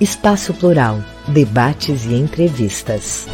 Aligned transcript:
Espaço 0.00 0.54
Plural, 0.54 0.98
debates 1.34 2.04
e 2.04 2.14
entrevistas. 2.14 3.26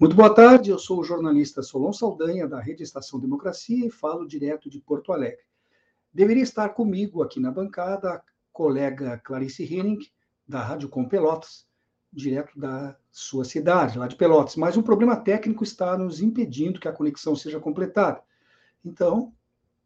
Muito 0.00 0.16
boa 0.16 0.34
tarde, 0.34 0.70
eu 0.70 0.78
sou 0.78 1.00
o 1.00 1.04
jornalista 1.04 1.62
Solon 1.62 1.92
Saldanha, 1.92 2.48
da 2.48 2.58
Rede 2.58 2.82
Estação 2.82 3.20
Democracia, 3.20 3.84
e 3.86 3.90
falo 3.90 4.26
direto 4.26 4.70
de 4.70 4.80
Porto 4.80 5.12
Alegre. 5.12 5.44
Deveria 6.10 6.44
estar 6.44 6.70
comigo 6.70 7.22
aqui 7.22 7.40
na 7.40 7.50
bancada 7.50 8.14
a 8.14 8.22
colega 8.50 9.18
Clarice 9.18 9.64
Henning, 9.64 9.98
da 10.48 10.62
Rádio 10.62 10.88
Com 10.88 11.06
Pelotas, 11.06 11.67
direto 12.12 12.58
da 12.58 12.96
sua 13.10 13.44
cidade, 13.44 13.98
lá 13.98 14.06
de 14.06 14.16
Pelotas. 14.16 14.56
Mas 14.56 14.76
um 14.76 14.82
problema 14.82 15.16
técnico 15.16 15.62
está 15.62 15.96
nos 15.96 16.20
impedindo 16.20 16.80
que 16.80 16.88
a 16.88 16.92
conexão 16.92 17.36
seja 17.36 17.60
completada. 17.60 18.22
Então, 18.84 19.32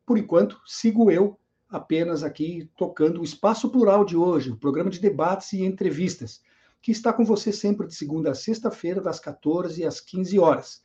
por 0.07 0.19
enquanto, 0.19 0.61
sigo 0.67 1.11
eu 1.11 1.39
apenas 1.69 2.23
aqui 2.23 2.71
tocando 2.77 3.21
o 3.21 3.25
Espaço 3.25 3.71
Plural 3.71 4.05
de 4.05 4.17
hoje, 4.17 4.51
o 4.51 4.57
programa 4.57 4.91
de 4.91 5.01
debates 5.01 5.53
e 5.55 5.65
entrevistas, 5.65 6.43
que 6.83 6.93
está 6.93 7.13
com 7.13 7.25
você 7.25 7.51
sempre 7.53 7.87
de 7.87 7.95
segunda 7.95 8.33
a 8.33 8.35
sexta-feira, 8.35 9.01
das 9.01 9.19
14 9.19 9.85
às 9.85 10.01
15 10.01 10.39
horas. 10.39 10.83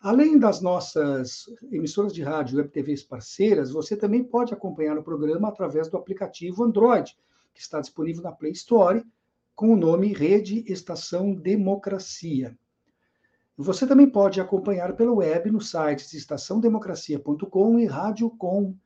Além 0.00 0.38
das 0.38 0.60
nossas 0.60 1.44
emissoras 1.70 2.12
de 2.12 2.22
rádio 2.22 2.60
e 2.60 2.68
TVs 2.68 3.02
parceiras, 3.02 3.70
você 3.70 3.96
também 3.96 4.24
pode 4.24 4.52
acompanhar 4.52 4.98
o 4.98 5.02
programa 5.02 5.48
através 5.48 5.88
do 5.88 5.96
aplicativo 5.96 6.64
Android, 6.64 7.16
que 7.54 7.60
está 7.60 7.80
disponível 7.80 8.22
na 8.22 8.32
Play 8.32 8.52
Store 8.52 9.04
com 9.60 9.74
o 9.74 9.76
nome 9.76 10.14
Rede 10.14 10.64
Estação 10.66 11.34
Democracia. 11.34 12.56
Você 13.58 13.86
também 13.86 14.08
pode 14.08 14.40
acompanhar 14.40 14.96
pelo 14.96 15.16
web 15.16 15.50
no 15.50 15.60
site 15.60 16.16
estaçãodemocracia.com 16.16 17.78
e 17.78 17.84
radiocom.org.br. 17.84 18.78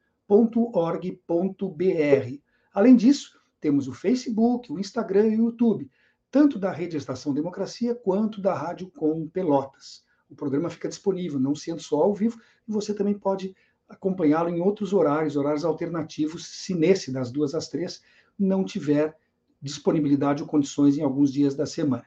Além 2.73 2.97
disso, 2.97 3.41
temos 3.61 3.87
o 3.87 3.93
Facebook, 3.93 4.73
o 4.73 4.81
Instagram 4.81 5.29
e 5.29 5.37
o 5.37 5.45
YouTube, 5.45 5.89
tanto 6.29 6.59
da 6.59 6.73
Rede 6.73 6.97
Estação 6.97 7.33
Democracia 7.33 7.95
quanto 7.95 8.41
da 8.41 8.53
Rádio 8.53 8.91
Com 8.91 9.29
Pelotas. 9.29 10.03
O 10.29 10.35
programa 10.35 10.69
fica 10.69 10.89
disponível, 10.89 11.39
não 11.39 11.55
sendo 11.55 11.81
só 11.81 12.03
ao 12.03 12.13
vivo, 12.13 12.37
e 12.67 12.73
você 12.73 12.93
também 12.93 13.17
pode 13.17 13.55
acompanhá-lo 13.89 14.49
em 14.49 14.61
outros 14.61 14.93
horários, 14.93 15.37
horários 15.37 15.65
alternativos, 15.65 16.49
se 16.49 16.75
nesse, 16.75 17.13
das 17.13 17.31
duas 17.31 17.55
às 17.55 17.69
três, 17.69 18.03
não 18.37 18.65
tiver 18.65 19.17
disponibilidade 19.65 20.43
ou 20.43 20.49
condições 20.49 20.99
em 20.99 21.03
alguns 21.03 21.33
dias 21.33 21.55
da 21.55 21.65
semana. 21.65 22.05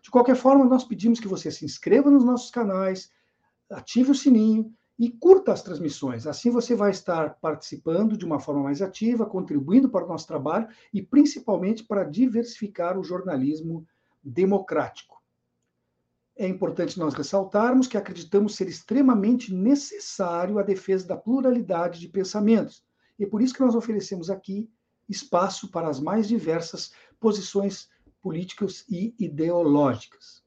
De 0.00 0.10
qualquer 0.10 0.36
forma, 0.36 0.64
nós 0.64 0.84
pedimos 0.84 1.18
que 1.18 1.28
você 1.28 1.50
se 1.50 1.64
inscreva 1.64 2.08
nos 2.08 2.24
nossos 2.24 2.50
canais, 2.50 3.10
ative 3.68 4.12
o 4.12 4.14
sininho 4.14 4.72
e 4.96 5.10
curta 5.10 5.52
as 5.52 5.62
transmissões. 5.62 6.26
Assim 6.26 6.50
você 6.50 6.74
vai 6.74 6.92
estar 6.92 7.34
participando 7.40 8.16
de 8.16 8.24
uma 8.24 8.38
forma 8.38 8.62
mais 8.62 8.80
ativa, 8.80 9.26
contribuindo 9.26 9.90
para 9.90 10.04
o 10.04 10.08
nosso 10.08 10.26
trabalho 10.26 10.68
e 10.94 11.02
principalmente 11.02 11.84
para 11.84 12.04
diversificar 12.04 12.98
o 12.98 13.04
jornalismo 13.04 13.84
democrático. 14.22 15.20
É 16.36 16.46
importante 16.46 16.98
nós 16.98 17.12
ressaltarmos 17.12 17.86
que 17.86 17.98
acreditamos 17.98 18.54
ser 18.54 18.68
extremamente 18.68 19.52
necessário 19.52 20.58
a 20.58 20.62
defesa 20.62 21.06
da 21.06 21.16
pluralidade 21.16 21.98
de 21.98 22.08
pensamentos. 22.08 22.84
E 23.18 23.24
é 23.24 23.26
por 23.26 23.42
isso 23.42 23.52
que 23.52 23.60
nós 23.60 23.74
oferecemos 23.74 24.30
aqui 24.30 24.70
espaço 25.10 25.68
para 25.68 25.88
as 25.88 26.00
mais 26.00 26.28
diversas 26.28 26.92
posições 27.18 27.88
políticas 28.22 28.84
e 28.88 29.14
ideológicas. 29.18 30.42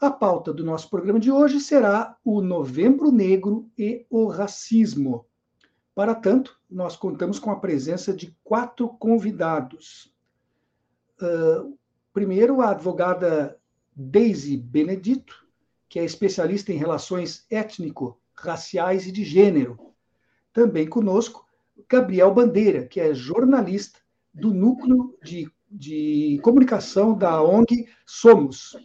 A 0.00 0.10
pauta 0.10 0.52
do 0.52 0.64
nosso 0.64 0.88
programa 0.88 1.20
de 1.20 1.30
hoje 1.30 1.60
será 1.60 2.16
o 2.24 2.40
Novembro 2.40 3.10
Negro 3.10 3.70
e 3.76 4.06
o 4.08 4.26
Racismo. 4.28 5.26
Para 5.94 6.14
tanto, 6.14 6.58
nós 6.70 6.96
contamos 6.96 7.38
com 7.38 7.50
a 7.50 7.60
presença 7.60 8.12
de 8.12 8.34
quatro 8.42 8.88
convidados. 8.88 10.14
Uh, 11.20 11.76
primeiro, 12.14 12.62
a 12.62 12.70
advogada 12.70 13.60
Daisy 13.94 14.56
Benedito, 14.56 15.46
que 15.86 15.98
é 15.98 16.04
especialista 16.04 16.72
em 16.72 16.76
relações 16.76 17.44
étnico-raciais 17.50 19.06
e 19.06 19.12
de 19.12 19.24
gênero. 19.24 19.92
Também 20.52 20.88
conosco, 20.88 21.44
Gabriel 21.88 22.32
Bandeira, 22.32 22.86
que 22.86 23.00
é 23.00 23.14
jornalista 23.14 24.00
do 24.32 24.52
núcleo 24.52 25.16
de, 25.22 25.50
de 25.70 26.40
comunicação 26.42 27.16
da 27.16 27.42
ONG 27.42 27.86
Somos. 28.06 28.76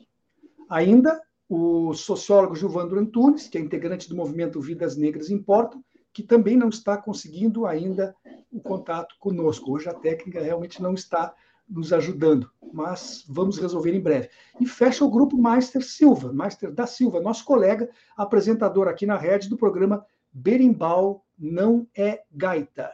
Ainda 0.70 1.22
o 1.48 1.94
sociólogo 1.94 2.56
Gilvandro 2.56 3.00
Antunes, 3.00 3.48
que 3.48 3.58
é 3.58 3.62
integrante 3.62 4.10
do 4.10 4.16
movimento 4.16 4.60
Vidas 4.60 4.98
Negras 4.98 5.30
Importam, 5.30 5.84
que 6.12 6.24
também 6.24 6.56
não 6.56 6.70
está 6.70 6.98
conseguindo 6.98 7.66
ainda 7.66 8.16
o 8.52 8.60
contato 8.60 9.16
conosco. 9.20 9.74
Hoje 9.74 9.90
a 9.90 9.94
técnica 9.94 10.42
realmente 10.42 10.82
não 10.82 10.94
está 10.94 11.34
nos 11.68 11.92
ajudando, 11.92 12.50
mas 12.72 13.26
vamos 13.28 13.58
resolver 13.58 13.94
em 13.94 14.00
breve. 14.00 14.30
E 14.62 14.66
fecha 14.66 15.04
o 15.04 15.10
grupo 15.10 15.38
Meister 15.38 15.84
Silva, 15.84 16.32
Meister 16.32 16.72
da 16.72 16.88
Silva, 16.88 17.20
nosso 17.20 17.44
colega, 17.44 17.90
apresentador 18.16 18.88
aqui 18.88 19.06
na 19.06 19.18
rede 19.18 19.50
do 19.50 19.58
programa 19.58 20.06
Berimbau 20.32 21.25
não 21.38 21.88
é 21.96 22.24
gaita. 22.32 22.92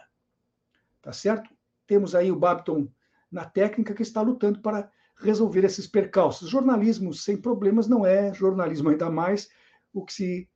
Tá 1.02 1.12
certo? 1.12 1.50
Temos 1.88 2.16
aí 2.16 2.32
o 2.32 2.40
Babton 2.40 2.88
na 3.32 3.46
técnica 3.46 3.94
que 3.94 4.04
está 4.04 4.22
lutando 4.22 4.60
para 4.60 4.92
resolver 5.22 5.64
esses 5.64 5.88
percalços. 5.88 6.50
Jornalismo 6.50 7.14
sem 7.14 7.38
problemas 7.38 7.88
não 7.88 8.06
é 8.06 8.34
jornalismo, 8.34 8.90
ainda 8.90 9.10
mais 9.10 9.50
o 9.94 10.04
que 10.04 10.14
se 10.14 10.50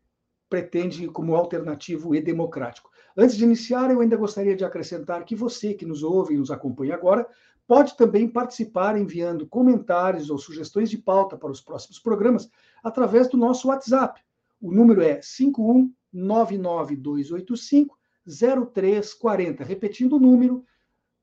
pretende 0.50 1.08
como 1.08 1.36
alternativo 1.36 2.16
e 2.16 2.22
democrático. 2.22 2.90
Antes 3.18 3.38
de 3.38 3.44
iniciar, 3.44 3.92
eu 3.92 4.02
ainda 4.02 4.18
gostaria 4.18 4.56
de 4.56 4.66
acrescentar 4.66 5.24
que 5.24 5.36
você 5.36 5.74
que 5.74 5.86
nos 5.86 6.04
ouve 6.04 6.34
e 6.34 6.38
nos 6.38 6.52
acompanha 6.52 6.96
agora 6.96 7.28
pode 7.68 7.98
também 7.98 8.28
participar 8.28 8.98
enviando 8.98 9.48
comentários 9.48 10.30
ou 10.30 10.38
sugestões 10.38 10.90
de 10.90 10.98
pauta 10.98 11.38
para 11.38 11.52
os 11.52 11.62
próximos 11.62 12.00
programas 12.00 12.50
através 12.84 13.28
do 13.28 13.38
nosso 13.38 13.70
WhatsApp. 13.70 14.22
O 14.62 14.72
número 14.72 15.02
é 15.02 15.20
5199285 15.20 17.96
0340. 18.74 19.64
Repetindo 19.64 20.18
o 20.18 20.20
número, 20.20 20.64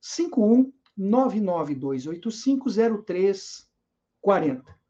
51 0.00 0.72
99285 0.96 2.70
0340. 3.04 4.82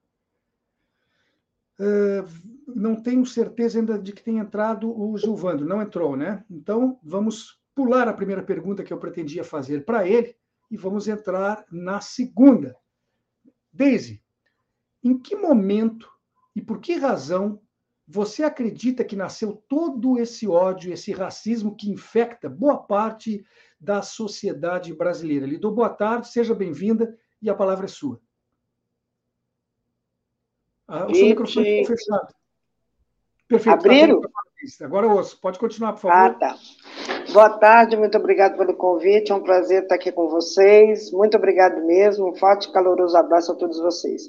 Uh, 1.81 2.29
não 2.67 3.03
tenho 3.03 3.25
certeza 3.25 3.79
ainda 3.79 3.99
de 3.99 4.13
que 4.13 4.23
tenha 4.23 4.43
entrado 4.43 4.91
o 4.91 5.17
Gilvando. 5.17 5.65
Não 5.65 5.81
entrou, 5.81 6.17
né? 6.17 6.45
Então, 6.51 6.99
vamos 7.03 7.61
pular 7.75 8.09
a 8.09 8.13
primeira 8.13 8.43
pergunta 8.43 8.85
que 8.85 8.93
eu 8.93 8.99
pretendia 8.99 9.43
fazer 9.43 9.85
para 9.85 10.07
ele 10.07 10.37
e 10.71 10.77
vamos 10.77 11.09
entrar 11.09 11.65
na 11.71 12.01
segunda. 12.01 12.77
Daisy, 13.73 14.23
em 15.03 15.19
que 15.19 15.35
momento 15.35 16.11
e 16.55 16.61
por 16.61 16.81
que 16.81 16.95
razão 16.95 17.61
você 18.07 18.43
acredita 18.43 19.05
que 19.05 19.17
nasceu 19.17 19.63
todo 19.69 20.19
esse 20.19 20.49
ódio, 20.49 20.93
esse 20.93 21.13
racismo 21.13 21.77
que 21.77 21.91
infecta 21.91 22.49
boa 22.49 22.77
parte 22.77 23.45
da 23.81 24.03
sociedade 24.03 24.93
brasileira? 24.95 25.47
Lhe 25.47 25.59
dou 25.59 25.73
boa 25.73 25.89
tarde, 25.89 26.29
seja 26.29 26.55
bem-vinda 26.55 27.17
e 27.41 27.49
a 27.49 27.55
palavra 27.55 27.87
é 27.87 27.89
sua. 27.89 28.21
Ah, 30.87 31.07
o 31.07 31.15
seu 31.15 31.27
microfone 31.27 31.65
ficou 31.65 31.97
fechado. 31.97 32.35
Perfeito. 33.49 34.21
Tá 34.21 34.42
Abriram? 34.63 34.87
Agora 34.87 35.07
eu 35.07 35.13
ouço. 35.13 35.39
Pode 35.41 35.59
continuar, 35.59 35.93
por 35.93 36.03
favor. 36.03 36.17
Ah, 36.17 36.31
tá. 36.35 36.57
Boa 37.33 37.51
tarde, 37.51 37.97
muito 37.97 38.17
obrigado 38.19 38.57
pelo 38.57 38.75
convite. 38.75 39.33
É 39.33 39.35
um 39.35 39.43
prazer 39.43 39.83
estar 39.83 39.95
aqui 39.95 40.13
com 40.13 40.29
vocês. 40.29 41.11
Muito 41.13 41.37
obrigado 41.37 41.85
mesmo. 41.85 42.31
Um 42.31 42.35
forte 42.35 42.69
e 42.69 42.73
caloroso 42.73 43.17
abraço 43.17 43.53
a 43.53 43.55
todos 43.57 43.79
vocês. 43.81 44.29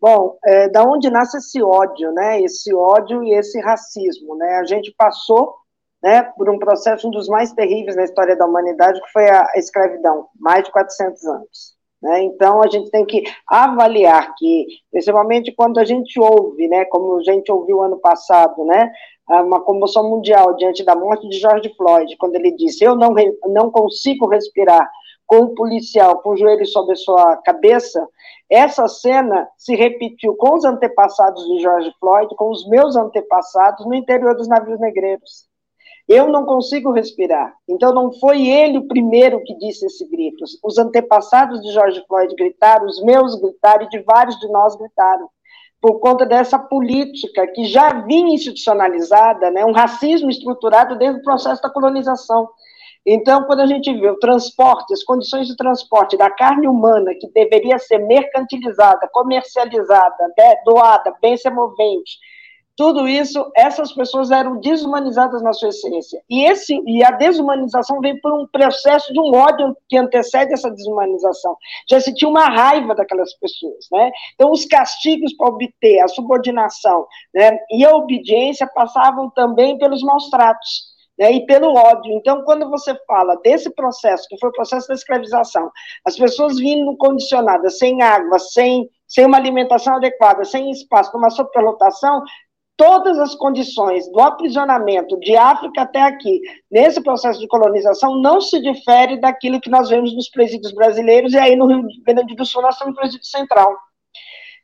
Bom, 0.00 0.36
é, 0.44 0.68
da 0.68 0.84
onde 0.84 1.10
nasce 1.10 1.38
esse 1.38 1.62
ódio, 1.62 2.12
né? 2.12 2.40
Esse 2.42 2.74
ódio 2.74 3.22
e 3.24 3.34
esse 3.34 3.60
racismo, 3.60 4.36
né? 4.36 4.56
A 4.56 4.64
gente 4.64 4.94
passou 4.96 5.54
né, 6.02 6.22
por 6.36 6.50
um 6.50 6.58
processo 6.58 7.06
um 7.06 7.10
dos 7.10 7.28
mais 7.28 7.52
terríveis 7.52 7.96
na 7.96 8.04
história 8.04 8.36
da 8.36 8.44
humanidade, 8.44 9.00
que 9.00 9.12
foi 9.12 9.30
a 9.30 9.46
escravidão, 9.54 10.26
mais 10.38 10.64
de 10.64 10.72
400 10.72 11.24
anos. 11.26 11.76
Né? 12.02 12.24
Então, 12.24 12.60
a 12.60 12.68
gente 12.68 12.90
tem 12.90 13.06
que 13.06 13.22
avaliar 13.46 14.34
que, 14.36 14.66
principalmente 14.90 15.54
quando 15.54 15.78
a 15.78 15.84
gente 15.84 16.18
ouve, 16.18 16.66
né, 16.66 16.84
como 16.86 17.18
a 17.18 17.22
gente 17.22 17.52
ouviu 17.52 17.80
ano 17.80 17.98
passado, 17.98 18.64
né, 18.64 18.90
uma 19.28 19.60
comoção 19.60 20.08
mundial 20.10 20.54
diante 20.56 20.84
da 20.84 20.94
morte 20.94 21.28
de 21.28 21.38
George 21.38 21.72
Floyd, 21.76 22.16
quando 22.16 22.34
ele 22.34 22.52
disse: 22.52 22.84
Eu 22.84 22.96
não, 22.96 23.14
não 23.46 23.70
consigo 23.70 24.28
respirar 24.28 24.90
com 25.26 25.38
um 25.38 25.54
policial 25.54 26.20
com 26.20 26.30
o 26.30 26.36
joelho 26.36 26.66
sobre 26.66 26.92
a 26.92 26.96
sua 26.96 27.36
cabeça. 27.38 28.06
Essa 28.50 28.86
cena 28.86 29.48
se 29.56 29.74
repetiu 29.74 30.36
com 30.36 30.54
os 30.54 30.64
antepassados 30.64 31.42
de 31.46 31.60
George 31.60 31.90
Floyd, 31.98 32.34
com 32.36 32.50
os 32.50 32.68
meus 32.68 32.96
antepassados 32.96 33.86
no 33.86 33.94
interior 33.94 34.36
dos 34.36 34.48
navios 34.48 34.78
negreiros. 34.78 35.46
Eu 36.08 36.28
não 36.28 36.44
consigo 36.44 36.92
respirar. 36.92 37.54
Então, 37.66 37.94
não 37.94 38.12
foi 38.12 38.46
ele 38.46 38.76
o 38.78 38.88
primeiro 38.88 39.42
que 39.44 39.56
disse 39.56 39.86
esse 39.86 40.06
grito. 40.06 40.44
Os 40.62 40.76
antepassados 40.76 41.62
de 41.62 41.72
George 41.72 42.04
Floyd 42.06 42.34
gritaram, 42.34 42.86
os 42.86 43.02
meus 43.02 43.40
gritaram 43.40 43.86
e 43.86 43.88
de 43.88 44.00
vários 44.00 44.38
de 44.38 44.48
nós 44.48 44.76
gritaram. 44.76 45.30
Por 45.82 45.98
conta 45.98 46.24
dessa 46.24 46.58
política 46.58 47.44
que 47.48 47.64
já 47.64 47.92
vinha 48.04 48.32
institucionalizada, 48.32 49.50
né, 49.50 49.64
um 49.64 49.72
racismo 49.72 50.30
estruturado 50.30 50.96
desde 50.96 51.18
o 51.18 51.22
processo 51.24 51.60
da 51.60 51.68
colonização. 51.68 52.48
Então, 53.04 53.42
quando 53.46 53.60
a 53.60 53.66
gente 53.66 53.92
vê 53.92 54.08
o 54.08 54.18
transporte, 54.18 54.92
as 54.92 55.02
condições 55.02 55.48
de 55.48 55.56
transporte 55.56 56.16
da 56.16 56.30
carne 56.30 56.68
humana, 56.68 57.12
que 57.20 57.26
deveria 57.32 57.80
ser 57.80 57.98
mercantilizada, 57.98 59.08
comercializada, 59.12 60.32
né, 60.38 60.54
doada, 60.64 61.12
bem 61.20 61.36
semovente, 61.36 62.16
tudo 62.74 63.06
isso, 63.06 63.50
essas 63.54 63.92
pessoas 63.92 64.30
eram 64.30 64.58
desumanizadas 64.58 65.42
na 65.42 65.52
sua 65.52 65.68
essência. 65.68 66.22
E, 66.28 66.44
esse, 66.44 66.80
e 66.86 67.04
a 67.04 67.10
desumanização 67.10 68.00
vem 68.00 68.18
por 68.20 68.32
um 68.32 68.46
processo 68.46 69.12
de 69.12 69.20
um 69.20 69.34
ódio 69.34 69.76
que 69.88 69.96
antecede 69.96 70.54
essa 70.54 70.70
desumanização. 70.70 71.56
Já 71.88 72.00
se 72.00 72.14
tinha 72.14 72.30
uma 72.30 72.46
raiva 72.46 72.94
daquelas 72.94 73.34
pessoas, 73.34 73.86
né? 73.92 74.10
Então, 74.34 74.50
os 74.50 74.64
castigos 74.64 75.34
para 75.34 75.48
obter 75.48 76.00
a 76.00 76.08
subordinação 76.08 77.06
né, 77.34 77.58
e 77.70 77.84
a 77.84 77.94
obediência 77.94 78.66
passavam 78.66 79.28
também 79.30 79.76
pelos 79.76 80.02
maus 80.02 80.30
tratos. 80.30 80.92
Né, 81.18 81.30
e 81.30 81.44
pelo 81.44 81.74
ódio. 81.74 82.10
Então, 82.14 82.42
quando 82.42 82.70
você 82.70 82.94
fala 83.06 83.36
desse 83.44 83.68
processo, 83.74 84.26
que 84.30 84.38
foi 84.38 84.48
o 84.48 84.52
processo 84.52 84.88
da 84.88 84.94
escravização, 84.94 85.70
as 86.06 86.16
pessoas 86.16 86.58
vindo 86.58 86.96
condicionadas, 86.96 87.76
sem 87.76 88.00
água, 88.00 88.38
sem, 88.38 88.88
sem 89.06 89.26
uma 89.26 89.36
alimentação 89.36 89.96
adequada, 89.96 90.42
sem 90.42 90.70
espaço, 90.70 91.14
uma 91.14 91.28
superlotação, 91.28 92.22
todas 92.76 93.18
as 93.18 93.34
condições 93.34 94.10
do 94.10 94.20
aprisionamento 94.20 95.18
de 95.20 95.36
África 95.36 95.82
até 95.82 96.00
aqui, 96.00 96.40
nesse 96.70 97.02
processo 97.02 97.38
de 97.38 97.48
colonização, 97.48 98.20
não 98.20 98.40
se 98.40 98.60
difere 98.60 99.20
daquilo 99.20 99.60
que 99.60 99.70
nós 99.70 99.88
vemos 99.88 100.14
nos 100.14 100.28
presídios 100.28 100.72
brasileiros, 100.72 101.32
e 101.32 101.38
aí 101.38 101.56
no 101.56 101.66
Rio 101.66 101.86
Grande 102.04 102.34
do 102.34 102.44
Sul 102.44 102.62
nós 102.62 102.78
temos 102.78 102.94
o 102.94 102.96
presídio 102.96 103.26
central. 103.26 103.76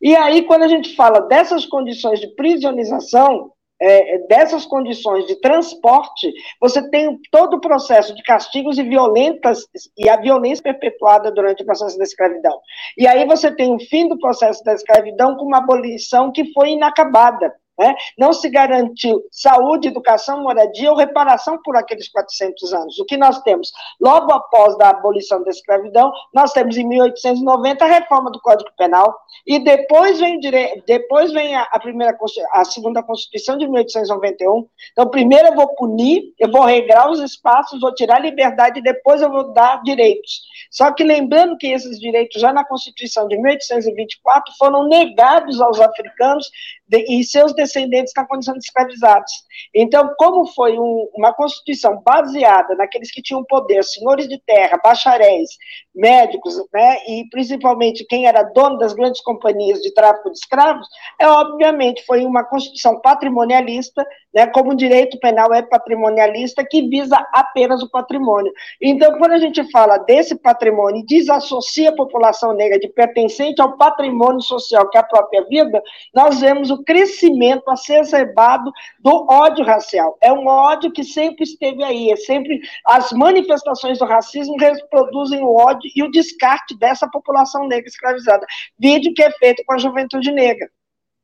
E 0.01 0.15
aí, 0.15 0.43
quando 0.43 0.63
a 0.63 0.69
gente 0.69 0.95
fala 0.95 1.21
dessas 1.21 1.67
condições 1.67 2.21
de 2.21 2.29
prisionização, 2.35 3.53
é, 3.81 4.19
dessas 4.27 4.67
condições 4.67 5.27
de 5.27 5.37
transporte, 5.41 6.33
você 6.61 6.89
tem 6.91 7.19
todo 7.31 7.55
o 7.55 7.61
processo 7.61 8.15
de 8.15 8.23
castigos 8.23 8.79
e 8.79 8.83
violentas, 8.83 9.67
e 9.97 10.09
a 10.09 10.17
violência 10.17 10.63
perpetuada 10.63 11.31
durante 11.31 11.63
o 11.63 11.67
processo 11.67 11.97
da 11.97 12.05
escravidão. 12.05 12.59
E 12.97 13.07
aí 13.07 13.25
você 13.25 13.55
tem 13.55 13.73
o 13.75 13.79
fim 13.79 14.09
do 14.09 14.19
processo 14.19 14.63
da 14.65 14.75
escravidão 14.75 15.37
com 15.37 15.45
uma 15.45 15.59
abolição 15.59 16.33
que 16.33 16.53
foi 16.53 16.71
inacabada. 16.71 17.53
Né? 17.79 17.95
Não 18.19 18.33
se 18.33 18.51
garantiu 18.51 19.23
saúde, 19.31 19.87
educação, 19.87 20.43
moradia 20.43 20.91
ou 20.91 20.97
reparação 20.97 21.59
por 21.63 21.77
aqueles 21.77 22.09
400 22.09 22.75
anos. 22.75 22.99
O 22.99 23.05
que 23.05 23.17
nós 23.17 23.41
temos? 23.43 23.71
Logo 24.01 24.33
após 24.33 24.79
a 24.81 24.91
abolição 24.91 25.45
da 25.45 25.51
escravidão, 25.51 26.13
nós 26.35 26.53
temos 26.53 26.77
em 26.77 26.85
1890 26.85 27.85
a 27.85 27.89
reforma 27.89 28.33
do 28.33 28.41
Código 28.41 28.71
Penal, 28.77 29.17
e 29.47 29.61
depois 29.61 30.19
vem, 30.19 30.41
dire... 30.41 30.83
depois 30.87 31.33
vem 31.33 31.55
a, 31.55 31.79
primeira, 31.79 32.19
a 32.53 32.65
segunda 32.65 33.03
Constituição 33.03 33.57
de 33.57 33.69
1891. 33.69 34.67
Então, 34.93 35.09
primeiro 35.09 35.49
eu 35.49 35.55
vou 35.55 35.69
punir, 35.77 36.35
eu 36.39 36.51
vou 36.51 36.65
regrar 36.65 37.09
os 37.09 37.21
espaços, 37.21 37.81
vou 37.81 37.95
tirar 37.95 38.17
a 38.17 38.21
liberdade, 38.21 38.81
e 38.81 38.83
depois 38.83 39.23
eu 39.23 39.31
vou 39.31 39.53
dar 39.53 39.81
direitos. 39.85 40.43
Só 40.71 40.91
que 40.93 41.05
lembrando 41.05 41.57
que 41.57 41.69
esses 41.69 42.01
direitos, 42.01 42.41
já 42.41 42.53
na 42.53 42.65
Constituição 42.65 43.29
de 43.29 43.37
1824, 43.37 44.53
foram 44.59 44.89
negados 44.89 45.61
aos 45.61 45.81
africanos 45.81 46.51
e 46.91 47.23
seus 47.23 47.55
descendentes 47.55 47.68
na 48.17 48.27
condição 48.27 48.55
de 48.55 48.61
escravizados. 48.61 49.33
Então, 49.75 50.11
como 50.17 50.47
foi 50.47 50.79
um, 50.79 51.09
uma 51.15 51.33
constituição 51.33 52.01
baseada 52.05 52.75
naqueles 52.75 53.11
que 53.11 53.23
tinham 53.23 53.45
poder, 53.45 53.83
senhores 53.85 54.29
de 54.29 54.39
terra, 54.47 54.79
bacharéis, 54.83 55.51
médicos, 55.95 56.57
né, 56.73 56.97
e 57.09 57.29
principalmente 57.31 58.07
quem 58.07 58.27
era 58.27 58.43
dono 58.43 58.79
das 58.79 58.93
grandes 58.93 59.21
companhias 59.21 59.81
de 59.81 59.93
tráfico 59.93 60.31
de 60.31 60.39
escravos, 60.39 60.87
é 61.21 61.27
obviamente 61.27 62.05
foi 62.07 62.25
uma 62.25 62.45
constituição 62.45 63.01
patrimonialista, 63.01 64.07
né, 64.33 64.47
como 64.47 64.73
o 64.73 64.77
direito 64.77 65.19
penal 65.19 65.53
é 65.53 65.63
patrimonialista, 65.63 66.65
que 66.65 66.89
visa 66.89 67.17
apenas 67.33 67.83
o 67.83 67.91
patrimônio. 67.91 68.53
Então, 68.81 69.19
quando 69.19 69.33
a 69.33 69.39
gente 69.39 69.69
fala 69.71 69.99
desse 69.99 70.37
patrimônio 70.37 71.01
e 71.01 71.07
desassocia 71.07 71.91
a 71.91 71.97
população 71.97 72.53
negra 72.53 72.79
de 72.79 72.89
pertencente 72.89 73.61
ao 73.61 73.77
patrimônio 73.77 74.41
social, 74.41 74.89
que 74.89 74.97
é 74.97 75.01
a 75.01 75.05
própria 75.05 75.45
vida, 75.45 75.83
nós 76.15 76.41
vemos 76.41 76.71
o 76.71 76.83
crescimento 76.85 77.58
acerbado 78.01 78.71
do 79.01 79.27
ódio 79.31 79.65
racial. 79.65 80.17
É 80.21 80.33
um 80.33 80.47
ódio 80.47 80.93
que 80.93 81.05
sempre 81.05 81.45
esteve 81.45 81.83
aí, 81.83 82.11
é 82.11 82.17
sempre 82.17 82.61
as 82.87 83.13
manifestações 83.13 83.99
do 83.99 84.05
racismo 84.05 84.57
reproduzem 84.59 85.43
o 85.43 85.55
ódio 85.55 85.91
e 85.95 86.03
o 86.03 86.11
descarte 86.11 86.77
dessa 86.79 87.09
população 87.09 87.67
negra 87.67 87.89
escravizada. 87.89 88.47
Vídeo 88.79 89.13
que 89.15 89.23
é 89.23 89.31
feito 89.33 89.63
com 89.67 89.75
a 89.75 89.79
juventude 89.79 90.31
negra. 90.31 90.69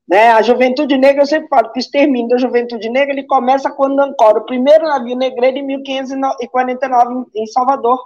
Né? 0.06 0.28
A 0.28 0.42
juventude 0.42 0.98
negra, 0.98 1.22
eu 1.22 1.26
sempre 1.26 1.48
falo 1.48 1.72
que 1.72 1.78
o 1.78 1.80
extermínio 1.80 2.28
da 2.28 2.36
juventude 2.36 2.90
negra 2.90 3.12
ele 3.12 3.26
começa 3.26 3.70
quando 3.70 3.98
ancora 4.00 4.38
o 4.38 4.44
primeiro 4.44 4.84
navio 4.84 5.16
negreiro 5.16 5.58
em 5.58 5.66
1549 5.66 7.26
em 7.34 7.46
Salvador. 7.46 7.98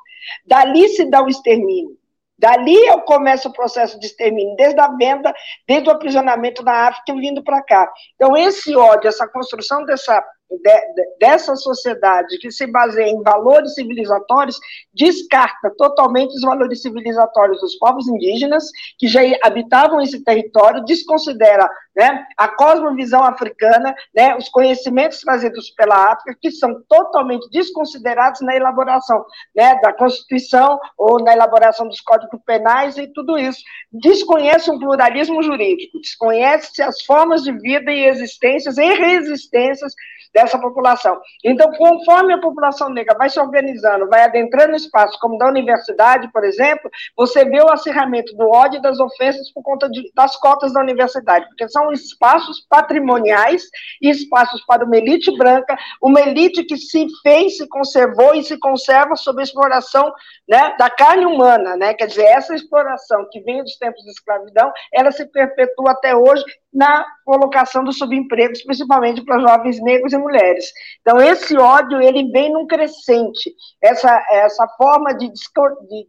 Dali 0.46 0.88
se 0.90 1.04
dá 1.04 1.22
o 1.22 1.28
extermínio. 1.28 1.97
Dali 2.38 2.76
eu 2.86 3.00
começo 3.00 3.48
o 3.48 3.52
processo 3.52 3.98
de 3.98 4.06
extermínio, 4.06 4.54
desde 4.56 4.80
a 4.80 4.88
venda, 4.88 5.34
desde 5.66 5.88
o 5.88 5.92
aprisionamento 5.92 6.62
na 6.62 6.88
África 6.88 7.12
vindo 7.14 7.42
para 7.42 7.62
cá. 7.62 7.90
Então, 8.14 8.36
esse 8.36 8.76
ódio, 8.76 9.08
essa 9.08 9.26
construção 9.26 9.84
dessa 9.84 10.22
de, 10.50 11.18
dessa 11.20 11.54
sociedade 11.56 12.38
que 12.38 12.50
se 12.50 12.66
baseia 12.66 13.10
em 13.10 13.22
valores 13.22 13.74
civilizatórios 13.74 14.58
descarta 14.94 15.70
totalmente 15.76 16.34
os 16.34 16.42
valores 16.42 16.82
civilizatórios 16.82 17.60
dos 17.60 17.76
povos 17.76 18.08
indígenas 18.08 18.64
que 18.98 19.06
já 19.06 19.20
habitavam 19.42 20.00
esse 20.00 20.22
território, 20.24 20.84
desconsidera 20.84 21.68
né, 21.94 22.24
a 22.36 22.48
cosmovisão 22.48 23.24
africana, 23.24 23.94
né, 24.14 24.36
os 24.36 24.48
conhecimentos 24.48 25.20
trazidos 25.20 25.70
pela 25.70 26.12
África, 26.12 26.38
que 26.40 26.50
são 26.50 26.80
totalmente 26.88 27.48
desconsiderados 27.50 28.40
na 28.40 28.54
elaboração 28.54 29.24
né, 29.54 29.78
da 29.80 29.92
Constituição 29.92 30.78
ou 30.96 31.22
na 31.22 31.32
elaboração 31.32 31.88
dos 31.88 32.00
códigos 32.00 32.40
penais 32.46 32.96
e 32.96 33.06
tudo 33.08 33.36
isso. 33.36 33.60
Desconhece 33.92 34.70
um 34.70 34.78
pluralismo 34.78 35.42
jurídico, 35.42 36.00
desconhece 36.00 36.80
as 36.82 37.02
formas 37.02 37.42
de 37.42 37.52
vida 37.52 37.90
e 37.90 38.06
existências 38.06 38.78
e 38.78 38.94
resistências 38.94 39.92
dessa 40.32 40.58
população. 40.58 41.20
Então, 41.44 41.70
conforme 41.72 42.34
a 42.34 42.40
população 42.40 42.88
negra 42.90 43.16
vai 43.16 43.28
se 43.28 43.40
organizando, 43.40 44.08
vai 44.08 44.22
adentrando 44.22 44.76
espaços 44.76 45.16
como 45.18 45.38
da 45.38 45.48
universidade, 45.48 46.30
por 46.32 46.44
exemplo, 46.44 46.90
você 47.16 47.44
vê 47.44 47.60
o 47.60 47.70
acirramento 47.70 48.36
do 48.36 48.48
ódio 48.48 48.78
e 48.78 48.82
das 48.82 49.00
ofensas 49.00 49.50
por 49.52 49.62
conta 49.62 49.88
de, 49.88 50.10
das 50.14 50.36
cotas 50.36 50.72
da 50.72 50.80
universidade, 50.80 51.46
porque 51.48 51.68
são 51.68 51.92
espaços 51.92 52.66
patrimoniais 52.68 53.64
e 54.00 54.10
espaços 54.10 54.64
para 54.66 54.84
uma 54.84 54.96
elite 54.96 55.36
branca, 55.36 55.76
uma 56.02 56.20
elite 56.20 56.64
que 56.64 56.76
se 56.76 57.06
fez, 57.22 57.56
se 57.56 57.68
conservou 57.68 58.34
e 58.34 58.42
se 58.42 58.58
conserva 58.58 59.16
sob 59.16 59.40
a 59.40 59.44
exploração 59.44 60.12
né, 60.48 60.74
da 60.78 60.90
carne 60.90 61.26
humana, 61.26 61.76
né? 61.76 61.94
Quer 61.94 62.06
dizer, 62.06 62.24
essa 62.24 62.54
exploração 62.54 63.26
que 63.30 63.40
vem 63.40 63.62
dos 63.62 63.76
tempos 63.76 64.04
da 64.04 64.10
escravidão, 64.10 64.72
ela 64.92 65.10
se 65.10 65.26
perpetua 65.26 65.92
até 65.92 66.14
hoje 66.14 66.44
na 66.72 67.04
colocação 67.24 67.82
dos 67.82 67.98
subempregos, 67.98 68.62
principalmente 68.62 69.24
para 69.24 69.40
jovens 69.40 69.82
negros 69.82 70.12
mulheres. 70.18 70.72
Então, 71.00 71.20
esse 71.20 71.56
ódio, 71.56 72.00
ele 72.00 72.30
vem 72.30 72.52
num 72.52 72.66
crescente. 72.66 73.54
Essa, 73.82 74.24
essa 74.30 74.66
forma 74.76 75.14
de, 75.14 75.30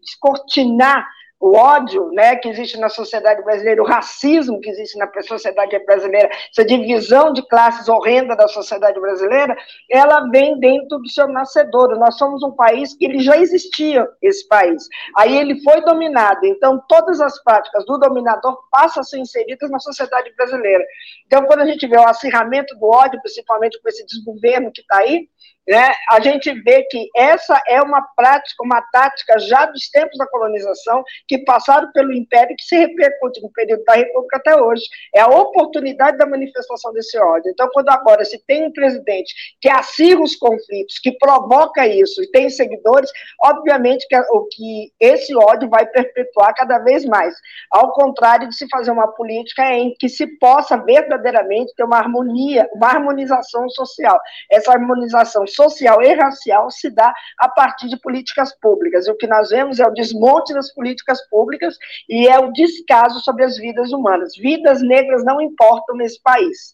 descortinar 0.01 1.07
o 1.39 1.55
ódio 1.55 2.11
né, 2.11 2.35
que 2.35 2.49
existe 2.49 2.77
na 2.77 2.89
sociedade 2.89 3.41
brasileira, 3.43 3.81
o 3.81 3.85
racismo 3.85 4.59
que 4.59 4.69
existe 4.69 4.97
na 4.97 5.09
sociedade 5.23 5.79
brasileira, 5.85 6.29
essa 6.51 6.65
divisão 6.65 7.31
de 7.31 7.41
classes 7.47 7.87
horrenda 7.87 8.35
da 8.35 8.47
sociedade 8.47 8.99
brasileira, 8.99 9.55
ela 9.89 10.29
vem 10.29 10.59
dentro 10.59 10.99
do 10.99 11.09
seu 11.09 11.27
nascedor. 11.29 11.97
Nós 11.97 12.17
somos 12.17 12.43
um 12.43 12.51
país 12.51 12.93
que 12.93 13.05
ele 13.05 13.19
já 13.19 13.37
existia, 13.37 14.05
esse 14.21 14.45
país. 14.49 14.87
Aí 15.15 15.37
ele 15.37 15.61
foi 15.63 15.81
dominado. 15.81 16.45
Então, 16.45 16.83
todas 16.89 17.21
as 17.21 17.41
práticas 17.41 17.85
do 17.85 17.97
dominador 17.97 18.57
passam 18.69 18.99
a 18.99 19.03
ser 19.03 19.19
inseridas 19.19 19.69
na 19.71 19.79
sociedade 19.79 20.33
brasileira. 20.35 20.83
Então, 21.25 21.45
quando 21.45 21.61
a 21.61 21.65
gente 21.65 21.87
vê 21.87 21.97
o 21.97 22.07
acirramento 22.07 22.77
do 22.77 22.85
ódio, 22.87 23.21
principalmente 23.21 23.81
com 23.81 23.87
esse 23.87 24.05
desgoverno 24.05 24.71
que 24.73 24.81
está 24.81 24.97
aí, 24.97 25.29
né, 25.69 25.93
a 26.09 26.19
gente 26.19 26.51
vê 26.61 26.81
que 26.89 27.07
essa 27.15 27.61
é 27.67 27.79
uma 27.79 28.01
prática, 28.15 28.63
uma 28.63 28.81
tática 28.91 29.37
já 29.37 29.67
dos 29.67 29.87
tempos 29.89 30.17
da 30.17 30.25
colonização, 30.25 31.03
que 31.27 31.37
passaram 31.45 31.91
pelo 31.91 32.11
Império, 32.11 32.55
que 32.57 32.63
se 32.63 32.75
repercute 32.75 33.39
no 33.41 33.51
período 33.51 33.83
da 33.83 33.93
República 33.93 34.37
até 34.37 34.55
hoje. 34.59 34.81
É 35.15 35.21
a 35.21 35.27
oportunidade 35.27 36.17
da 36.17 36.25
manifestação 36.25 36.91
desse 36.91 37.19
ódio. 37.19 37.51
Então, 37.51 37.69
quando 37.71 37.89
agora 37.89 38.25
se 38.25 38.43
tem 38.47 38.65
um 38.65 38.73
presidente 38.73 39.31
que 39.61 39.69
acirra 39.69 40.23
os 40.23 40.35
conflitos, 40.35 40.97
que 40.97 41.11
provoca 41.19 41.85
isso, 41.85 42.23
e 42.23 42.31
tem 42.31 42.49
seguidores, 42.49 43.11
obviamente 43.39 44.07
que, 44.07 44.17
o, 44.17 44.47
que 44.51 44.91
esse 44.99 45.35
ódio 45.35 45.69
vai 45.69 45.85
perpetuar 45.85 46.53
cada 46.55 46.79
vez 46.79 47.05
mais. 47.05 47.35
Ao 47.71 47.93
contrário 47.93 48.49
de 48.49 48.55
se 48.55 48.67
fazer 48.69 48.89
uma 48.89 49.07
política 49.09 49.71
em 49.71 49.93
que 49.99 50.09
se 50.09 50.25
possa 50.39 50.77
verdadeiramente 50.77 51.75
ter 51.75 51.83
uma 51.83 51.97
harmonia, 51.97 52.67
uma 52.73 52.87
harmonização 52.87 53.69
social. 53.69 54.19
Essa 54.51 54.71
harmonização 54.71 55.45
social 55.59 56.01
e 56.01 56.13
racial 56.13 56.71
se 56.71 56.89
dá 56.89 57.13
a 57.37 57.49
partir 57.49 57.89
de 57.89 57.99
políticas 57.99 58.57
públicas. 58.59 59.05
E 59.05 59.11
o 59.11 59.17
que 59.17 59.27
nós 59.27 59.49
vemos 59.49 59.79
é 59.79 59.85
o 59.85 59.93
desmonte 59.93 60.53
das 60.53 60.73
políticas 60.73 61.19
públicas 61.29 61.75
e 62.07 62.27
é 62.27 62.39
o 62.39 62.51
descaso 62.53 63.19
sobre 63.19 63.43
as 63.43 63.57
vidas 63.57 63.91
humanas. 63.91 64.33
Vidas 64.37 64.81
negras 64.81 65.23
não 65.25 65.41
importam 65.41 65.97
nesse 65.97 66.21
país. 66.21 66.73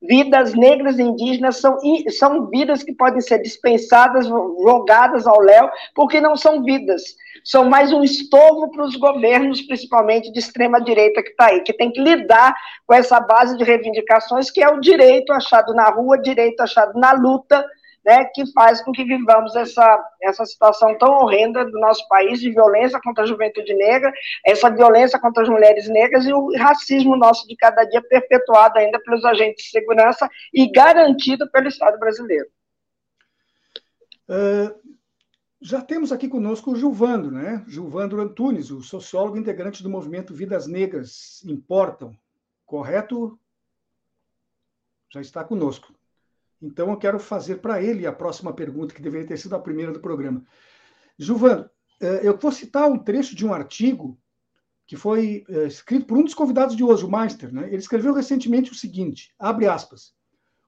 Vidas 0.00 0.52
negras 0.52 0.98
e 0.98 1.02
indígenas 1.02 1.58
são, 1.58 1.78
são 2.18 2.48
vidas 2.48 2.82
que 2.82 2.92
podem 2.92 3.20
ser 3.20 3.40
dispensadas, 3.40 4.26
jogadas 4.26 5.28
ao 5.28 5.40
léu, 5.40 5.70
porque 5.94 6.20
não 6.20 6.36
são 6.36 6.64
vidas. 6.64 7.02
São 7.44 7.68
mais 7.68 7.92
um 7.92 8.02
estorvo 8.02 8.68
para 8.72 8.84
os 8.84 8.96
governos, 8.96 9.62
principalmente 9.62 10.32
de 10.32 10.40
extrema-direita 10.40 11.22
que 11.22 11.30
está 11.30 11.46
aí, 11.46 11.60
que 11.60 11.72
tem 11.72 11.92
que 11.92 12.00
lidar 12.00 12.52
com 12.84 12.94
essa 12.94 13.20
base 13.20 13.56
de 13.56 13.62
reivindicações, 13.62 14.50
que 14.50 14.60
é 14.60 14.68
o 14.68 14.80
direito 14.80 15.32
achado 15.32 15.72
na 15.72 15.88
rua, 15.90 16.20
direito 16.20 16.60
achado 16.60 16.98
na 16.98 17.12
luta, 17.12 17.64
né, 18.04 18.24
que 18.34 18.50
faz 18.52 18.82
com 18.82 18.92
que 18.92 19.04
vivamos 19.04 19.54
essa, 19.54 20.04
essa 20.20 20.44
situação 20.44 20.96
tão 20.98 21.12
horrenda 21.12 21.64
do 21.64 21.78
nosso 21.78 22.06
país 22.08 22.40
de 22.40 22.50
violência 22.50 23.00
contra 23.00 23.24
a 23.24 23.26
juventude 23.26 23.72
negra, 23.74 24.12
essa 24.44 24.70
violência 24.70 25.18
contra 25.20 25.42
as 25.42 25.48
mulheres 25.48 25.88
negras 25.88 26.24
e 26.26 26.32
o 26.32 26.56
racismo 26.58 27.16
nosso 27.16 27.46
de 27.46 27.56
cada 27.56 27.84
dia 27.84 28.02
perpetuado 28.02 28.78
ainda 28.78 29.00
pelos 29.00 29.24
agentes 29.24 29.64
de 29.64 29.70
segurança 29.70 30.28
e 30.52 30.70
garantido 30.70 31.50
pelo 31.50 31.68
Estado 31.68 31.98
brasileiro. 31.98 32.48
Uh, 34.28 34.82
já 35.60 35.80
temos 35.80 36.10
aqui 36.10 36.28
conosco 36.28 36.72
o 36.72 36.76
Gilvandro, 36.76 37.30
né? 37.30 37.64
Gilvandro 37.68 38.20
Antunes, 38.20 38.70
o 38.70 38.82
sociólogo 38.82 39.36
integrante 39.36 39.82
do 39.82 39.90
movimento 39.90 40.34
Vidas 40.34 40.66
Negras 40.66 41.42
Importam, 41.44 42.16
correto? 42.66 43.38
Já 45.08 45.20
está 45.20 45.44
conosco. 45.44 45.94
Então, 46.62 46.90
eu 46.90 46.96
quero 46.96 47.18
fazer 47.18 47.56
para 47.56 47.82
ele 47.82 48.06
a 48.06 48.12
próxima 48.12 48.52
pergunta, 48.52 48.94
que 48.94 49.02
deveria 49.02 49.26
ter 49.26 49.36
sido 49.36 49.56
a 49.56 49.60
primeira 49.60 49.92
do 49.92 50.00
programa. 50.00 50.44
Gilvano, 51.18 51.68
eh, 52.00 52.20
eu 52.22 52.38
vou 52.38 52.52
citar 52.52 52.88
um 52.88 52.98
trecho 52.98 53.34
de 53.34 53.44
um 53.44 53.52
artigo 53.52 54.18
que 54.86 54.96
foi 54.96 55.44
eh, 55.48 55.66
escrito 55.66 56.06
por 56.06 56.16
um 56.16 56.24
dos 56.24 56.34
convidados 56.34 56.76
de 56.76 56.84
hoje, 56.84 57.04
o 57.04 57.10
Meister. 57.10 57.52
Né? 57.52 57.66
Ele 57.66 57.78
escreveu 57.78 58.14
recentemente 58.14 58.70
o 58.70 58.74
seguinte, 58.74 59.34
abre 59.38 59.66
aspas, 59.66 60.14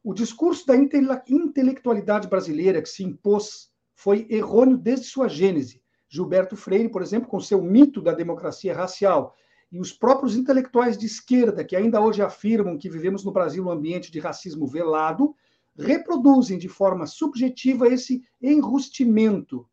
o 0.02 0.12
discurso 0.12 0.66
da 0.66 0.74
intelectualidade 0.76 2.28
brasileira 2.28 2.82
que 2.82 2.88
se 2.88 3.02
impôs 3.02 3.70
foi 3.94 4.26
errôneo 4.28 4.76
desde 4.76 5.06
sua 5.06 5.28
gênese. 5.28 5.82
Gilberto 6.08 6.56
Freire, 6.56 6.90
por 6.90 7.02
exemplo, 7.02 7.28
com 7.28 7.40
seu 7.40 7.62
mito 7.62 8.02
da 8.02 8.12
democracia 8.12 8.74
racial, 8.74 9.34
e 9.72 9.80
os 9.80 9.92
próprios 9.92 10.36
intelectuais 10.36 10.96
de 10.96 11.06
esquerda, 11.06 11.64
que 11.64 11.74
ainda 11.74 12.00
hoje 12.00 12.22
afirmam 12.22 12.78
que 12.78 12.88
vivemos 12.88 13.24
no 13.24 13.32
Brasil 13.32 13.64
um 13.64 13.70
ambiente 13.70 14.12
de 14.12 14.20
racismo 14.20 14.66
velado, 14.66 15.34
reproduzem 15.76 16.58
de 16.58 16.68
forma 16.68 17.06
subjetiva 17.06 17.88
esse 17.88 18.24
enrustimento. 18.40 19.68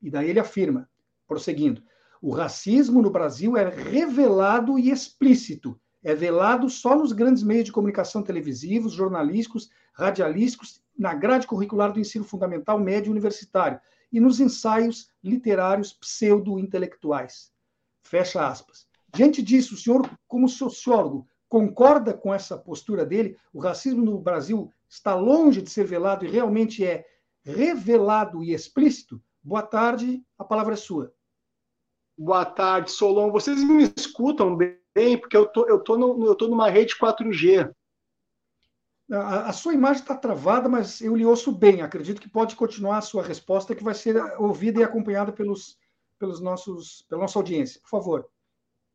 E 0.00 0.10
daí 0.10 0.30
ele 0.30 0.40
afirma, 0.40 0.88
prosseguindo, 1.26 1.82
o 2.20 2.30
racismo 2.30 3.02
no 3.02 3.10
Brasil 3.10 3.56
é 3.56 3.68
revelado 3.68 4.78
e 4.78 4.90
explícito, 4.90 5.78
é 6.02 6.14
velado 6.14 6.68
só 6.68 6.96
nos 6.96 7.12
grandes 7.12 7.42
meios 7.42 7.64
de 7.64 7.72
comunicação 7.72 8.22
televisivos, 8.22 8.92
jornalísticos, 8.92 9.70
radialísticos, 9.92 10.80
na 10.96 11.14
grade 11.14 11.46
curricular 11.46 11.92
do 11.92 12.00
ensino 12.00 12.24
fundamental 12.24 12.78
médio 12.78 13.08
e 13.08 13.12
universitário 13.12 13.80
e 14.12 14.20
nos 14.20 14.40
ensaios 14.40 15.08
literários 15.22 15.92
pseudo-intelectuais. 15.92 17.50
Fecha 18.02 18.46
aspas. 18.46 18.86
Diante 19.14 19.42
disso, 19.42 19.74
o 19.74 19.78
senhor, 19.78 20.08
como 20.26 20.48
sociólogo, 20.48 21.26
concorda 21.48 22.12
com 22.14 22.32
essa 22.32 22.56
postura 22.56 23.04
dele? 23.04 23.36
O 23.52 23.60
racismo 23.60 24.02
no 24.02 24.18
Brasil 24.18 24.72
está 24.92 25.14
longe 25.14 25.62
de 25.62 25.70
ser 25.70 25.86
velado 25.86 26.26
e 26.26 26.28
realmente 26.28 26.84
é 26.84 27.06
revelado 27.42 28.44
e 28.44 28.52
explícito? 28.52 29.20
Boa 29.42 29.62
tarde, 29.62 30.22
a 30.38 30.44
palavra 30.44 30.74
é 30.74 30.76
sua. 30.76 31.14
Boa 32.16 32.44
tarde, 32.44 32.90
Solon. 32.90 33.32
Vocês 33.32 33.64
me 33.64 33.90
escutam 33.96 34.54
bem, 34.54 35.16
porque 35.18 35.34
eu 35.34 35.46
tô, 35.46 35.66
eu 35.66 35.80
tô, 35.80 35.96
no, 35.96 36.26
eu 36.26 36.34
tô 36.34 36.46
numa 36.46 36.68
rede 36.68 36.94
4G. 36.94 37.72
A, 39.10 39.48
a 39.48 39.52
sua 39.54 39.72
imagem 39.72 40.02
está 40.02 40.14
travada, 40.14 40.68
mas 40.68 41.00
eu 41.00 41.16
lhe 41.16 41.24
ouço 41.24 41.50
bem. 41.50 41.80
Acredito 41.80 42.20
que 42.20 42.28
pode 42.28 42.54
continuar 42.54 42.98
a 42.98 43.02
sua 43.02 43.22
resposta, 43.22 43.74
que 43.74 43.82
vai 43.82 43.94
ser 43.94 44.16
ouvida 44.38 44.80
e 44.80 44.84
acompanhada 44.84 45.32
pelos, 45.32 45.78
pelos 46.18 46.38
nossos, 46.38 47.02
pela 47.08 47.22
nossa 47.22 47.38
audiência. 47.38 47.80
Por 47.80 47.88
favor. 47.88 48.28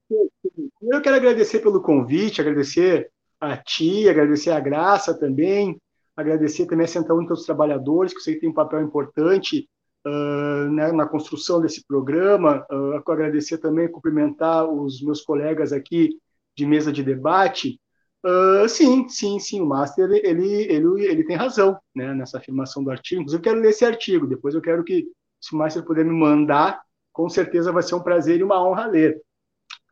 Eu 0.09 1.01
quero 1.01 1.15
agradecer 1.15 1.59
pelo 1.59 1.81
convite, 1.81 2.39
agradecer 2.39 3.11
a 3.41 3.57
ti, 3.57 4.07
agradecer 4.07 4.51
a 4.51 4.59
Graça 4.59 5.13
também, 5.17 5.79
agradecer 6.17 6.65
também 6.65 6.85
a 6.85 6.87
Central 6.87 7.19
Única 7.19 7.35
dos 7.35 7.45
Trabalhadores, 7.45 8.11
que 8.11 8.17
eu 8.17 8.23
sei 8.23 8.33
que 8.33 8.41
tem 8.41 8.49
um 8.49 8.53
papel 8.53 8.81
importante 8.81 9.69
uh, 10.05 10.69
né, 10.71 10.91
na 10.91 11.07
construção 11.07 11.61
desse 11.61 11.85
programa, 11.85 12.65
uh, 12.71 13.11
agradecer 13.11 13.59
também, 13.59 13.89
cumprimentar 13.89 14.67
os 14.67 15.01
meus 15.01 15.21
colegas 15.21 15.71
aqui 15.71 16.09
de 16.55 16.65
mesa 16.65 16.91
de 16.91 17.03
debate. 17.03 17.79
Uh, 18.25 18.67
sim, 18.67 19.07
sim, 19.07 19.39
sim, 19.39 19.61
o 19.61 19.65
Master 19.65 20.09
ele, 20.09 20.65
ele, 20.67 21.05
ele 21.05 21.23
tem 21.23 21.35
razão 21.35 21.77
né, 21.95 22.13
nessa 22.15 22.39
afirmação 22.39 22.83
do 22.83 22.89
artigo. 22.89 23.21
Inclusive, 23.21 23.39
eu 23.39 23.43
quero 23.43 23.59
ler 23.61 23.69
esse 23.69 23.85
artigo, 23.85 24.25
depois 24.25 24.55
eu 24.55 24.61
quero 24.61 24.83
que, 24.83 25.05
se 25.39 25.53
o 25.53 25.57
Master 25.57 25.85
puder 25.85 26.03
me 26.03 26.11
mandar, 26.11 26.81
com 27.13 27.29
certeza 27.29 27.71
vai 27.71 27.83
ser 27.83 27.93
um 27.93 28.03
prazer 28.03 28.39
e 28.39 28.43
uma 28.43 28.61
honra 28.61 28.87
ler. 28.87 29.21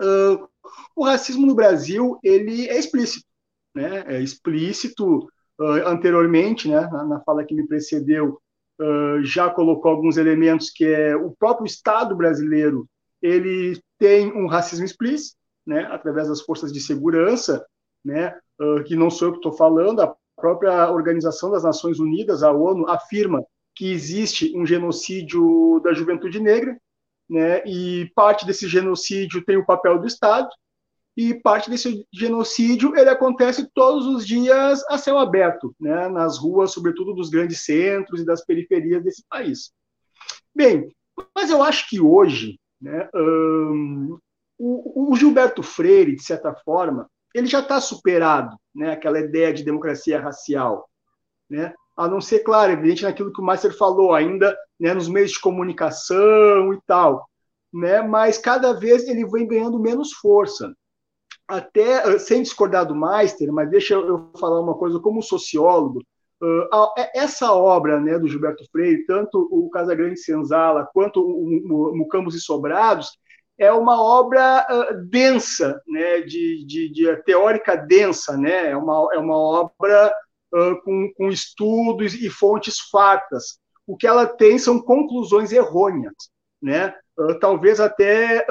Uh, 0.02 0.48
o 0.96 1.06
racismo 1.06 1.46
no 1.46 1.56
Brasil 1.56 2.20
ele 2.24 2.68
é 2.68 2.78
explícito, 2.78 3.26
né? 3.74 4.04
É 4.08 4.22
explícito 4.22 5.28
uh, 5.60 5.88
anteriormente, 5.88 6.70
né, 6.70 6.82
na, 6.92 7.04
na, 7.06 7.20
fala 7.22 7.44
que 7.44 7.54
me 7.54 7.68
precedeu, 7.68 8.40
uh, 8.80 9.24
já 9.24 9.50
colocou 9.50 9.92
alguns 9.92 10.18
elementos 10.18 10.70
que 10.70 10.86
é 10.86 11.16
o 11.16 11.32
próprio 11.32 11.66
Estado 11.66 12.16
brasileiro, 12.16 12.88
ele 13.22 13.80
tem 13.98 14.32
um 14.32 14.48
racismo 14.48 14.86
explícito, 14.86 15.38
né, 15.66 15.88
através 15.92 16.28
das 16.28 16.42
forças 16.42 16.72
de 16.72 16.80
segurança, 16.80 17.66
né, 18.04 18.38
uh, 18.60 18.84
que 18.84 18.96
não 18.96 19.10
sou 19.10 19.30
eu 19.30 19.32
que 19.32 19.40
estou 19.40 19.54
falando, 19.54 20.02
a 20.02 20.16
própria 20.36 20.92
Organização 20.92 21.50
das 21.50 21.64
Nações 21.64 22.00
Unidas, 22.00 22.44
a 22.44 22.52
ONU, 22.52 22.88
afirma 22.88 23.44
que 23.74 23.92
existe 23.92 24.56
um 24.56 24.66
genocídio 24.66 25.80
da 25.84 25.94
juventude 25.94 26.40
negra, 26.40 26.78
né, 27.30 27.64
e 27.66 28.12
parte 28.16 28.46
desse 28.46 28.68
genocídio 28.68 29.44
tem 29.44 29.58
o 29.58 29.66
papel 29.66 30.00
do 30.00 30.06
Estado, 30.06 30.48
e 31.16 31.34
parte 31.34 31.70
desse 31.70 32.06
genocídio 32.12 32.96
ele 32.96 33.10
acontece 33.10 33.70
todos 33.74 34.06
os 34.06 34.28
dias 34.28 34.84
a 34.90 34.98
céu 34.98 35.18
aberto, 35.18 35.74
né, 35.80 36.10
nas 36.10 36.38
ruas, 36.38 36.72
sobretudo 36.72 37.14
dos 37.14 37.30
grandes 37.30 37.64
centros 37.64 38.22
e 38.22 38.26
das 38.26 38.44
periferias 38.44 39.04
desse 39.04 39.24
país. 39.30 39.72
Bem, 40.54 40.90
mas 41.34 41.50
eu 41.50 41.64
acho 41.64 41.90
que 41.90 42.02
hoje, 42.02 42.60
né, 42.82 43.10
um, 43.16 44.18
o, 44.58 45.12
o, 45.12 45.16
Gilberto 45.16 45.64
Freire, 45.64 46.16
de 46.16 46.24
certa 46.24 46.54
forma, 46.54 47.10
ele 47.34 47.48
já 47.48 47.60
está 47.60 47.80
superado, 47.80 48.58
né, 48.74 48.92
aquela 48.92 49.20
ideia 49.20 49.54
de 49.54 49.64
democracia 49.64 50.20
racial, 50.20 50.90
né, 51.50 51.74
a 51.96 52.10
não 52.10 52.20
ser, 52.20 52.40
claro, 52.40 52.74
evidente 52.74 53.04
naquilo 53.04 53.32
que 53.32 53.42
o 53.42 53.46
Meister 53.46 53.76
falou, 53.78 54.14
ainda 54.14 54.56
né, 54.78 54.94
nos 54.94 55.08
meios 55.08 55.32
de 55.32 55.40
comunicação 55.40 56.74
e 56.74 56.80
tal, 56.86 57.26
né, 57.74 58.02
mas 58.02 58.38
cada 58.38 58.74
vez 58.74 59.08
ele 59.08 59.26
vem 59.26 59.48
ganhando 59.48 59.80
menos 59.80 60.12
força 60.12 60.76
até 61.48 62.16
eh, 62.16 62.20
sem 62.20 62.42
discordar 62.42 62.86
do 62.86 62.96
Meister, 62.96 63.52
mas 63.52 63.70
deixa 63.70 63.94
eu 63.94 64.32
falar 64.40 64.62
uma 64.62 64.76
coisa 64.76 65.00
como 65.00 65.22
sociólogo. 65.22 66.02
Uh, 66.42 66.68
essa 67.14 67.54
obra 67.54 68.00
né, 68.00 68.20
do 68.20 68.28
Gilberto 68.28 68.66
Freire, 68.70 69.06
tanto 69.06 69.48
o 69.50 69.70
Casagrande 69.70 70.20
Senzala 70.20 70.88
quanto 70.94 71.22
o, 71.22 71.96
Mucambos 71.96 72.36
e 72.36 72.42
Sobrados, 72.42 73.18
é 73.58 73.72
uma 73.72 74.02
obra 74.02 74.68
uh, 74.70 75.06
densa, 75.08 75.82
né, 75.88 76.22
de, 76.22 76.66
de, 76.66 76.92
de, 76.92 77.16
teórica 77.24 77.76
densa, 77.78 78.36
né, 78.36 78.72
é 78.72 78.76
uma, 78.76 79.08
é 79.14 79.18
uma 79.18 79.38
obra 79.38 80.14
com, 80.84 81.12
com 81.18 81.30
estudos 81.30 82.14
e 82.14 82.30
fontes 82.30 82.80
fartas. 82.92 83.58
O 83.88 83.96
que 83.96 84.08
ela 84.08 84.26
tem 84.26 84.58
são 84.58 84.82
conclusões 84.82 85.52
errôneas, 85.52 86.14
né, 86.62 86.94
talvez 87.40 87.80
até 87.80 88.46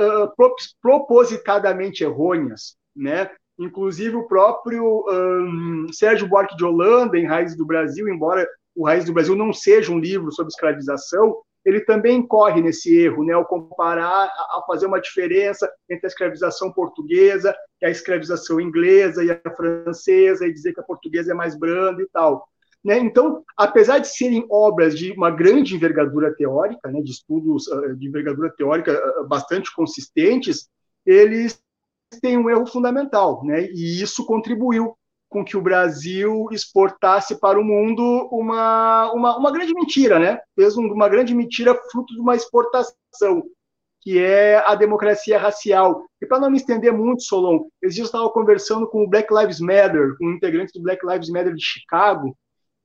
propositadamente 0.81 2.03
errôneas 2.03 2.77
né? 2.95 3.31
Inclusive 3.59 4.17
o 4.17 4.27
próprio 4.27 5.05
um, 5.09 5.87
Sérgio 5.93 6.29
Buarque 6.29 6.57
de 6.57 6.65
Holanda, 6.65 7.19
em 7.19 7.27
Raízes 7.27 7.57
do 7.57 7.67
Brasil, 7.67 8.09
embora 8.09 8.47
o 8.75 8.87
Raízes 8.87 9.07
do 9.07 9.13
Brasil 9.15 9.37
não 9.37 9.53
seja 9.53 9.93
um 9.93 9.99
livro 9.99 10.33
sobre 10.33 10.51
escravização, 10.51 11.37
ele 11.65 11.81
também 11.81 12.27
corre 12.27 12.61
nesse 12.61 12.95
erro, 12.95 13.25
né, 13.25 13.33
ao 13.33 13.47
comparar, 13.47 14.31
ao 14.51 14.67
fazer 14.67 14.87
uma 14.87 15.01
diferença 15.01 15.71
entre 15.89 16.07
a 16.07 16.09
escravização 16.09 16.71
portuguesa 16.71 17.55
e 17.81 17.87
a 17.87 17.91
escravização 17.91 18.61
inglesa 18.61 19.25
e 19.25 19.31
a 19.31 19.51
francesa, 19.57 20.47
e 20.47 20.53
dizer 20.53 20.75
que 20.75 20.81
a 20.81 20.85
portuguesa 20.85 21.33
é 21.33 21.35
mais 21.35 21.59
branda 21.59 22.03
e 22.03 22.09
tal. 22.13 22.47
Né? 22.85 22.99
Então, 22.99 23.43
apesar 23.57 23.99
de 23.99 24.09
serem 24.09 24.47
obras 24.51 24.99
de 24.99 25.13
uma 25.13 25.31
grande 25.31 25.75
envergadura 25.75 26.35
teórica, 26.35 26.91
né, 26.91 27.01
de 27.01 27.13
estudos 27.13 27.65
de 27.97 28.09
envergadura 28.09 28.53
teórica 28.55 29.01
bastante 29.27 29.75
consistentes, 29.75 30.69
eles 31.07 31.63
tem 32.21 32.37
um 32.37 32.49
erro 32.49 32.67
fundamental, 32.67 33.45
né? 33.45 33.67
E 33.73 34.03
isso 34.03 34.25
contribuiu 34.25 34.97
com 35.29 35.45
que 35.45 35.57
o 35.57 35.63
Brasil 35.63 36.47
exportasse 36.53 37.41
para 37.41 37.59
o 37.59 37.65
mundo 37.65 38.29
uma, 38.31 39.13
uma, 39.13 39.37
uma 39.37 39.53
grande 39.53 39.75
mentira, 39.75 40.19
né? 40.19 40.39
Fez 40.55 40.77
uma 40.77 41.09
grande 41.09 41.35
mentira 41.35 41.75
fruto 41.91 42.15
de 42.15 42.21
uma 42.21 42.37
exportação, 42.37 43.43
que 44.01 44.19
é 44.19 44.63
a 44.65 44.77
democracia 44.77 45.39
racial. 45.39 46.05
E 46.23 46.27
para 46.27 46.39
não 46.39 46.51
me 46.51 46.59
estender 46.59 46.93
muito, 46.93 47.25
Solon, 47.25 47.67
esses 47.83 47.97
dias 47.97 48.07
eu 48.07 48.19
estava 48.19 48.31
conversando 48.31 48.87
com 48.89 49.03
o 49.03 49.09
Black 49.09 49.35
Lives 49.35 49.59
Matter, 49.59 50.15
um 50.23 50.31
integrante 50.33 50.73
do 50.73 50.83
Black 50.83 51.05
Lives 51.05 51.29
Matter 51.29 51.55
de 51.55 51.65
Chicago, 51.65 52.37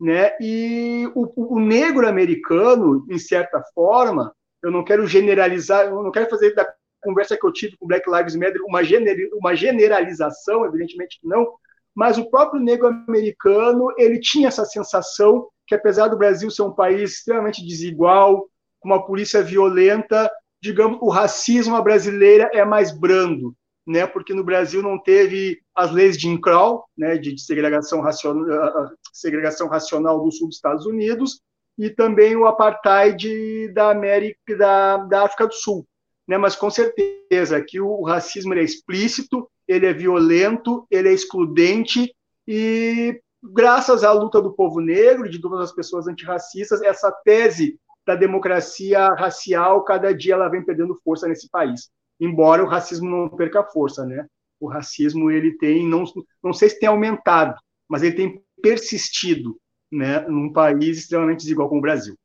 né? 0.01 0.31
E 0.39 1.07
o, 1.13 1.55
o 1.55 1.59
negro 1.59 2.07
americano, 2.07 3.05
em 3.09 3.19
certa 3.19 3.61
forma, 3.75 4.33
eu 4.63 4.71
não 4.71 4.83
quero 4.83 5.05
generalizar, 5.05 5.85
eu 5.85 6.01
não 6.01 6.11
quero 6.11 6.29
fazer 6.29 6.53
da 6.55 6.65
conversa 7.01 7.37
que 7.37 7.45
eu 7.45 7.51
tive 7.51 7.77
com 7.77 7.87
Black 7.87 8.09
Lives 8.09 8.35
Matter 8.35 8.61
uma, 8.65 8.83
gener, 8.83 9.29
uma 9.33 9.55
generalização, 9.55 10.65
evidentemente 10.65 11.19
que 11.19 11.27
não, 11.27 11.47
mas 11.95 12.17
o 12.17 12.29
próprio 12.29 12.61
negro 12.61 12.87
americano 12.87 13.93
ele 13.97 14.19
tinha 14.19 14.47
essa 14.47 14.65
sensação 14.65 15.47
que 15.67 15.75
apesar 15.75 16.07
do 16.07 16.17
Brasil 16.17 16.49
ser 16.49 16.63
um 16.63 16.73
país 16.73 17.13
extremamente 17.13 17.65
desigual, 17.65 18.47
com 18.79 18.89
uma 18.89 19.05
polícia 19.05 19.43
violenta, 19.43 20.31
digamos, 20.61 20.97
o 21.01 21.09
racismo 21.09 21.81
brasileira 21.83 22.49
é 22.53 22.65
mais 22.65 22.91
brando, 22.91 23.53
né? 23.85 24.07
Porque 24.07 24.33
no 24.33 24.43
Brasil 24.43 24.81
não 24.81 24.97
teve 24.97 25.59
as 25.75 25.91
leis 25.91 26.17
de 26.17 26.23
Jim 26.23 26.41
Crow, 26.41 26.85
né, 26.97 27.17
de 27.17 27.39
segregação 27.39 28.01
racional, 28.01 28.89
segregação 29.13 29.67
racional 29.67 30.23
do 30.23 30.31
sul 30.31 30.47
dos 30.47 30.55
Estados 30.55 30.85
Unidos, 30.85 31.39
e 31.77 31.89
também 31.89 32.35
o 32.35 32.47
apartheid 32.47 33.71
da 33.71 33.91
América 33.91 34.57
da, 34.57 34.97
da 34.97 35.23
África 35.23 35.47
do 35.47 35.53
Sul 35.53 35.85
né? 36.29 36.37
mas 36.37 36.55
com 36.55 36.69
certeza 36.69 37.59
que 37.59 37.81
o 37.81 38.03
racismo 38.03 38.53
é 38.53 38.61
explícito, 38.61 39.49
ele 39.67 39.87
é 39.87 39.93
violento, 39.93 40.85
ele 40.91 41.09
é 41.09 41.13
excludente 41.13 42.13
e 42.47 43.19
graças 43.43 44.03
à 44.03 44.11
luta 44.11 44.39
do 44.39 44.53
povo 44.53 44.79
negro 44.79 45.25
e 45.25 45.29
de 45.29 45.41
todas 45.41 45.59
as 45.59 45.71
pessoas 45.71 46.07
antirracistas, 46.07 46.83
essa 46.83 47.11
tese 47.11 47.79
da 48.05 48.15
democracia 48.15 49.07
racial, 49.15 49.83
cada 49.83 50.13
dia 50.13 50.35
ela 50.35 50.49
vem 50.49 50.63
perdendo 50.63 50.99
força 51.03 51.27
nesse 51.27 51.49
país. 51.49 51.89
Embora 52.19 52.63
o 52.63 52.67
racismo 52.67 53.09
não 53.09 53.29
perca 53.29 53.63
força, 53.63 54.05
né? 54.05 54.27
O 54.59 54.67
racismo 54.67 55.31
ele 55.31 55.57
tem, 55.57 55.87
não, 55.87 56.03
não 56.43 56.53
sei 56.53 56.69
se 56.69 56.79
tem 56.79 56.89
aumentado, 56.89 57.59
mas 57.87 58.03
ele 58.03 58.15
tem 58.15 58.43
persistido, 58.61 59.59
né, 59.91 60.19
num 60.27 60.51
país 60.51 60.99
extremamente 60.99 61.39
desigual 61.39 61.69
como 61.69 61.79
o 61.79 61.81
Brasil. 61.81 62.15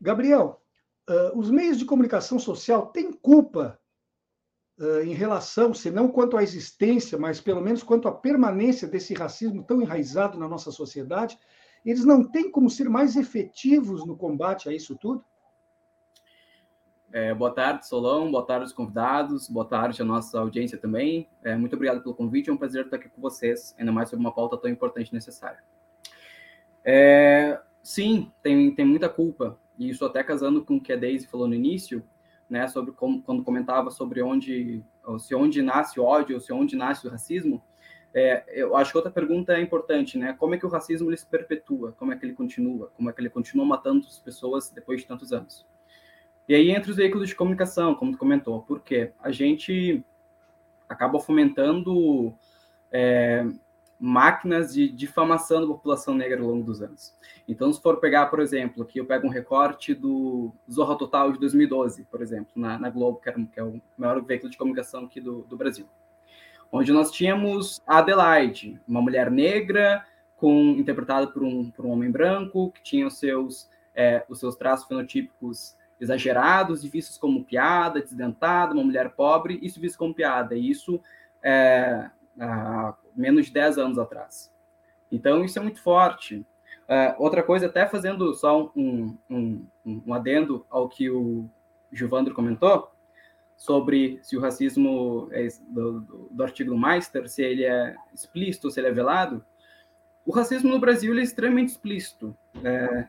Gabriel, 0.00 0.62
Uh, 1.08 1.38
os 1.38 1.50
meios 1.50 1.78
de 1.78 1.86
comunicação 1.86 2.38
social 2.38 2.88
têm 2.88 3.10
culpa 3.10 3.80
uh, 4.78 5.00
em 5.00 5.14
relação, 5.14 5.72
se 5.72 5.90
não 5.90 6.08
quanto 6.08 6.36
à 6.36 6.42
existência, 6.42 7.16
mas 7.16 7.40
pelo 7.40 7.62
menos 7.62 7.82
quanto 7.82 8.06
à 8.06 8.12
permanência 8.12 8.86
desse 8.86 9.14
racismo 9.14 9.64
tão 9.64 9.80
enraizado 9.80 10.38
na 10.38 10.46
nossa 10.46 10.70
sociedade? 10.70 11.38
Eles 11.82 12.04
não 12.04 12.22
têm 12.22 12.50
como 12.50 12.68
ser 12.68 12.90
mais 12.90 13.16
efetivos 13.16 14.06
no 14.06 14.18
combate 14.18 14.68
a 14.68 14.72
isso 14.74 14.96
tudo? 14.96 15.24
É, 17.10 17.32
boa 17.32 17.54
tarde, 17.54 17.88
Solão. 17.88 18.30
Boa 18.30 18.44
tarde, 18.44 18.66
os 18.66 18.72
convidados. 18.72 19.48
Boa 19.48 19.64
tarde, 19.64 20.02
a 20.02 20.04
nossa 20.04 20.38
audiência 20.38 20.76
também. 20.76 21.26
É, 21.42 21.56
muito 21.56 21.74
obrigado 21.74 22.02
pelo 22.02 22.14
convite. 22.14 22.50
É 22.50 22.52
um 22.52 22.56
prazer 22.58 22.84
estar 22.84 22.98
aqui 22.98 23.08
com 23.08 23.22
vocês, 23.22 23.74
ainda 23.78 23.90
mais 23.90 24.10
sobre 24.10 24.22
uma 24.22 24.34
pauta 24.34 24.58
tão 24.58 24.70
importante 24.70 25.08
e 25.08 25.14
necessária. 25.14 25.64
É, 26.84 27.58
sim, 27.82 28.30
tem, 28.42 28.74
tem 28.74 28.84
muita 28.84 29.08
culpa 29.08 29.58
e 29.78 29.88
isso 29.88 30.04
até 30.04 30.22
casando 30.22 30.64
com 30.64 30.76
o 30.76 30.80
que 30.80 30.92
a 30.92 30.96
Daisy 30.96 31.26
falou 31.26 31.46
no 31.46 31.54
início, 31.54 32.04
né, 32.50 32.66
sobre 32.66 32.92
como, 32.92 33.22
quando 33.22 33.44
comentava 33.44 33.90
sobre 33.90 34.22
onde, 34.22 34.82
se 35.18 35.34
onde 35.34 35.62
nasce 35.62 36.00
o 36.00 36.04
ódio, 36.04 36.36
ou 36.36 36.40
se 36.40 36.52
onde 36.52 36.76
nasce 36.76 37.06
o 37.06 37.10
racismo, 37.10 37.62
é, 38.12 38.42
eu 38.48 38.74
acho 38.74 38.90
que 38.90 38.96
outra 38.96 39.12
pergunta 39.12 39.52
é 39.52 39.60
importante, 39.60 40.18
né, 40.18 40.34
como 40.38 40.54
é 40.54 40.58
que 40.58 40.66
o 40.66 40.68
racismo 40.68 41.08
ele 41.08 41.16
se 41.16 41.26
perpetua, 41.26 41.92
como 41.92 42.12
é 42.12 42.16
que 42.16 42.24
ele 42.24 42.32
continua, 42.34 42.90
como 42.96 43.08
é 43.08 43.12
que 43.12 43.20
ele 43.20 43.30
continua 43.30 43.64
matando 43.64 44.06
as 44.06 44.18
pessoas 44.18 44.70
depois 44.70 45.00
de 45.00 45.06
tantos 45.06 45.32
anos. 45.32 45.66
E 46.48 46.54
aí 46.54 46.70
entre 46.70 46.90
os 46.90 46.96
veículos 46.96 47.28
de 47.28 47.34
comunicação, 47.34 47.94
como 47.94 48.12
tu 48.12 48.18
comentou, 48.18 48.62
porque 48.62 49.12
a 49.20 49.30
gente 49.30 50.02
acaba 50.88 51.20
fomentando 51.20 52.34
é, 52.90 53.46
máquinas 53.98 54.72
de 54.72 54.88
difamação 54.88 55.60
da 55.60 55.66
população 55.66 56.14
negra 56.14 56.40
ao 56.40 56.46
longo 56.46 56.64
dos 56.64 56.80
anos. 56.80 57.14
Então, 57.48 57.72
se 57.72 57.82
for 57.82 57.98
pegar, 57.98 58.26
por 58.26 58.38
exemplo, 58.40 58.82
aqui 58.82 58.98
eu 58.98 59.06
pego 59.06 59.26
um 59.26 59.30
recorte 59.30 59.92
do 59.92 60.52
Zorra 60.70 60.96
Total 60.96 61.32
de 61.32 61.40
2012, 61.40 62.04
por 62.04 62.22
exemplo, 62.22 62.52
na, 62.54 62.78
na 62.78 62.90
Globo, 62.90 63.20
que, 63.20 63.28
era, 63.28 63.38
que, 63.52 63.58
é 63.58 63.64
o 63.64 63.80
maior 63.96 64.22
veículo 64.22 64.50
de 64.50 64.56
comunicação 64.56 65.04
aqui 65.04 65.20
do, 65.20 65.42
do 65.42 65.56
Brasil, 65.56 65.86
onde 66.70 66.92
nós 66.92 67.10
tínhamos 67.10 67.80
a 67.86 67.98
Adelaide, 67.98 68.80
uma 68.86 69.02
mulher 69.02 69.30
negra, 69.30 70.04
com, 70.36 70.76
interpretada 70.78 71.26
por 71.26 71.42
um, 71.42 71.70
por 71.70 71.84
um 71.84 71.90
homem 71.90 72.10
branco, 72.10 72.70
que 72.70 72.82
tinha 72.82 73.06
os 73.06 73.18
seus, 73.18 73.68
é, 73.94 74.24
os 74.28 74.38
seus 74.38 74.54
traços 74.54 74.86
fenotípicos 74.86 75.76
exagerados 76.00 76.84
e 76.84 76.88
vistos 76.88 77.18
como 77.18 77.44
piada, 77.44 78.00
desdentada, 78.00 78.72
uma 78.72 78.84
mulher 78.84 79.10
pobre, 79.10 79.58
isso 79.60 79.80
visto 79.80 79.98
como 79.98 80.14
piada. 80.14 80.54
E 80.54 80.70
isso 80.70 81.00
é, 81.42 82.08
há 82.38 82.94
menos 83.18 83.46
de 83.46 83.52
10 83.52 83.78
anos 83.78 83.98
atrás. 83.98 84.52
Então, 85.10 85.44
isso 85.44 85.58
é 85.58 85.62
muito 85.62 85.82
forte. 85.82 86.46
Uh, 86.88 87.14
outra 87.18 87.42
coisa, 87.42 87.66
até 87.66 87.86
fazendo 87.86 88.32
só 88.34 88.70
um, 88.74 89.16
um, 89.28 89.66
um, 89.84 90.14
adendo 90.14 90.64
ao 90.70 90.88
que 90.88 91.10
o 91.10 91.48
Gilvandro 91.92 92.34
comentou, 92.34 92.90
sobre 93.56 94.20
se 94.22 94.36
o 94.36 94.40
racismo 94.40 95.28
é 95.32 95.48
do, 95.68 96.00
do, 96.00 96.28
do, 96.30 96.42
artigo 96.42 96.70
do 96.70 96.78
Meister, 96.78 97.28
se 97.28 97.42
ele 97.42 97.64
é 97.64 97.94
explícito, 98.14 98.70
se 98.70 98.78
ele 98.78 98.86
é 98.86 98.92
velado. 98.92 99.44
O 100.24 100.32
racismo 100.32 100.70
no 100.70 100.78
Brasil 100.78 101.18
é 101.18 101.22
extremamente 101.22 101.70
explícito. 101.70 102.36
É, 102.62 103.08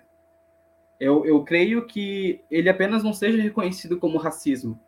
eu, 1.00 1.26
eu 1.26 1.43
creio 1.43 1.86
que 1.86 2.43
ele 2.50 2.67
apenas 2.67 3.04
não 3.04 3.13
seja 3.13 3.41
reconhecido 3.41 4.00
como 4.00 4.17
racismo, 4.17 4.80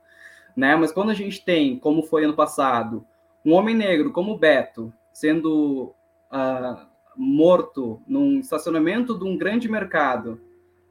né? 0.56 0.76
Mas 0.76 0.92
quando 0.92 1.12
a 1.12 1.14
gente 1.14 1.44
tem, 1.44 1.78
como 1.78 2.04
foi 2.04 2.26
ano 2.26 2.36
passado, 2.36 3.06
um 3.46 3.54
homem 3.54 3.76
negro 3.76 4.12
como 4.12 4.38
Beto 4.38 4.94
sendo 5.22 5.94
uh, 6.32 6.88
morto 7.16 8.02
num 8.08 8.40
estacionamento 8.40 9.16
de 9.16 9.24
um 9.24 9.38
grande 9.38 9.70
mercado, 9.70 10.42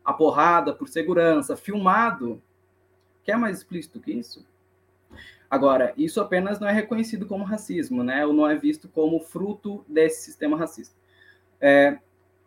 a 0.04 0.12
porrada 0.12 0.72
por 0.72 0.86
segurança, 0.86 1.56
filmado, 1.56 2.40
quer 3.24 3.36
mais 3.36 3.58
explícito 3.58 3.98
que 3.98 4.12
isso? 4.12 4.46
Agora, 5.50 5.92
isso 5.96 6.20
apenas 6.20 6.60
não 6.60 6.68
é 6.68 6.72
reconhecido 6.72 7.26
como 7.26 7.42
racismo, 7.42 8.04
né? 8.04 8.24
Ou 8.24 8.32
não 8.32 8.48
é 8.48 8.54
visto 8.54 8.88
como 8.88 9.18
fruto 9.18 9.84
desse 9.88 10.22
sistema 10.22 10.56
racista. 10.56 10.94
É, 11.60 11.98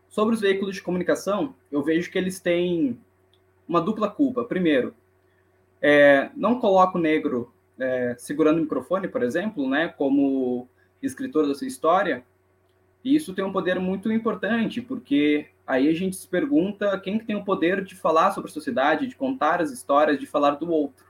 sobre 0.08 0.36
os 0.36 0.40
veículos 0.40 0.76
de 0.76 0.82
comunicação, 0.82 1.54
eu 1.70 1.84
vejo 1.84 2.10
que 2.10 2.18
eles 2.18 2.40
têm 2.40 2.98
uma 3.68 3.82
dupla 3.82 4.10
culpa. 4.10 4.46
Primeiro, 4.46 4.96
é, 5.82 6.30
não 6.34 6.62
coloca 6.62 6.98
o 6.98 7.02
negro 7.02 7.54
é, 7.78 8.16
segurando 8.18 8.60
o 8.60 8.62
microfone, 8.62 9.10
por 9.10 9.22
exemplo, 9.22 9.70
né, 9.70 9.90
como 9.90 10.70
escritor 11.06 11.48
da 11.48 11.54
sua 11.54 11.68
história, 11.68 12.24
e 13.04 13.16
isso 13.16 13.34
tem 13.34 13.44
um 13.44 13.52
poder 13.52 13.80
muito 13.80 14.12
importante, 14.12 14.82
porque 14.82 15.48
aí 15.68 15.90
a 15.90 15.94
gente 15.94 16.16
se 16.16 16.28
pergunta 16.28 16.98
quem 17.00 17.20
que 17.20 17.26
tem 17.26 17.36
o 17.36 17.44
poder 17.44 17.84
de 17.84 17.96
falar 17.96 18.32
sobre 18.32 18.50
a 18.50 18.54
sociedade, 18.54 19.08
de 19.08 19.16
contar 19.16 19.62
as 19.62 19.72
histórias, 19.72 20.20
de 20.20 20.26
falar 20.26 20.52
do 20.52 20.72
outro. 20.72 21.06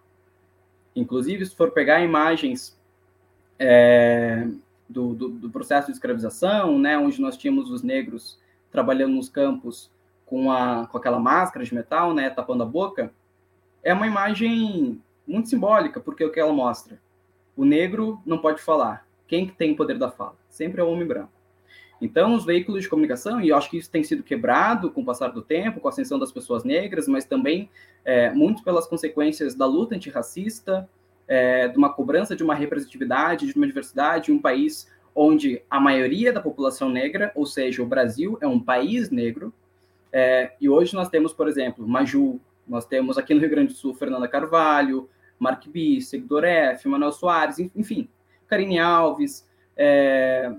Inclusive, 0.95 1.45
se 1.45 1.55
for 1.55 1.71
pegar 1.71 2.03
imagens 2.03 2.79
é, 3.59 4.47
do, 4.89 5.13
do, 5.13 5.29
do, 5.29 5.49
processo 5.49 5.87
de 5.87 5.93
escravização, 5.93 6.79
né, 6.79 6.97
onde 6.97 7.21
nós 7.21 7.37
tínhamos 7.37 7.69
os 7.69 7.83
negros 7.83 8.39
trabalhando 8.71 9.15
nos 9.15 9.29
campos 9.29 9.91
com, 10.25 10.51
a, 10.51 10.87
com 10.87 10.97
aquela 10.97 11.19
máscara 11.19 11.63
de 11.63 11.73
metal, 11.73 12.13
né, 12.13 12.29
tapando 12.29 12.63
a 12.63 12.65
boca, 12.65 13.13
é 13.83 13.93
uma 13.93 14.07
imagem 14.07 15.01
muito 15.27 15.49
simbólica, 15.49 15.99
porque 15.99 16.23
é 16.23 16.25
o 16.25 16.31
que 16.31 16.39
ela 16.39 16.53
mostra? 16.53 16.99
O 17.55 17.65
negro 17.65 18.19
não 18.25 18.39
pode 18.39 18.61
falar. 18.61 19.05
Quem 19.27 19.47
que 19.47 19.53
tem 19.53 19.71
o 19.71 19.75
poder 19.75 19.97
da 19.97 20.11
fala? 20.11 20.35
Sempre 20.49 20.81
é 20.81 20.83
o 20.83 20.89
homem 20.89 21.07
branco. 21.07 21.31
Então, 22.01 22.35
os 22.35 22.45
veículos 22.45 22.83
de 22.83 22.89
comunicação, 22.89 23.39
e 23.39 23.49
eu 23.49 23.55
acho 23.55 23.69
que 23.69 23.77
isso 23.77 23.89
tem 23.89 24.03
sido 24.03 24.23
quebrado 24.23 24.91
com 24.91 25.01
o 25.01 25.05
passar 25.05 25.29
do 25.29 25.41
tempo, 25.41 25.79
com 25.79 25.87
a 25.87 25.91
ascensão 25.91 26.19
das 26.19 26.31
pessoas 26.31 26.63
negras, 26.63 27.07
mas 27.07 27.23
também 27.23 27.69
é, 28.03 28.29
muito 28.31 28.63
pelas 28.63 28.85
consequências 28.85 29.55
da 29.55 29.65
luta 29.65 29.95
antirracista, 29.95 30.89
é, 31.27 31.69
de 31.69 31.77
uma 31.77 31.93
cobrança 31.93 32.35
de 32.35 32.43
uma 32.43 32.55
representatividade, 32.55 33.47
de 33.47 33.55
uma 33.55 33.65
diversidade, 33.65 34.31
um 34.31 34.39
país 34.39 34.91
onde 35.15 35.61
a 35.69 35.79
maioria 35.79 36.33
da 36.33 36.41
população 36.41 36.89
negra, 36.89 37.31
ou 37.35 37.45
seja, 37.45 37.81
o 37.81 37.85
Brasil 37.85 38.37
é 38.41 38.47
um 38.47 38.59
país 38.59 39.09
negro, 39.09 39.53
é, 40.11 40.53
e 40.59 40.67
hoje 40.67 40.93
nós 40.93 41.09
temos, 41.09 41.33
por 41.33 41.47
exemplo, 41.47 41.87
Maju, 41.87 42.39
nós 42.67 42.85
temos 42.85 43.17
aqui 43.17 43.33
no 43.33 43.39
Rio 43.39 43.49
Grande 43.49 43.73
do 43.73 43.79
Sul 43.79 43.93
Fernanda 43.93 44.27
Carvalho, 44.27 45.09
Mark 45.39 45.65
B, 45.67 45.99
Seguidor 46.01 46.43
F, 46.43 46.87
Manuel 46.87 47.11
Soares, 47.11 47.59
enfim, 47.59 48.07
Karine 48.53 48.77
Alves, 48.77 49.49
é, 49.75 50.53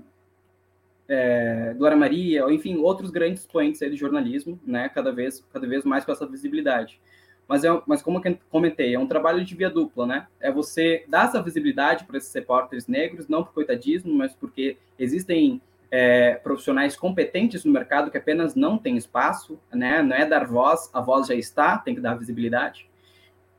é, 1.07 1.73
Glória 1.77 1.95
Maria, 1.95 2.41
enfim, 2.51 2.75
outros 2.75 3.09
grandes 3.09 3.39
expoentes 3.43 3.79
de 3.79 3.95
jornalismo, 3.95 4.59
né, 4.67 4.89
cada 4.89 5.13
vez, 5.13 5.41
cada 5.53 5.65
vez 5.65 5.85
mais 5.85 6.03
com 6.03 6.11
essa 6.11 6.27
visibilidade. 6.27 6.99
Mas, 7.47 7.63
é, 7.63 7.81
mas 7.87 8.01
como 8.01 8.21
eu 8.21 8.37
comentei, 8.49 8.93
é 8.93 8.99
um 8.99 9.07
trabalho 9.07 9.45
de 9.45 9.55
via 9.55 9.69
dupla, 9.69 10.05
né? 10.05 10.27
É 10.41 10.51
você 10.51 11.05
dar 11.07 11.27
essa 11.27 11.41
visibilidade 11.41 12.03
para 12.03 12.17
esses 12.17 12.33
repórteres 12.33 12.85
negros, 12.87 13.29
não 13.29 13.45
por 13.45 13.53
coitadismo, 13.53 14.13
mas 14.13 14.33
porque 14.33 14.77
existem 14.99 15.61
é, 15.89 16.33
profissionais 16.33 16.97
competentes 16.97 17.63
no 17.63 17.71
mercado 17.71 18.11
que 18.11 18.17
apenas 18.17 18.55
não 18.55 18.77
tem 18.77 18.97
espaço, 18.97 19.57
né? 19.71 20.01
Não 20.01 20.15
é 20.15 20.25
dar 20.25 20.45
voz, 20.45 20.89
a 20.91 20.99
voz 20.99 21.27
já 21.27 21.35
está, 21.35 21.77
tem 21.77 21.95
que 21.95 22.01
dar 22.01 22.15
visibilidade. 22.15 22.89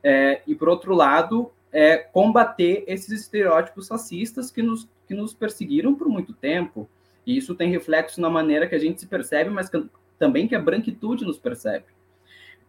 É, 0.03 0.41
e 0.45 0.53
por 0.53 0.69
outro 0.69 0.93
lado, 0.93 1.51
é 1.79 1.95
combater 1.95 2.83
esses 2.87 3.21
estereótipos 3.21 3.87
racistas 3.87 4.49
que 4.49 4.63
nos, 4.63 4.89
que 5.07 5.13
nos 5.13 5.35
perseguiram 5.35 5.93
por 5.93 6.09
muito 6.09 6.33
tempo. 6.33 6.89
E 7.23 7.37
isso 7.37 7.53
tem 7.53 7.69
reflexo 7.69 8.19
na 8.19 8.31
maneira 8.31 8.65
que 8.65 8.73
a 8.73 8.79
gente 8.79 8.99
se 8.99 9.05
percebe, 9.05 9.51
mas 9.51 9.69
que, 9.69 9.85
também 10.17 10.47
que 10.47 10.55
a 10.55 10.59
branquitude 10.59 11.23
nos 11.23 11.37
percebe. 11.37 11.85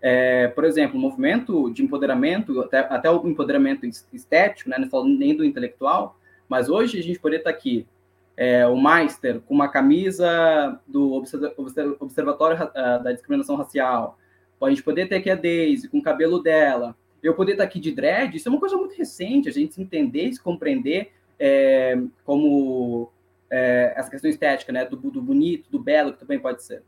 É, 0.02 0.48
por 0.48 0.62
exemplo, 0.62 0.98
o 0.98 1.00
movimento 1.00 1.70
de 1.70 1.82
empoderamento, 1.82 2.60
até, 2.60 2.80
até 2.80 3.10
o 3.10 3.26
empoderamento 3.26 3.86
estético, 4.12 4.68
né, 4.68 4.76
não 4.78 4.90
falo 4.90 5.08
nem 5.08 5.34
do 5.34 5.42
intelectual, 5.42 6.18
mas 6.46 6.68
hoje 6.68 6.98
a 6.98 7.02
gente 7.02 7.18
poderia 7.18 7.40
estar 7.40 7.50
aqui 7.50 7.86
é, 8.36 8.66
o 8.66 8.76
Meister 8.76 9.40
com 9.40 9.54
uma 9.54 9.68
camisa 9.68 10.78
do 10.86 11.14
Observatório 11.98 12.70
ah, 12.74 12.98
da 12.98 13.12
Discriminação 13.12 13.56
Racial, 13.56 14.18
a 14.60 14.68
gente 14.68 14.82
poder 14.82 15.08
ter 15.08 15.16
aqui 15.16 15.30
a 15.30 15.34
Daisy 15.34 15.88
com 15.88 15.98
o 15.98 16.02
cabelo 16.02 16.42
dela, 16.42 16.94
eu 17.22 17.34
poder 17.34 17.52
estar 17.52 17.64
aqui 17.64 17.80
de 17.80 17.92
dread, 17.92 18.36
isso 18.36 18.48
é 18.48 18.50
uma 18.50 18.60
coisa 18.60 18.76
muito 18.76 18.96
recente, 18.96 19.48
a 19.48 19.52
gente 19.52 19.74
se 19.74 19.82
entender, 19.82 20.32
se 20.32 20.42
compreender 20.42 21.10
é, 21.38 22.00
como 22.24 23.10
é, 23.50 23.92
essa 23.96 24.10
questão 24.10 24.30
estética, 24.30 24.72
né, 24.72 24.84
do, 24.84 24.96
do, 24.96 25.22
bonito, 25.22 25.70
do 25.70 25.78
belo, 25.78 26.12
que 26.12 26.20
também 26.20 26.38
pode 26.38 26.62
ser. 26.62 26.82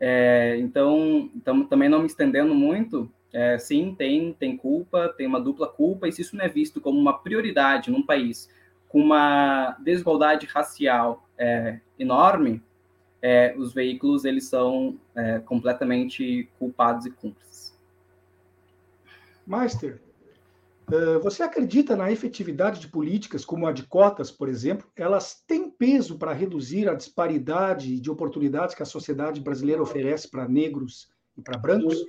É, 0.00 0.56
então, 0.58 1.30
então, 1.34 1.64
também 1.64 1.88
não 1.88 2.00
me 2.00 2.06
estendendo 2.06 2.54
muito, 2.54 3.10
é, 3.32 3.58
sim, 3.58 3.94
tem, 3.96 4.32
tem 4.32 4.56
culpa, 4.56 5.08
tem 5.16 5.26
uma 5.26 5.40
dupla 5.40 5.68
culpa, 5.68 6.08
e 6.08 6.12
se 6.12 6.22
isso 6.22 6.36
não 6.36 6.44
é 6.44 6.48
visto 6.48 6.80
como 6.80 6.98
uma 6.98 7.18
prioridade 7.18 7.90
num 7.90 8.02
país 8.02 8.48
com 8.88 9.00
uma 9.00 9.76
desigualdade 9.80 10.46
racial 10.46 11.28
é, 11.36 11.78
enorme, 11.98 12.62
é, 13.20 13.54
os 13.56 13.74
veículos 13.74 14.24
eles 14.24 14.44
são 14.48 14.98
é, 15.14 15.40
completamente 15.40 16.48
culpados 16.58 17.04
e 17.04 17.10
cúmplices. 17.10 17.47
Master, 19.48 20.00
eh, 20.92 21.18
você 21.22 21.42
acredita 21.42 21.96
na 21.96 22.12
efetividade 22.12 22.80
de 22.80 22.88
políticas 22.88 23.44
como 23.44 23.66
a 23.66 23.72
de 23.72 23.86
cotas, 23.86 24.30
por 24.30 24.48
exemplo? 24.48 24.86
Elas 24.94 25.42
têm 25.46 25.70
peso 25.70 26.18
para 26.18 26.34
reduzir 26.34 26.88
a 26.88 26.94
disparidade 26.94 27.98
de 27.98 28.10
oportunidades 28.10 28.74
que 28.74 28.82
a 28.82 28.86
sociedade 28.86 29.40
brasileira 29.40 29.82
oferece 29.82 30.30
para 30.30 30.46
negros 30.46 31.10
e 31.36 31.42
para 31.42 31.58
brancos? 31.58 32.04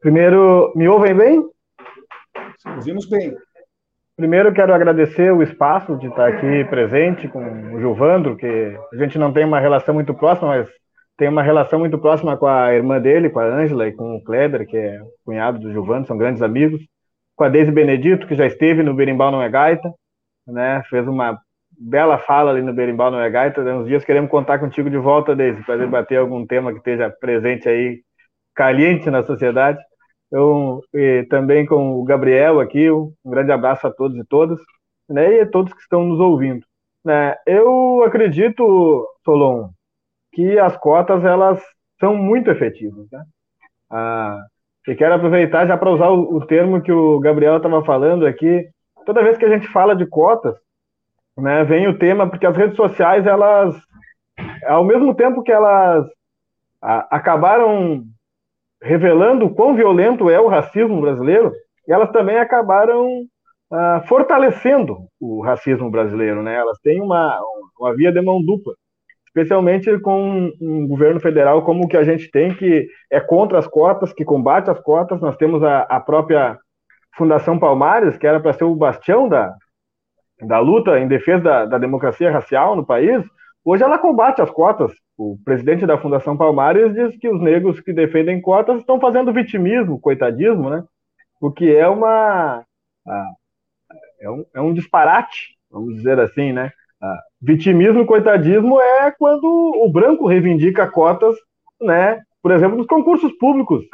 Primeiro, 0.00 0.72
me 0.74 0.88
ouvem 0.88 1.14
bem? 1.14 1.50
Ouvimos 2.76 3.06
bem. 3.06 3.36
Primeiro, 4.16 4.54
quero 4.54 4.72
agradecer 4.72 5.32
o 5.32 5.42
espaço 5.42 5.96
de 5.96 6.06
estar 6.06 6.28
aqui 6.28 6.64
presente 6.70 7.28
com 7.28 7.74
o 7.74 7.80
Gilvandro, 7.80 8.36
que 8.36 8.78
a 8.92 8.96
gente 8.96 9.18
não 9.18 9.32
tem 9.32 9.44
uma 9.44 9.58
relação 9.58 9.92
muito 9.92 10.14
próxima, 10.14 10.48
mas 10.48 10.68
tem 11.16 11.28
uma 11.28 11.42
relação 11.42 11.78
muito 11.78 11.98
próxima 11.98 12.36
com 12.36 12.46
a 12.46 12.72
irmã 12.72 13.00
dele, 13.00 13.30
com 13.30 13.38
a 13.38 13.44
Ângela, 13.44 13.86
e 13.86 13.92
com 13.92 14.16
o 14.16 14.24
Kleber, 14.24 14.66
que 14.66 14.76
é 14.76 15.00
cunhado 15.24 15.58
do 15.58 15.70
Gilvandro, 15.70 16.06
são 16.06 16.18
grandes 16.18 16.42
amigos. 16.42 16.80
Com 17.36 17.44
a 17.44 17.48
Deise 17.48 17.70
Benedito, 17.70 18.26
que 18.26 18.34
já 18.34 18.46
esteve 18.46 18.82
no 18.82 18.94
Berimbau 18.94 19.30
Não 19.30 19.42
é 19.42 19.48
Gaita, 19.48 19.92
né? 20.46 20.82
fez 20.88 21.06
uma 21.06 21.38
bela 21.76 22.18
fala 22.18 22.50
ali 22.50 22.62
no 22.62 22.72
Berimbau 22.72 23.10
Não 23.10 23.20
é 23.20 23.30
Gaita. 23.30 23.60
Uns 23.60 23.86
dias 23.86 24.04
queremos 24.04 24.30
contar 24.30 24.58
contigo 24.58 24.90
de 24.90 24.98
volta, 24.98 25.34
Deise, 25.34 25.62
para 25.64 25.78
debater 25.78 26.18
algum 26.18 26.46
tema 26.46 26.72
que 26.72 26.78
esteja 26.78 27.10
presente 27.10 27.68
aí, 27.68 28.02
caliente 28.54 29.10
na 29.10 29.22
sociedade. 29.24 29.78
Eu, 30.30 30.80
também 31.30 31.64
com 31.64 32.00
o 32.00 32.04
Gabriel 32.04 32.58
aqui, 32.58 32.90
um 32.90 33.12
grande 33.24 33.52
abraço 33.52 33.86
a 33.86 33.92
todos 33.92 34.16
e 34.18 34.24
todas, 34.24 34.58
né, 35.08 35.36
e 35.36 35.40
a 35.42 35.46
todos 35.48 35.72
que 35.72 35.80
estão 35.80 36.04
nos 36.04 36.18
ouvindo. 36.18 36.64
Né, 37.04 37.36
eu 37.46 38.02
acredito, 38.02 39.06
Solon, 39.24 39.68
que 40.34 40.58
as 40.58 40.76
cotas 40.76 41.24
elas 41.24 41.62
são 41.98 42.16
muito 42.16 42.50
efetivas. 42.50 43.06
Né? 43.10 43.24
Ah, 43.90 44.38
e 44.86 44.94
quero 44.94 45.14
aproveitar 45.14 45.66
já 45.66 45.76
para 45.76 45.90
usar 45.90 46.08
o, 46.08 46.36
o, 46.36 46.46
termo 46.46 46.82
que 46.82 46.92
o 46.92 47.18
Gabriel 47.20 47.56
estava 47.56 47.84
falando 47.84 48.26
aqui. 48.26 48.66
Toda 49.06 49.22
vez 49.22 49.38
que 49.38 49.44
a 49.44 49.48
gente 49.48 49.66
fala 49.68 49.94
de 49.94 50.06
cotas, 50.06 50.54
né, 51.36 51.64
vem 51.64 51.88
o 51.88 51.98
tema, 51.98 52.28
porque 52.28 52.46
as 52.46 52.56
redes 52.56 52.76
sociais, 52.76 53.26
elas, 53.26 53.74
ao 54.66 54.84
mesmo 54.84 55.14
tempo 55.14 55.42
que 55.42 55.52
elas 55.52 56.06
a, 56.82 57.16
acabaram 57.16 58.04
revelando 58.82 59.46
o 59.46 59.54
quão 59.54 59.74
violento 59.74 60.28
é 60.28 60.38
o 60.38 60.48
racismo 60.48 61.00
brasileiro, 61.00 61.52
elas 61.88 62.10
também 62.10 62.38
acabaram 62.38 63.24
ah, 63.72 64.02
fortalecendo 64.06 65.08
o 65.18 65.42
racismo 65.42 65.90
brasileiro, 65.90 66.42
né? 66.42 66.54
Elas 66.54 66.78
têm 66.80 67.00
uma, 67.00 67.40
uma 67.78 67.94
via 67.94 68.12
de 68.12 68.20
mão 68.20 68.44
dupla, 68.44 68.74
especialmente 69.34 69.98
com 69.98 70.52
um 70.60 70.86
governo 70.86 71.18
federal 71.18 71.62
como 71.62 71.84
o 71.84 71.88
que 71.88 71.96
a 71.96 72.04
gente 72.04 72.30
tem, 72.30 72.54
que 72.54 72.88
é 73.10 73.20
contra 73.20 73.58
as 73.58 73.66
cotas, 73.66 74.12
que 74.12 74.24
combate 74.24 74.70
as 74.70 74.80
cotas. 74.80 75.20
Nós 75.20 75.36
temos 75.36 75.62
a, 75.62 75.80
a 75.82 76.00
própria 76.00 76.58
Fundação 77.16 77.58
Palmares, 77.58 78.16
que 78.16 78.26
era 78.26 78.40
para 78.40 78.52
ser 78.52 78.64
o 78.64 78.76
bastião 78.76 79.28
da, 79.28 79.52
da 80.40 80.60
luta 80.60 80.98
em 80.98 81.08
defesa 81.08 81.42
da, 81.42 81.64
da 81.66 81.78
democracia 81.78 82.30
racial 82.30 82.76
no 82.76 82.86
país, 82.86 83.24
Hoje 83.64 83.82
ela 83.82 83.98
combate 83.98 84.42
as 84.42 84.50
cotas. 84.50 84.92
O 85.16 85.38
presidente 85.42 85.86
da 85.86 85.96
Fundação 85.96 86.36
Palmares 86.36 86.92
diz 86.92 87.16
que 87.16 87.28
os 87.28 87.40
negros 87.40 87.80
que 87.80 87.94
defendem 87.94 88.40
cotas 88.40 88.80
estão 88.80 89.00
fazendo 89.00 89.32
vitimismo, 89.32 89.98
coitadismo, 89.98 90.68
né? 90.68 90.84
O 91.40 91.50
que 91.50 91.74
é 91.74 91.88
uma 91.88 92.62
é 94.20 94.30
um, 94.30 94.44
é 94.54 94.60
um 94.60 94.74
disparate, 94.74 95.56
vamos 95.70 95.94
dizer 95.94 96.20
assim, 96.20 96.52
né? 96.52 96.70
Vitimismo 97.40 98.06
coitadismo 98.06 98.80
é 98.80 99.10
quando 99.10 99.44
o 99.44 99.90
branco 99.90 100.26
reivindica 100.26 100.90
cotas, 100.90 101.36
né? 101.80 102.20
Por 102.42 102.52
exemplo, 102.52 102.76
nos 102.76 102.86
concursos 102.86 103.32
públicos 103.38 103.84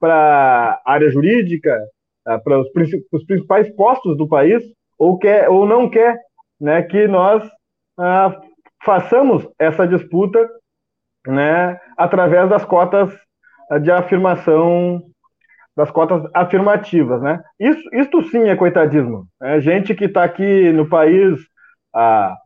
para 0.00 0.80
área 0.84 1.10
jurídica, 1.10 1.76
para 2.44 2.60
os, 2.60 2.68
principais 3.26 3.68
postos 3.74 4.16
do 4.16 4.28
país, 4.28 4.62
ou 4.98 5.18
quer 5.18 5.48
ou 5.48 5.66
não 5.66 5.88
quer, 5.88 6.16
né? 6.60 6.82
Que 6.82 7.08
nós 7.08 7.48
ah, 7.98 8.40
façamos 8.84 9.46
essa 9.58 9.86
disputa 9.86 10.48
né, 11.26 11.78
através 11.96 12.48
das 12.48 12.64
cotas 12.64 13.12
de 13.82 13.90
afirmação 13.90 15.02
das 15.76 15.90
cotas 15.92 16.28
afirmativas, 16.34 17.22
né? 17.22 17.40
Isso, 17.60 17.80
isso 17.92 18.22
sim 18.30 18.48
é 18.48 18.56
coitadismo. 18.56 19.28
É 19.40 19.60
gente 19.60 19.94
que 19.94 20.06
está 20.06 20.24
aqui 20.24 20.72
no 20.72 20.88
país, 20.88 21.38
a, 21.94 22.34
a, 22.34 22.36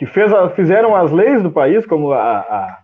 que 0.00 0.06
fez 0.06 0.32
fizeram 0.56 0.96
as 0.96 1.12
leis 1.12 1.42
do 1.42 1.52
país, 1.52 1.84
como 1.84 2.10
a, 2.10 2.38
a, 2.38 2.78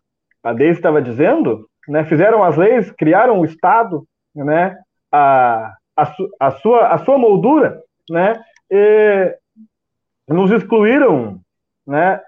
a 0.45 0.53
Deise 0.53 0.79
estava 0.79 1.01
dizendo, 1.01 1.67
né? 1.89 2.05
Fizeram 2.05 2.45
as 2.45 2.59
leis, 2.59 2.93
criaram 2.93 3.41
o 3.41 3.45
Estado, 3.47 4.05
né? 4.35 4.77
A, 5.11 5.73
a, 5.97 6.13
a, 6.39 6.51
sua, 6.51 6.89
a 6.89 6.99
sua 6.99 7.17
moldura, 7.17 7.81
né? 8.11 8.39
E 8.71 9.35
nos 10.29 10.51
excluíram, 10.51 11.41
né? 11.87 12.21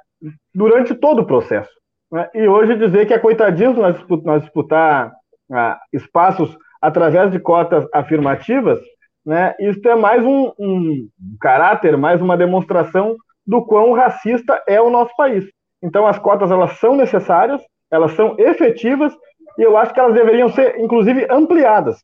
Durante 0.54 0.94
todo 0.94 1.20
o 1.20 1.26
processo. 1.26 1.70
Né? 2.10 2.26
E 2.34 2.48
hoje 2.48 2.74
dizer 2.74 3.04
que 3.04 3.12
é 3.12 3.18
coitadismo 3.18 3.82
nós, 3.82 4.02
nós 4.24 4.40
disputar 4.40 5.12
ah, 5.52 5.78
espaços 5.92 6.56
através 6.80 7.30
de 7.30 7.38
cotas 7.38 7.86
afirmativas, 7.92 8.80
né, 9.26 9.54
isso 9.60 9.86
é 9.86 9.94
mais 9.94 10.24
um, 10.24 10.50
um, 10.58 11.08
caráter, 11.38 11.94
mais 11.98 12.22
uma 12.22 12.38
demonstração 12.38 13.18
do 13.48 13.64
quão 13.64 13.94
racista 13.94 14.62
é 14.68 14.78
o 14.78 14.90
nosso 14.90 15.16
país. 15.16 15.44
Então, 15.82 16.06
as 16.06 16.18
cotas 16.18 16.50
elas 16.50 16.78
são 16.78 16.94
necessárias, 16.94 17.62
elas 17.90 18.12
são 18.12 18.36
efetivas 18.38 19.16
e 19.58 19.62
eu 19.62 19.74
acho 19.78 19.94
que 19.94 19.98
elas 19.98 20.12
deveriam 20.12 20.50
ser, 20.50 20.78
inclusive, 20.78 21.26
ampliadas. 21.30 21.98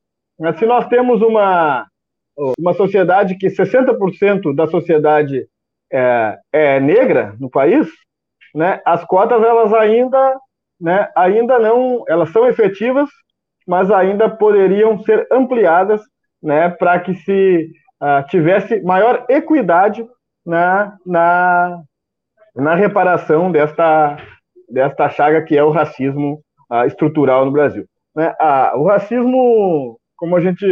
Se 0.58 0.64
nós 0.64 0.88
temos 0.88 1.20
uma, 1.20 1.86
uma 2.58 2.72
sociedade 2.72 3.36
que 3.36 3.48
60% 3.48 4.54
da 4.54 4.66
sociedade 4.66 5.46
é, 5.92 6.38
é, 6.50 6.80
negra 6.80 7.36
no 7.38 7.50
país, 7.50 7.86
né, 8.54 8.80
as 8.84 9.04
cotas 9.04 9.42
elas 9.42 9.72
ainda, 9.74 10.38
né, 10.80 11.10
ainda 11.14 11.58
não, 11.58 12.04
elas 12.08 12.30
são 12.30 12.48
efetivas, 12.48 13.10
mas 13.66 13.90
ainda 13.90 14.30
poderiam 14.30 14.98
ser 15.02 15.26
ampliadas 15.30 16.00
né, 16.42 16.70
para 16.70 16.98
que 17.00 17.14
se 17.14 17.70
uh, 18.02 18.26
tivesse 18.28 18.82
maior 18.82 19.24
equidade 19.28 20.06
na, 20.44 20.96
na, 21.06 21.82
na 22.54 22.74
reparação 22.74 23.50
desta, 23.50 24.16
desta 24.68 25.08
chaga 25.08 25.42
que 25.42 25.56
é 25.56 25.64
o 25.64 25.70
racismo 25.70 26.40
uh, 26.70 26.84
estrutural 26.86 27.44
no 27.44 27.52
Brasil. 27.52 27.84
Né? 28.14 28.34
Uh, 28.40 28.78
o 28.78 28.86
racismo, 28.86 29.98
como 30.16 30.36
a 30.36 30.40
gente 30.40 30.66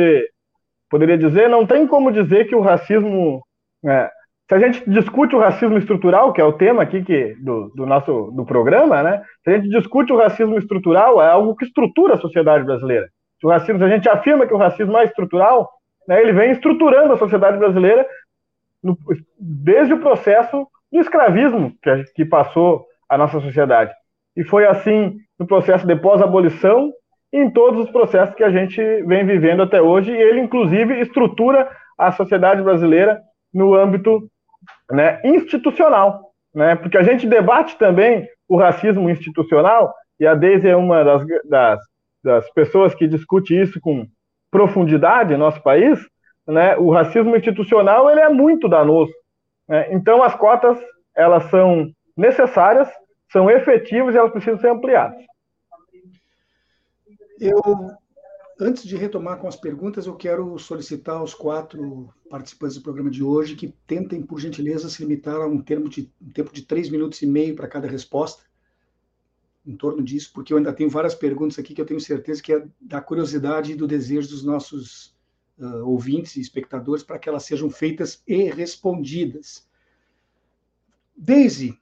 poderia 0.91 1.17
dizer, 1.17 1.49
não 1.49 1.67
tem 1.67 1.87
como 1.87 2.13
dizer 2.13 2.47
que 2.47 2.55
o 2.55 2.61
racismo. 2.61 3.43
Né, 3.83 4.09
se 4.49 4.55
a 4.55 4.59
gente 4.59 4.91
discute 4.91 5.35
o 5.35 5.39
racismo 5.39 5.79
estrutural, 5.79 6.33
que 6.33 6.41
é 6.41 6.45
o 6.45 6.53
tema 6.53 6.83
aqui 6.83 7.03
que, 7.03 7.35
do, 7.37 7.73
do, 7.75 7.87
nosso 7.87 8.31
do 8.33 8.45
programa, 8.45 9.03
né? 9.03 9.23
Se 9.43 9.51
a 9.51 9.55
gente 9.55 9.71
discute 9.71 10.13
o 10.13 10.19
racismo 10.19 10.59
estrutural, 10.59 11.23
é 11.23 11.29
algo 11.29 11.57
que 11.57 11.65
estrutura 11.65 12.15
a 12.15 12.21
sociedade 12.21 12.65
brasileira. 12.65 13.09
Se 13.41 13.47
o 13.47 13.51
racismo, 13.51 13.79
se 13.79 13.85
a 13.85 13.89
gente 13.89 14.09
afirma 14.11 14.47
que 14.47 14.53
o 14.53 14.59
racismo 14.59 14.99
é 14.99 15.05
estrutural, 15.05 15.71
né, 16.07 16.21
ele 16.21 16.33
vem 16.33 16.51
estruturando 16.51 17.15
a 17.15 17.19
sociedade 17.19 17.57
brasileira 17.57 18.07
no, 18.83 18.97
desde 19.39 19.95
o 19.95 20.01
processo 20.01 20.67
do 20.91 21.01
escravismo 21.01 21.73
que, 21.83 22.05
que 22.15 22.25
passou 22.25 22.85
a 23.09 23.17
nossa 23.17 23.41
sociedade. 23.41 23.93
E 24.37 24.45
foi 24.45 24.67
assim 24.67 25.17
no 25.39 25.47
processo 25.47 25.87
de 25.87 25.95
pós-abolição 25.97 26.93
e 27.33 27.39
em 27.39 27.51
todos 27.51 27.85
os 27.85 27.91
processos 27.91 28.35
que 28.35 28.45
a 28.45 28.51
gente 28.51 28.81
vem 29.05 29.25
vivendo 29.25 29.63
até 29.63 29.81
hoje, 29.81 30.13
e 30.13 30.17
ele, 30.17 30.41
inclusive, 30.41 31.01
estrutura 31.01 31.69
a 31.97 32.13
sociedade 32.13 32.63
brasileira 32.63 33.21
no 33.53 33.75
âmbito 33.75 34.29
né, 34.91 35.21
institucional, 35.25 36.33
né, 36.55 36.75
porque 36.77 36.99
a 36.99 37.03
gente 37.03 37.27
debate 37.27 37.77
também 37.79 38.29
o 38.49 38.57
racismo 38.57 39.09
institucional, 39.09 39.95
e 40.21 40.27
a 40.27 40.35
Deise 40.35 40.69
é 40.69 40.77
uma 40.77 41.03
das, 41.03 41.27
das, 41.49 41.81
das 42.23 42.53
pessoas 42.53 42.95
que 42.95 43.09
discute 43.09 43.59
isso 43.59 43.81
com 43.81 44.07
profundidade 44.51 45.33
em 45.33 45.39
nosso 45.39 45.63
país, 45.63 45.99
né, 46.47 46.77
o 46.77 46.91
racismo 46.91 47.37
institucional 47.37 48.11
ele 48.11 48.21
é 48.21 48.29
muito 48.29 48.69
danoso. 48.69 49.13
Né, 49.69 49.93
então 49.93 50.23
as 50.23 50.35
cotas 50.35 50.79
elas 51.15 51.45
são 51.51 51.93
necessárias, 52.17 52.89
são 53.31 53.51
efetivas 53.51 54.15
e 54.15 54.19
elas 54.19 54.33
precisam 54.33 54.59
ser 54.59 54.71
ampliadas. 54.71 55.23
Eu 57.41 57.61
Antes 58.63 58.85
de 58.85 58.97
retomar 58.97 59.39
com 59.39 59.49
as 59.49 59.57
perguntas, 59.57 60.07
eu 60.07 60.15
quero 60.15 60.57
solicitar 60.57 61.17
aos 61.17 61.35
quatro 61.35 62.15
participantes 62.31 62.77
do 62.77 62.83
programa 62.83 63.11
de 63.11 63.21
hoje 63.21 63.57
que 63.57 63.75
tentem, 63.89 64.23
por 64.23 64.39
gentileza, 64.39 64.89
se 64.89 65.03
limitar 65.03 65.35
a 65.35 65.49
um, 65.49 65.61
termo 65.61 65.89
de, 65.89 66.13
um 66.23 66.31
tempo 66.31 66.53
de 66.53 66.63
três 66.63 66.89
minutos 66.89 67.21
e 67.23 67.27
meio 67.27 67.57
para 67.57 67.67
cada 67.67 67.89
resposta, 67.89 68.45
em 69.67 69.77
torno 69.77 70.01
disso, 70.01 70.31
porque 70.33 70.53
eu 70.53 70.59
ainda 70.59 70.73
tenho 70.73 70.89
várias 70.89 71.13
perguntas 71.13 71.59
aqui 71.59 71.75
que 71.75 71.81
eu 71.81 71.87
tenho 71.87 71.99
certeza 71.99 72.41
que 72.41 72.53
é 72.53 72.65
da 72.81 73.01
curiosidade 73.01 73.73
e 73.73 73.75
do 73.75 73.87
desejo 73.87 74.29
dos 74.29 74.45
nossos 74.45 75.12
uh, 75.63 75.89
ouvintes 75.89 76.37
e 76.37 76.41
espectadores 76.41 77.03
para 77.03 77.19
que 77.19 77.29
elas 77.29 77.45
sejam 77.45 77.71
feitas 77.71 78.23
e 78.27 78.51
respondidas. 78.51 79.67
Daisy, 81.17 81.79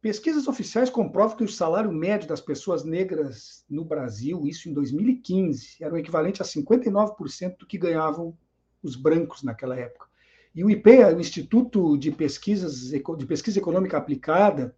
Pesquisas 0.00 0.46
oficiais 0.46 0.88
comprovam 0.88 1.36
que 1.36 1.42
o 1.42 1.48
salário 1.48 1.90
médio 1.90 2.28
das 2.28 2.40
pessoas 2.40 2.84
negras 2.84 3.64
no 3.68 3.84
Brasil, 3.84 4.46
isso 4.46 4.68
em 4.68 4.72
2015, 4.72 5.76
era 5.80 5.92
o 5.92 5.98
equivalente 5.98 6.40
a 6.40 6.44
59% 6.44 7.58
do 7.58 7.66
que 7.66 7.76
ganhavam 7.76 8.36
os 8.80 8.94
brancos 8.94 9.42
naquela 9.42 9.76
época. 9.76 10.06
E 10.54 10.62
o 10.62 10.70
IPEA, 10.70 11.16
o 11.16 11.20
Instituto 11.20 11.98
de, 11.98 12.12
Pesquisas, 12.12 12.90
de 12.90 13.26
Pesquisa 13.26 13.58
Econômica 13.58 13.98
Aplicada, 13.98 14.74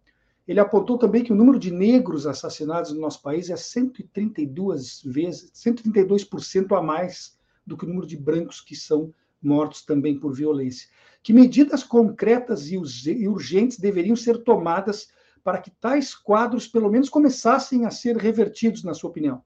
ele 0.47 0.59
apontou 0.59 0.97
também 0.97 1.23
que 1.23 1.31
o 1.31 1.35
número 1.35 1.59
de 1.59 1.71
negros 1.71 2.25
assassinados 2.25 2.91
no 2.91 2.99
nosso 2.99 3.21
país 3.21 3.51
é 3.51 3.55
132 3.55 5.03
vezes, 5.05 5.51
132% 5.53 6.75
a 6.75 6.81
mais 6.81 7.37
do 7.65 7.77
que 7.77 7.85
o 7.85 7.87
número 7.87 8.07
de 8.07 8.17
brancos 8.17 8.61
que 8.61 8.75
são 8.75 9.13
mortos 9.41 9.83
também 9.83 10.19
por 10.19 10.33
violência. 10.33 10.89
Que 11.23 11.33
medidas 11.33 11.83
concretas 11.83 12.69
e 12.71 12.77
urgentes 12.77 13.79
deveriam 13.79 14.15
ser 14.15 14.43
tomadas 14.43 15.09
para 15.43 15.59
que 15.59 15.71
tais 15.71 16.15
quadros, 16.15 16.67
pelo 16.67 16.89
menos, 16.89 17.09
começassem 17.09 17.85
a 17.85 17.91
ser 17.91 18.17
revertidos, 18.17 18.83
na 18.83 18.93
sua 18.93 19.09
opinião? 19.09 19.41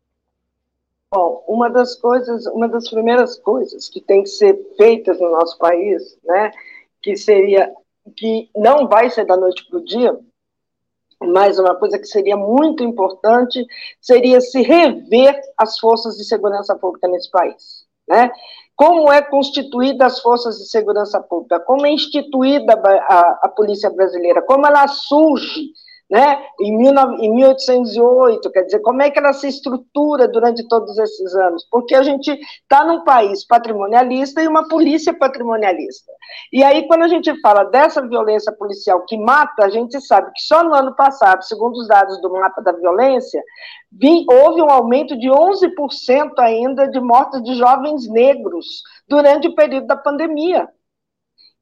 Bom, 1.13 1.45
uma 1.47 1.69
das 1.69 1.95
coisas, 1.95 2.45
uma 2.47 2.67
das 2.67 2.89
primeiras 2.89 3.37
coisas 3.39 3.87
que 3.87 4.01
tem 4.01 4.23
que 4.23 4.29
ser 4.29 4.59
feitas 4.75 5.19
no 5.19 5.31
nosso 5.31 5.57
país, 5.57 6.17
né, 6.23 6.51
que 7.01 7.15
seria, 7.15 7.73
que 8.17 8.49
não 8.55 8.87
vai 8.87 9.09
ser 9.09 9.25
da 9.25 9.37
noite 9.37 9.65
para 9.69 9.79
o 9.79 9.85
dia, 9.85 10.19
mas 11.21 11.57
uma 11.57 11.75
coisa 11.75 11.97
que 11.97 12.05
seria 12.05 12.35
muito 12.35 12.83
importante 12.83 13.65
seria 14.01 14.41
se 14.41 14.61
rever 14.61 15.39
as 15.57 15.79
forças 15.79 16.17
de 16.17 16.25
segurança 16.25 16.75
pública 16.75 17.07
nesse 17.07 17.31
país, 17.31 17.84
né? 18.07 18.31
como 18.75 19.11
é 19.11 19.21
constituída 19.21 20.05
as 20.05 20.19
forças 20.19 20.57
de 20.57 20.65
segurança 20.65 21.21
pública, 21.21 21.59
como 21.61 21.85
é 21.85 21.91
instituída 21.91 22.73
a, 22.73 23.39
a 23.43 23.47
polícia 23.47 23.89
brasileira, 23.89 24.41
como 24.41 24.67
ela 24.67 24.87
surge 24.87 25.69
né? 26.09 26.39
Em, 26.59 26.77
1808, 26.77 28.51
quer 28.51 28.63
dizer, 28.63 28.79
como 28.79 29.01
é 29.01 29.09
que 29.09 29.17
ela 29.17 29.33
se 29.33 29.47
estrutura 29.47 30.27
durante 30.27 30.67
todos 30.67 30.97
esses 30.97 31.33
anos? 31.35 31.67
Porque 31.71 31.95
a 31.95 32.03
gente 32.03 32.29
está 32.61 32.83
num 32.85 33.03
país 33.03 33.45
patrimonialista 33.45 34.41
e 34.41 34.47
uma 34.47 34.67
polícia 34.67 35.13
patrimonialista. 35.17 36.11
E 36.53 36.63
aí, 36.63 36.87
quando 36.87 37.03
a 37.03 37.07
gente 37.07 37.33
fala 37.41 37.63
dessa 37.65 38.07
violência 38.07 38.51
policial 38.53 39.03
que 39.05 39.17
mata, 39.17 39.65
a 39.65 39.69
gente 39.69 39.99
sabe 40.01 40.31
que 40.31 40.41
só 40.41 40.63
no 40.63 40.73
ano 40.75 40.95
passado, 40.95 41.43
segundo 41.43 41.75
os 41.75 41.87
dados 41.87 42.21
do 42.21 42.31
mapa 42.31 42.61
da 42.61 42.71
violência, 42.71 43.41
houve 44.29 44.61
um 44.61 44.69
aumento 44.69 45.17
de 45.17 45.27
11% 45.27 46.31
ainda 46.37 46.87
de 46.87 46.99
mortes 46.99 47.41
de 47.43 47.55
jovens 47.55 48.07
negros 48.07 48.65
durante 49.07 49.47
o 49.47 49.55
período 49.55 49.87
da 49.87 49.95
pandemia. 49.95 50.69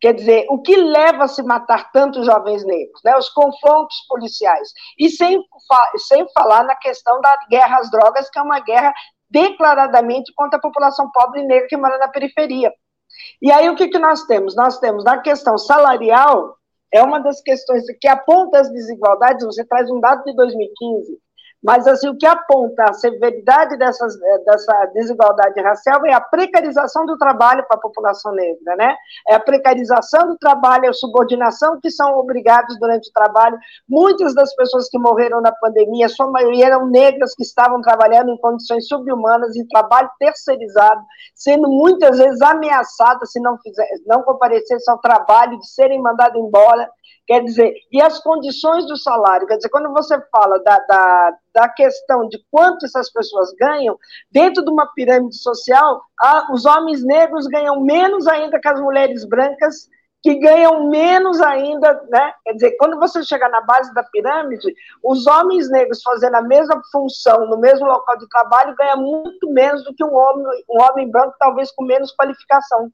Quer 0.03 0.15
dizer, 0.15 0.45
o 0.49 0.61
que 0.61 0.75
leva 0.75 1.23
a 1.23 1.27
se 1.29 1.41
matar 1.41 1.89
tantos 1.93 2.25
jovens 2.25 2.65
negros? 2.65 2.99
Né? 3.05 3.15
Os 3.15 3.29
confrontos 3.29 3.95
policiais. 4.09 4.73
E 4.99 5.09
sem, 5.09 5.41
sem 5.95 6.27
falar 6.33 6.65
na 6.65 6.75
questão 6.75 7.21
da 7.21 7.33
guerra 7.49 7.77
às 7.77 7.89
drogas, 7.89 8.29
que 8.29 8.37
é 8.37 8.41
uma 8.41 8.59
guerra 8.59 8.93
declaradamente 9.29 10.33
contra 10.35 10.59
a 10.59 10.61
população 10.61 11.09
pobre 11.09 11.39
e 11.39 11.45
negra 11.45 11.67
que 11.69 11.77
mora 11.77 11.97
na 11.97 12.09
periferia. 12.09 12.69
E 13.41 13.49
aí 13.49 13.69
o 13.69 13.77
que, 13.77 13.87
que 13.87 13.97
nós 13.97 14.25
temos? 14.25 14.57
Nós 14.57 14.77
temos 14.77 15.05
na 15.05 15.19
questão 15.19 15.57
salarial, 15.57 16.57
é 16.91 17.01
uma 17.01 17.19
das 17.19 17.39
questões 17.39 17.85
que 18.01 18.07
aponta 18.09 18.59
as 18.59 18.69
desigualdades, 18.73 19.45
você 19.45 19.63
traz 19.63 19.89
um 19.89 20.01
dado 20.01 20.21
de 20.25 20.35
2015, 20.35 21.17
mas 21.63 21.87
assim, 21.87 22.09
o 22.09 22.17
que 22.17 22.25
aponta 22.25 22.83
a 22.83 22.93
severidade 22.93 23.77
dessas, 23.77 24.21
eh, 24.21 24.39
dessa 24.39 24.85
desigualdade 24.87 25.61
racial 25.61 26.05
é 26.05 26.13
a 26.13 26.19
precarização 26.19 27.05
do 27.05 27.17
trabalho 27.17 27.65
para 27.65 27.77
a 27.77 27.81
população 27.81 28.33
negra, 28.33 28.75
né? 28.75 28.95
É 29.29 29.35
a 29.35 29.39
precarização 29.39 30.27
do 30.27 30.37
trabalho, 30.37 30.85
é 30.85 30.89
a 30.89 30.93
subordinação 30.93 31.79
que 31.81 31.89
são 31.89 32.17
obrigados 32.17 32.77
durante 32.79 33.09
o 33.09 33.13
trabalho. 33.13 33.57
Muitas 33.87 34.35
das 34.35 34.53
pessoas 34.55 34.89
que 34.89 34.99
morreram 34.99 35.39
na 35.39 35.53
pandemia, 35.53 36.09
sua 36.09 36.29
maioria 36.29 36.65
eram 36.65 36.87
negras 36.87 37.33
que 37.33 37.43
estavam 37.43 37.81
trabalhando 37.81 38.31
em 38.31 38.37
condições 38.37 38.85
subhumanas, 38.87 39.55
em 39.55 39.65
trabalho 39.67 40.09
terceirizado, 40.19 41.01
sendo 41.33 41.69
muitas 41.69 42.17
vezes 42.17 42.41
ameaçadas 42.41 43.31
se 43.31 43.39
não, 43.39 43.57
fizer, 43.59 43.87
não 44.05 44.21
comparecessem 44.23 44.93
ao 44.93 44.99
trabalho, 44.99 45.57
de 45.57 45.67
serem 45.67 46.01
mandadas 46.01 46.35
embora. 46.35 46.89
Quer 47.25 47.41
dizer, 47.41 47.73
e 47.89 48.01
as 48.01 48.19
condições 48.19 48.85
do 48.85 48.97
salário, 48.97 49.47
quer 49.47 49.55
dizer, 49.55 49.69
quando 49.69 49.93
você 49.93 50.19
fala 50.29 50.61
da, 50.61 50.77
da 50.79 51.37
da 51.53 51.69
questão 51.69 52.27
de 52.27 52.43
quanto 52.51 52.85
essas 52.85 53.11
pessoas 53.11 53.53
ganham, 53.53 53.97
dentro 54.31 54.63
de 54.63 54.71
uma 54.71 54.87
pirâmide 54.93 55.37
social, 55.37 56.01
os 56.51 56.65
homens 56.65 57.03
negros 57.03 57.47
ganham 57.47 57.81
menos 57.81 58.27
ainda 58.27 58.59
que 58.59 58.67
as 58.67 58.79
mulheres 58.79 59.25
brancas, 59.25 59.87
que 60.23 60.35
ganham 60.35 60.89
menos 60.89 61.41
ainda, 61.41 62.01
né? 62.09 62.33
Quer 62.45 62.53
dizer, 62.53 62.77
quando 62.79 62.97
você 62.97 63.21
chegar 63.23 63.49
na 63.49 63.59
base 63.59 63.93
da 63.93 64.03
pirâmide, 64.03 64.73
os 65.03 65.27
homens 65.27 65.69
negros 65.69 66.01
fazendo 66.01 66.35
a 66.35 66.41
mesma 66.41 66.81
função 66.93 67.45
no 67.47 67.57
mesmo 67.57 67.85
local 67.85 68.17
de 68.17 68.27
trabalho 68.29 68.73
ganham 68.75 69.01
muito 69.01 69.51
menos 69.51 69.83
do 69.83 69.93
que 69.93 70.03
um 70.03 70.15
homem, 70.15 70.63
um 70.69 70.81
homem 70.81 71.11
branco, 71.11 71.35
talvez 71.37 71.71
com 71.71 71.83
menos 71.83 72.15
qualificação. 72.15 72.89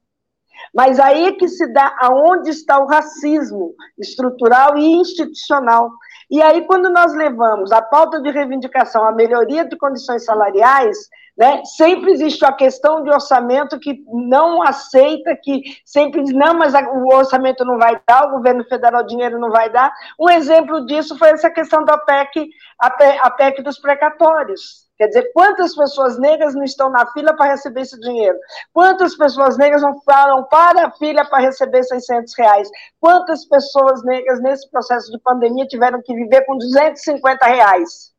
Mas 0.74 1.00
aí 1.00 1.32
que 1.32 1.48
se 1.48 1.66
dá 1.72 1.96
aonde 2.00 2.50
está 2.50 2.78
o 2.78 2.86
racismo 2.86 3.74
estrutural 3.98 4.76
e 4.76 4.84
institucional. 4.84 5.90
E 6.30 6.40
aí, 6.40 6.64
quando 6.66 6.88
nós 6.88 7.12
levamos 7.14 7.72
a 7.72 7.82
pauta 7.82 8.20
de 8.20 8.30
reivindicação 8.30 9.04
à 9.04 9.12
melhoria 9.12 9.64
de 9.64 9.76
condições 9.76 10.24
salariais, 10.24 10.96
né, 11.36 11.64
sempre 11.64 12.12
existe 12.12 12.44
a 12.44 12.52
questão 12.52 13.02
de 13.02 13.10
orçamento 13.10 13.80
que 13.80 14.04
não 14.12 14.62
aceita, 14.62 15.34
que 15.42 15.62
sempre 15.84 16.22
diz, 16.22 16.34
não, 16.34 16.54
mas 16.54 16.74
o 16.74 17.06
orçamento 17.14 17.64
não 17.64 17.78
vai 17.78 18.00
dar, 18.06 18.26
o 18.26 18.32
governo 18.32 18.62
federal 18.64 19.04
dinheiro 19.04 19.40
não 19.40 19.50
vai 19.50 19.70
dar. 19.70 19.90
Um 20.20 20.28
exemplo 20.28 20.84
disso 20.84 21.16
foi 21.18 21.30
essa 21.30 21.50
questão 21.50 21.84
da 21.84 21.96
PEC, 21.98 22.48
a 22.78 23.30
PEC 23.30 23.62
dos 23.62 23.78
precatórios. 23.78 24.89
Quer 25.00 25.06
dizer, 25.06 25.32
quantas 25.32 25.74
pessoas 25.74 26.18
negras 26.18 26.54
não 26.54 26.62
estão 26.62 26.90
na 26.90 27.10
fila 27.12 27.34
para 27.34 27.52
receber 27.52 27.80
esse 27.80 27.98
dinheiro? 27.98 28.38
Quantas 28.70 29.16
pessoas 29.16 29.56
negras 29.56 29.80
não 29.80 29.98
foram 30.02 30.44
para 30.44 30.88
a 30.88 30.90
fila 30.90 31.24
para 31.24 31.38
receber 31.38 31.82
600 31.84 32.34
reais? 32.36 32.68
Quantas 33.00 33.46
pessoas 33.46 34.04
negras 34.04 34.42
nesse 34.42 34.70
processo 34.70 35.10
de 35.10 35.18
pandemia 35.20 35.66
tiveram 35.66 36.02
que 36.02 36.14
viver 36.14 36.44
com 36.44 36.58
250 36.58 37.46
reais? 37.46 38.12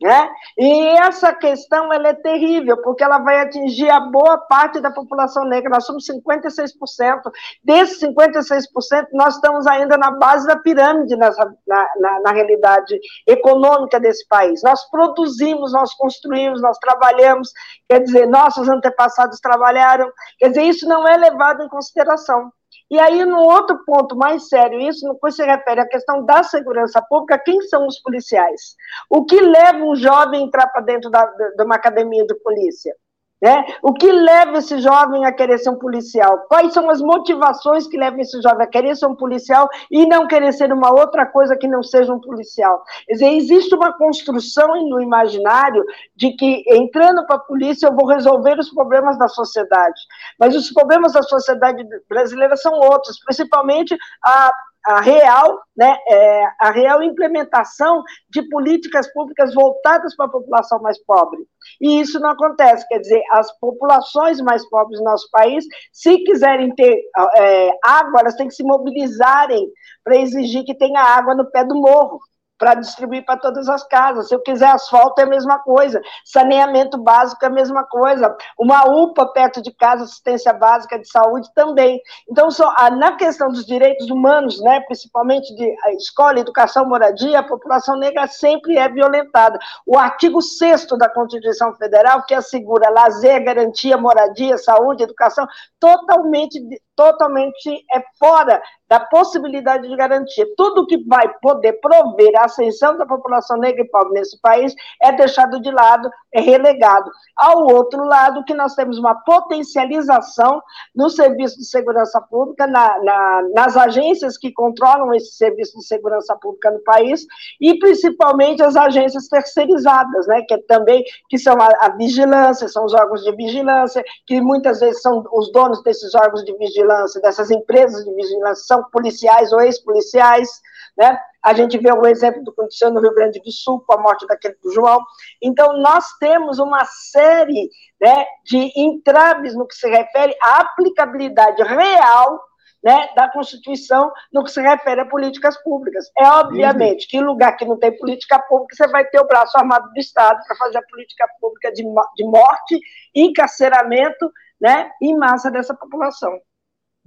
Né? 0.00 0.30
E 0.56 0.96
essa 1.00 1.34
questão 1.34 1.92
ela 1.92 2.08
é 2.08 2.14
terrível, 2.14 2.80
porque 2.82 3.02
ela 3.02 3.18
vai 3.18 3.40
atingir 3.40 3.90
a 3.90 3.98
boa 3.98 4.38
parte 4.38 4.80
da 4.80 4.92
população 4.92 5.44
negra. 5.44 5.70
Nós 5.70 5.86
somos 5.86 6.06
56%. 6.06 7.20
Desses 7.64 8.00
56%, 8.00 9.08
nós 9.12 9.34
estamos 9.34 9.66
ainda 9.66 9.98
na 9.98 10.12
base 10.12 10.46
da 10.46 10.56
pirâmide 10.56 11.16
na, 11.16 11.30
na, 11.66 12.20
na 12.20 12.30
realidade 12.30 12.96
econômica 13.26 13.98
desse 13.98 14.26
país. 14.28 14.62
Nós 14.62 14.88
produzimos, 14.88 15.72
nós 15.72 15.92
construímos, 15.94 16.62
nós 16.62 16.78
trabalhamos, 16.78 17.50
quer 17.88 18.00
dizer, 18.00 18.26
nossos 18.28 18.68
antepassados 18.68 19.40
trabalharam. 19.40 20.08
Quer 20.38 20.50
dizer, 20.50 20.62
isso 20.62 20.88
não 20.88 21.08
é 21.08 21.16
levado 21.16 21.64
em 21.64 21.68
consideração. 21.68 22.52
E 22.90 22.98
aí, 22.98 23.24
no 23.24 23.40
outro 23.40 23.84
ponto 23.84 24.16
mais 24.16 24.48
sério, 24.48 24.80
isso 24.80 25.06
no 25.06 25.18
que 25.18 25.30
se 25.30 25.44
refere 25.44 25.80
à 25.80 25.86
questão 25.86 26.24
da 26.24 26.42
segurança 26.42 27.02
pública, 27.02 27.38
quem 27.38 27.60
são 27.62 27.86
os 27.86 28.00
policiais? 28.00 28.74
O 29.10 29.26
que 29.26 29.38
leva 29.40 29.84
um 29.84 29.94
jovem 29.94 30.40
a 30.40 30.44
entrar 30.44 30.68
para 30.68 30.80
dentro 30.80 31.10
da, 31.10 31.24
de 31.26 31.62
uma 31.62 31.76
academia 31.76 32.24
de 32.26 32.34
polícia? 32.36 32.94
Né? 33.40 33.64
O 33.82 33.92
que 33.92 34.10
leva 34.10 34.58
esse 34.58 34.80
jovem 34.80 35.24
a 35.24 35.32
querer 35.32 35.58
ser 35.58 35.70
um 35.70 35.78
policial? 35.78 36.38
Quais 36.48 36.72
são 36.72 36.90
as 36.90 37.00
motivações 37.00 37.86
que 37.86 37.96
levam 37.96 38.18
esse 38.18 38.42
jovem 38.42 38.66
a 38.66 38.68
querer 38.68 38.96
ser 38.96 39.06
um 39.06 39.14
policial 39.14 39.68
e 39.90 40.06
não 40.06 40.26
querer 40.26 40.52
ser 40.52 40.72
uma 40.72 40.90
outra 40.90 41.24
coisa 41.24 41.56
que 41.56 41.68
não 41.68 41.80
seja 41.80 42.12
um 42.12 42.20
policial? 42.20 42.82
Quer 43.06 43.12
dizer, 43.12 43.32
existe 43.34 43.72
uma 43.76 43.96
construção 43.96 44.68
no 44.88 45.00
imaginário 45.00 45.84
de 46.16 46.32
que 46.32 46.64
entrando 46.66 47.24
para 47.26 47.36
a 47.36 47.40
polícia 47.40 47.86
eu 47.86 47.94
vou 47.94 48.06
resolver 48.06 48.58
os 48.58 48.70
problemas 48.70 49.16
da 49.16 49.28
sociedade. 49.28 50.00
Mas 50.36 50.56
os 50.56 50.72
problemas 50.72 51.12
da 51.12 51.22
sociedade 51.22 51.86
brasileira 52.08 52.56
são 52.56 52.72
outros, 52.72 53.20
principalmente 53.24 53.96
a 54.24 54.52
a 54.88 55.02
real, 55.02 55.60
né, 55.76 55.98
é, 56.08 56.44
a 56.62 56.70
real 56.70 57.02
implementação 57.02 58.02
de 58.30 58.40
políticas 58.48 59.12
públicas 59.12 59.52
voltadas 59.52 60.16
para 60.16 60.24
a 60.24 60.30
população 60.30 60.80
mais 60.80 60.98
pobre. 61.04 61.40
E 61.78 62.00
isso 62.00 62.18
não 62.18 62.30
acontece, 62.30 62.88
quer 62.88 62.98
dizer, 62.98 63.22
as 63.32 63.52
populações 63.58 64.40
mais 64.40 64.66
pobres 64.70 64.98
do 64.98 65.04
nosso 65.04 65.28
país, 65.30 65.66
se 65.92 66.16
quiserem 66.24 66.74
ter 66.74 67.02
é, 67.36 67.70
água, 67.84 68.20
elas 68.20 68.34
têm 68.34 68.48
que 68.48 68.54
se 68.54 68.64
mobilizarem 68.64 69.68
para 70.02 70.16
exigir 70.16 70.64
que 70.64 70.74
tenha 70.74 71.02
água 71.02 71.34
no 71.34 71.50
pé 71.50 71.64
do 71.64 71.74
morro 71.74 72.18
para 72.58 72.74
distribuir 72.74 73.24
para 73.24 73.38
todas 73.38 73.68
as 73.68 73.84
casas. 73.84 74.28
Se 74.28 74.34
eu 74.34 74.40
quiser 74.40 74.70
asfalto, 74.70 75.20
é 75.20 75.24
a 75.24 75.28
mesma 75.28 75.60
coisa. 75.60 76.00
Saneamento 76.24 76.98
básico 76.98 77.44
é 77.44 77.48
a 77.48 77.52
mesma 77.52 77.84
coisa. 77.84 78.36
Uma 78.58 78.84
UPA 78.84 79.32
perto 79.32 79.62
de 79.62 79.72
casa, 79.72 80.04
assistência 80.04 80.52
básica 80.52 80.98
de 80.98 81.08
saúde 81.08 81.48
também. 81.54 82.00
Então, 82.30 82.50
só, 82.50 82.74
na 82.90 83.16
questão 83.16 83.48
dos 83.48 83.64
direitos 83.64 84.10
humanos, 84.10 84.60
né, 84.60 84.80
principalmente 84.80 85.54
de 85.54 85.74
escola, 85.96 86.40
educação, 86.40 86.84
moradia, 86.84 87.38
a 87.38 87.46
população 87.46 87.96
negra 87.96 88.26
sempre 88.26 88.76
é 88.76 88.88
violentada. 88.88 89.58
O 89.86 89.96
artigo 89.96 90.42
6 90.42 90.86
da 90.98 91.08
Constituição 91.08 91.72
Federal, 91.74 92.24
que 92.24 92.34
assegura 92.34 92.90
lazer, 92.90 93.44
garantia, 93.44 93.96
moradia, 93.96 94.58
saúde, 94.58 95.04
educação, 95.04 95.46
totalmente, 95.78 96.58
totalmente 96.98 97.70
é 97.94 98.02
fora 98.18 98.60
da 98.88 98.98
possibilidade 98.98 99.86
de 99.86 99.94
garantia. 99.94 100.44
Tudo 100.56 100.86
que 100.86 100.96
vai 101.06 101.28
poder 101.40 101.74
prover 101.74 102.34
a 102.36 102.46
ascensão 102.46 102.96
da 102.96 103.06
população 103.06 103.58
negra 103.58 103.82
e 103.82 103.88
pobre 103.88 104.14
nesse 104.14 104.40
país 104.40 104.74
é 105.00 105.12
deixado 105.12 105.60
de 105.60 105.70
lado, 105.70 106.10
é 106.32 106.40
relegado. 106.40 107.08
Ao 107.36 107.66
outro 107.66 108.02
lado, 108.04 108.42
que 108.44 108.54
nós 108.54 108.74
temos 108.74 108.98
uma 108.98 109.14
potencialização 109.14 110.60
no 110.94 111.08
serviço 111.10 111.58
de 111.58 111.66
segurança 111.66 112.20
pública, 112.20 112.66
na, 112.66 112.98
na, 113.04 113.42
nas 113.54 113.76
agências 113.76 114.38
que 114.38 114.50
controlam 114.52 115.14
esse 115.14 115.36
serviço 115.36 115.78
de 115.78 115.86
segurança 115.86 116.34
pública 116.36 116.70
no 116.70 116.80
país, 116.80 117.26
e 117.60 117.78
principalmente 117.78 118.62
as 118.62 118.74
agências 118.74 119.28
terceirizadas, 119.28 120.26
né, 120.26 120.42
que 120.48 120.54
é 120.54 120.58
também 120.66 121.04
que 121.28 121.38
são 121.38 121.54
a, 121.60 121.68
a 121.80 121.90
vigilância, 121.90 122.66
são 122.68 122.84
os 122.86 122.94
órgãos 122.94 123.22
de 123.22 123.36
vigilância, 123.36 124.02
que 124.26 124.40
muitas 124.40 124.80
vezes 124.80 125.02
são 125.02 125.22
os 125.32 125.52
donos 125.52 125.82
desses 125.82 126.14
órgãos 126.14 126.42
de 126.42 126.56
vigilância, 126.56 126.87
dessas 127.20 127.50
empresas 127.50 128.04
de 128.04 128.14
vigilância, 128.14 128.64
são 128.66 128.84
policiais 128.90 129.52
ou 129.52 129.60
ex-policiais, 129.60 130.48
né? 130.96 131.18
A 131.44 131.54
gente 131.54 131.78
vê 131.78 131.92
o 131.92 132.06
exemplo 132.06 132.42
do 132.42 132.52
que 132.52 132.60
aconteceu 132.60 132.90
no 132.90 133.00
Rio 133.00 133.14
Grande 133.14 133.40
do 133.40 133.52
Sul, 133.52 133.82
com 133.86 133.94
a 133.94 134.02
morte 134.02 134.26
daquele 134.26 134.56
do 134.62 134.72
João. 134.72 135.00
Então, 135.40 135.80
nós 135.80 136.04
temos 136.18 136.58
uma 136.58 136.84
série 136.84 137.70
né, 138.00 138.26
de 138.44 138.72
entraves 138.76 139.54
no 139.54 139.66
que 139.66 139.74
se 139.74 139.88
refere 139.88 140.36
à 140.42 140.60
aplicabilidade 140.60 141.62
real 141.62 142.40
né, 142.82 143.08
da 143.14 143.30
Constituição 143.30 144.12
no 144.32 144.44
que 144.44 144.50
se 144.50 144.60
refere 144.60 145.00
a 145.00 145.06
políticas 145.06 145.60
públicas. 145.62 146.06
É 146.18 146.24
obviamente 146.24 147.08
que 147.08 147.16
em 147.16 147.24
lugar 147.24 147.56
que 147.56 147.64
não 147.64 147.78
tem 147.78 147.96
política 147.96 148.38
pública, 148.40 148.76
você 148.76 148.88
vai 148.88 149.04
ter 149.04 149.20
o 149.20 149.26
braço 149.26 149.56
armado 149.56 149.90
do 149.92 149.98
Estado 149.98 150.40
para 150.46 150.56
fazer 150.56 150.78
a 150.78 150.86
política 150.86 151.26
pública 151.40 151.72
de, 151.72 151.82
de 151.82 152.24
morte, 152.24 152.80
encarceramento 153.14 154.30
né, 154.60 154.90
em 155.02 155.16
massa 155.16 155.50
dessa 155.50 155.74
população. 155.74 156.38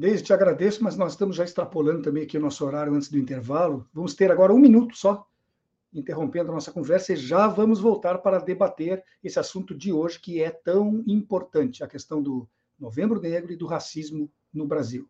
Deise, 0.01 0.23
te 0.23 0.33
agradeço, 0.33 0.83
mas 0.83 0.97
nós 0.97 1.11
estamos 1.11 1.35
já 1.35 1.43
extrapolando 1.43 2.01
também 2.01 2.23
aqui 2.23 2.35
o 2.35 2.41
nosso 2.41 2.65
horário 2.65 2.91
antes 2.91 3.07
do 3.07 3.19
intervalo. 3.19 3.87
Vamos 3.93 4.15
ter 4.15 4.31
agora 4.31 4.51
um 4.51 4.57
minuto 4.57 4.97
só, 4.97 5.27
interrompendo 5.93 6.49
a 6.49 6.55
nossa 6.55 6.71
conversa, 6.71 7.13
e 7.13 7.15
já 7.15 7.47
vamos 7.47 7.79
voltar 7.79 8.17
para 8.17 8.39
debater 8.39 9.03
esse 9.23 9.37
assunto 9.37 9.75
de 9.77 9.93
hoje, 9.93 10.19
que 10.19 10.41
é 10.41 10.49
tão 10.49 11.03
importante, 11.05 11.83
a 11.83 11.87
questão 11.87 12.19
do 12.19 12.49
Novembro 12.79 13.21
Negro 13.21 13.53
e 13.53 13.55
do 13.55 13.67
racismo 13.67 14.27
no 14.51 14.65
Brasil. 14.65 15.07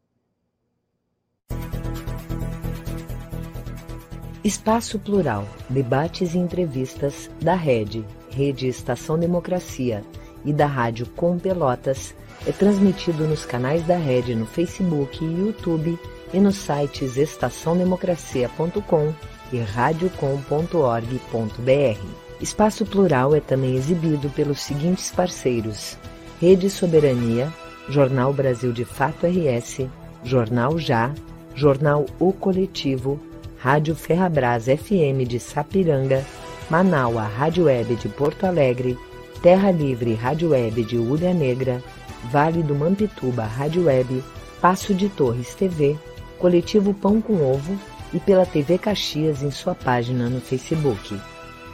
Espaço 4.43 4.99
Plural, 4.99 5.47
debates 5.69 6.33
e 6.33 6.37
entrevistas 6.37 7.31
da 7.41 7.55
Rede, 7.55 8.05
Rede 8.29 8.67
Estação 8.67 9.17
Democracia 9.17 10.03
e 10.43 10.51
da 10.51 10.65
Rádio 10.65 11.09
Com 11.11 11.39
Pelotas 11.39 12.13
é 12.45 12.51
transmitido 12.51 13.27
nos 13.27 13.45
canais 13.45 13.85
da 13.85 13.97
Rede 13.97 14.35
no 14.35 14.45
Facebook 14.45 15.23
e 15.23 15.39
YouTube 15.39 15.97
e 16.33 16.39
nos 16.39 16.57
sites 16.57 17.17
estaçãodemocracia.com 17.17 19.13
e 19.51 19.59
radiocom.org.br. 19.59 22.05
Espaço 22.39 22.85
Plural 22.85 23.35
é 23.35 23.39
também 23.39 23.75
exibido 23.75 24.29
pelos 24.29 24.61
seguintes 24.61 25.11
parceiros: 25.11 25.97
Rede 26.39 26.69
Soberania, 26.69 27.51
Jornal 27.87 28.33
Brasil 28.33 28.71
de 28.71 28.85
Fato 28.85 29.27
RS, 29.27 29.87
Jornal 30.23 30.79
Já, 30.79 31.13
Jornal 31.53 32.05
O 32.19 32.33
Coletivo, 32.33 33.19
Rádio 33.57 33.95
Ferrabras 33.95 34.65
FM 34.65 35.27
de 35.27 35.39
Sapiranga, 35.39 36.25
Manaua 36.69 37.23
Rádio 37.23 37.65
Web 37.65 37.95
de 37.95 38.09
Porto 38.09 38.45
Alegre, 38.45 38.97
Terra 39.43 39.71
Livre 39.71 40.13
Rádio 40.13 40.49
Web 40.49 40.83
de 40.83 40.97
Ulha 40.97 41.33
Negra, 41.33 41.81
Vale 42.29 42.61
do 42.61 42.75
Mampituba 42.75 43.43
Rádio 43.43 43.85
Web, 43.85 44.23
Passo 44.59 44.93
de 44.93 45.09
Torres 45.09 45.55
TV, 45.55 45.97
Coletivo 46.37 46.93
Pão 46.93 47.21
com 47.21 47.41
Ovo 47.41 47.77
e 48.13 48.19
pela 48.19 48.45
TV 48.45 48.77
Caxias 48.77 49.41
em 49.41 49.51
sua 49.51 49.73
página 49.73 50.29
no 50.29 50.41
Facebook. 50.41 51.19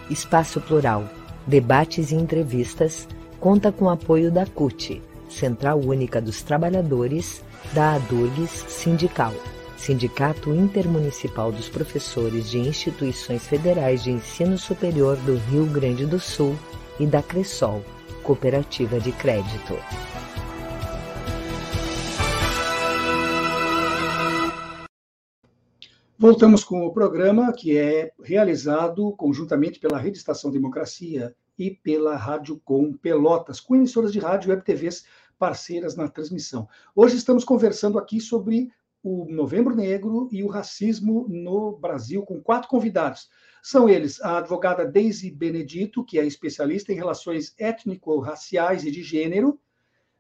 Espaço 0.09 0.61
Plural, 0.61 1.03
debates 1.45 2.11
e 2.11 2.15
entrevistas, 2.15 3.07
conta 3.39 3.71
com 3.71 3.89
apoio 3.89 4.31
da 4.31 4.45
CUT, 4.45 5.01
Central 5.29 5.79
Única 5.79 6.21
dos 6.21 6.41
Trabalhadores, 6.41 7.43
da 7.73 7.95
ADURGS 7.95 8.65
Sindical. 8.69 9.33
Sindicato 9.77 10.53
Intermunicipal 10.53 11.51
dos 11.51 11.69
Professores 11.69 12.49
de 12.49 12.57
Instituições 12.57 13.45
Federais 13.45 14.03
de 14.03 14.11
Ensino 14.11 14.57
Superior 14.57 15.15
do 15.17 15.37
Rio 15.49 15.65
Grande 15.67 16.05
do 16.05 16.19
Sul 16.19 16.57
e 16.99 17.05
da 17.05 17.21
Cressol, 17.21 17.83
Cooperativa 18.23 18.99
de 18.99 19.11
Crédito. 19.11 19.77
Voltamos 26.19 26.63
com 26.63 26.83
o 26.83 26.91
programa 26.91 27.53
que 27.53 27.77
é 27.77 28.11
realizado 28.23 29.15
conjuntamente 29.15 29.79
pela 29.79 29.99
Rede 29.99 30.17
Estação 30.17 30.49
Democracia 30.49 31.35
e 31.55 31.69
pela 31.69 32.15
Rádio 32.15 32.59
Com 32.65 32.91
Pelotas, 32.91 33.59
com 33.59 33.75
emissoras 33.75 34.11
de 34.11 34.17
rádio 34.17 34.47
e 34.47 34.49
web 34.49 34.63
TVs 34.65 35.05
parceiras 35.37 35.95
na 35.95 36.07
transmissão. 36.07 36.67
Hoje 36.95 37.17
estamos 37.17 37.43
conversando 37.43 37.99
aqui 37.99 38.19
sobre 38.19 38.71
o 39.03 39.27
Novembro 39.29 39.75
Negro 39.75 40.27
e 40.31 40.43
o 40.43 40.47
racismo 40.47 41.27
no 41.29 41.77
Brasil, 41.77 42.23
com 42.23 42.41
quatro 42.41 42.67
convidados. 42.67 43.29
São 43.61 43.87
eles 43.87 44.19
a 44.19 44.39
advogada 44.39 44.87
Daisy 44.87 45.29
Benedito, 45.29 46.03
que 46.03 46.17
é 46.17 46.25
especialista 46.25 46.91
em 46.91 46.95
relações 46.95 47.53
étnico-raciais 47.59 48.83
e 48.83 48.89
de 48.89 49.03
gênero, 49.03 49.59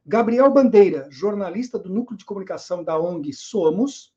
Gabriel 0.05 0.53
Bandeira, 0.53 1.07
jornalista 1.09 1.79
do 1.79 1.89
Núcleo 1.89 2.19
de 2.19 2.23
Comunicação 2.23 2.83
da 2.83 2.99
ONG 2.99 3.33
Somos, 3.33 4.15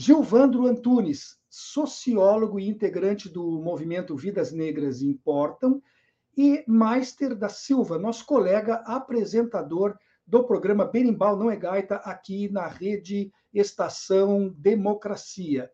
Gilvandro 0.00 0.68
Antunes, 0.68 1.36
sociólogo 1.50 2.60
e 2.60 2.68
integrante 2.68 3.28
do 3.28 3.60
movimento 3.60 4.14
Vidas 4.14 4.52
Negras 4.52 5.02
Importam, 5.02 5.82
e 6.36 6.62
Meister 6.68 7.34
da 7.34 7.48
Silva, 7.48 7.98
nosso 7.98 8.24
colega 8.24 8.74
apresentador 8.86 9.98
do 10.24 10.44
programa 10.44 10.84
Berimbau 10.84 11.36
Não 11.36 11.50
é 11.50 11.56
Gaita, 11.56 11.96
aqui 11.96 12.48
na 12.48 12.68
rede 12.68 13.32
Estação 13.52 14.54
Democracia. 14.56 15.68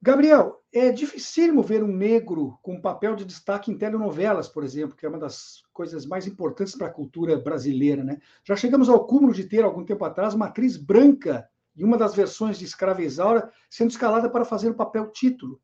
Gabriel, 0.00 0.62
é 0.72 0.92
dificílimo 0.92 1.60
ver 1.60 1.82
um 1.82 1.92
negro 1.92 2.56
com 2.62 2.80
papel 2.80 3.16
de 3.16 3.24
destaque 3.24 3.72
em 3.72 3.76
telenovelas, 3.76 4.46
por 4.46 4.62
exemplo, 4.62 4.94
que 4.94 5.04
é 5.04 5.08
uma 5.08 5.18
das 5.18 5.64
coisas 5.72 6.06
mais 6.06 6.24
importantes 6.24 6.76
para 6.76 6.86
a 6.86 6.92
cultura 6.92 7.36
brasileira. 7.36 8.04
Né? 8.04 8.20
Já 8.44 8.54
chegamos 8.54 8.88
ao 8.88 9.08
cúmulo 9.08 9.34
de 9.34 9.42
ter, 9.42 9.64
algum 9.64 9.84
tempo 9.84 10.04
atrás, 10.04 10.34
uma 10.34 10.46
atriz 10.46 10.76
branca 10.76 11.44
em 11.78 11.84
uma 11.84 11.96
das 11.96 12.14
versões 12.14 12.58
de 12.58 12.64
Escrava 12.64 13.02
Isaura 13.02 13.50
sendo 13.70 13.90
escalada 13.90 14.28
para 14.28 14.44
fazer 14.44 14.68
o 14.70 14.74
papel 14.74 15.10
título. 15.12 15.60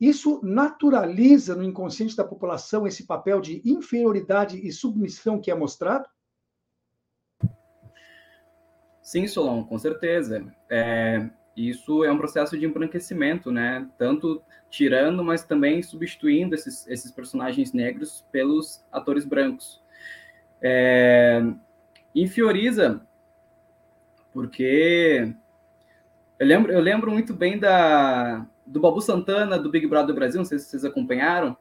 Isso 0.00 0.40
naturaliza 0.42 1.54
no 1.54 1.62
inconsciente 1.62 2.16
da 2.16 2.24
população 2.24 2.86
esse 2.86 3.06
papel 3.06 3.40
de 3.40 3.62
inferioridade 3.64 4.58
e 4.58 4.72
submissão 4.72 5.40
que 5.40 5.50
é 5.50 5.54
mostrado? 5.54 6.08
Sim, 9.02 9.26
Solon, 9.26 9.64
com 9.64 9.78
certeza. 9.78 10.52
É, 10.70 11.28
isso 11.56 12.04
é 12.04 12.10
um 12.10 12.18
processo 12.18 12.58
de 12.58 12.64
embranquecimento, 12.64 13.50
né? 13.50 13.88
Tanto 13.98 14.42
tirando, 14.70 15.22
mas 15.22 15.44
também 15.44 15.82
substituindo 15.82 16.54
esses, 16.54 16.86
esses 16.86 17.10
personagens 17.10 17.72
negros 17.72 18.26
pelos 18.32 18.84
atores 18.90 19.24
brancos. 19.24 19.82
É, 20.62 21.42
infioriza, 22.14 23.06
porque 24.32 25.32
eu 26.38 26.46
lembro, 26.46 26.72
eu 26.72 26.80
lembro 26.80 27.10
muito 27.10 27.34
bem 27.34 27.58
da, 27.58 28.46
do 28.66 28.80
Babu 28.80 29.00
Santana, 29.00 29.58
do 29.58 29.70
Big 29.70 29.86
Brother 29.86 30.14
Brasil, 30.14 30.38
não 30.38 30.44
sei 30.44 30.58
se 30.58 30.66
vocês 30.66 30.84
acompanharam, 30.84 31.56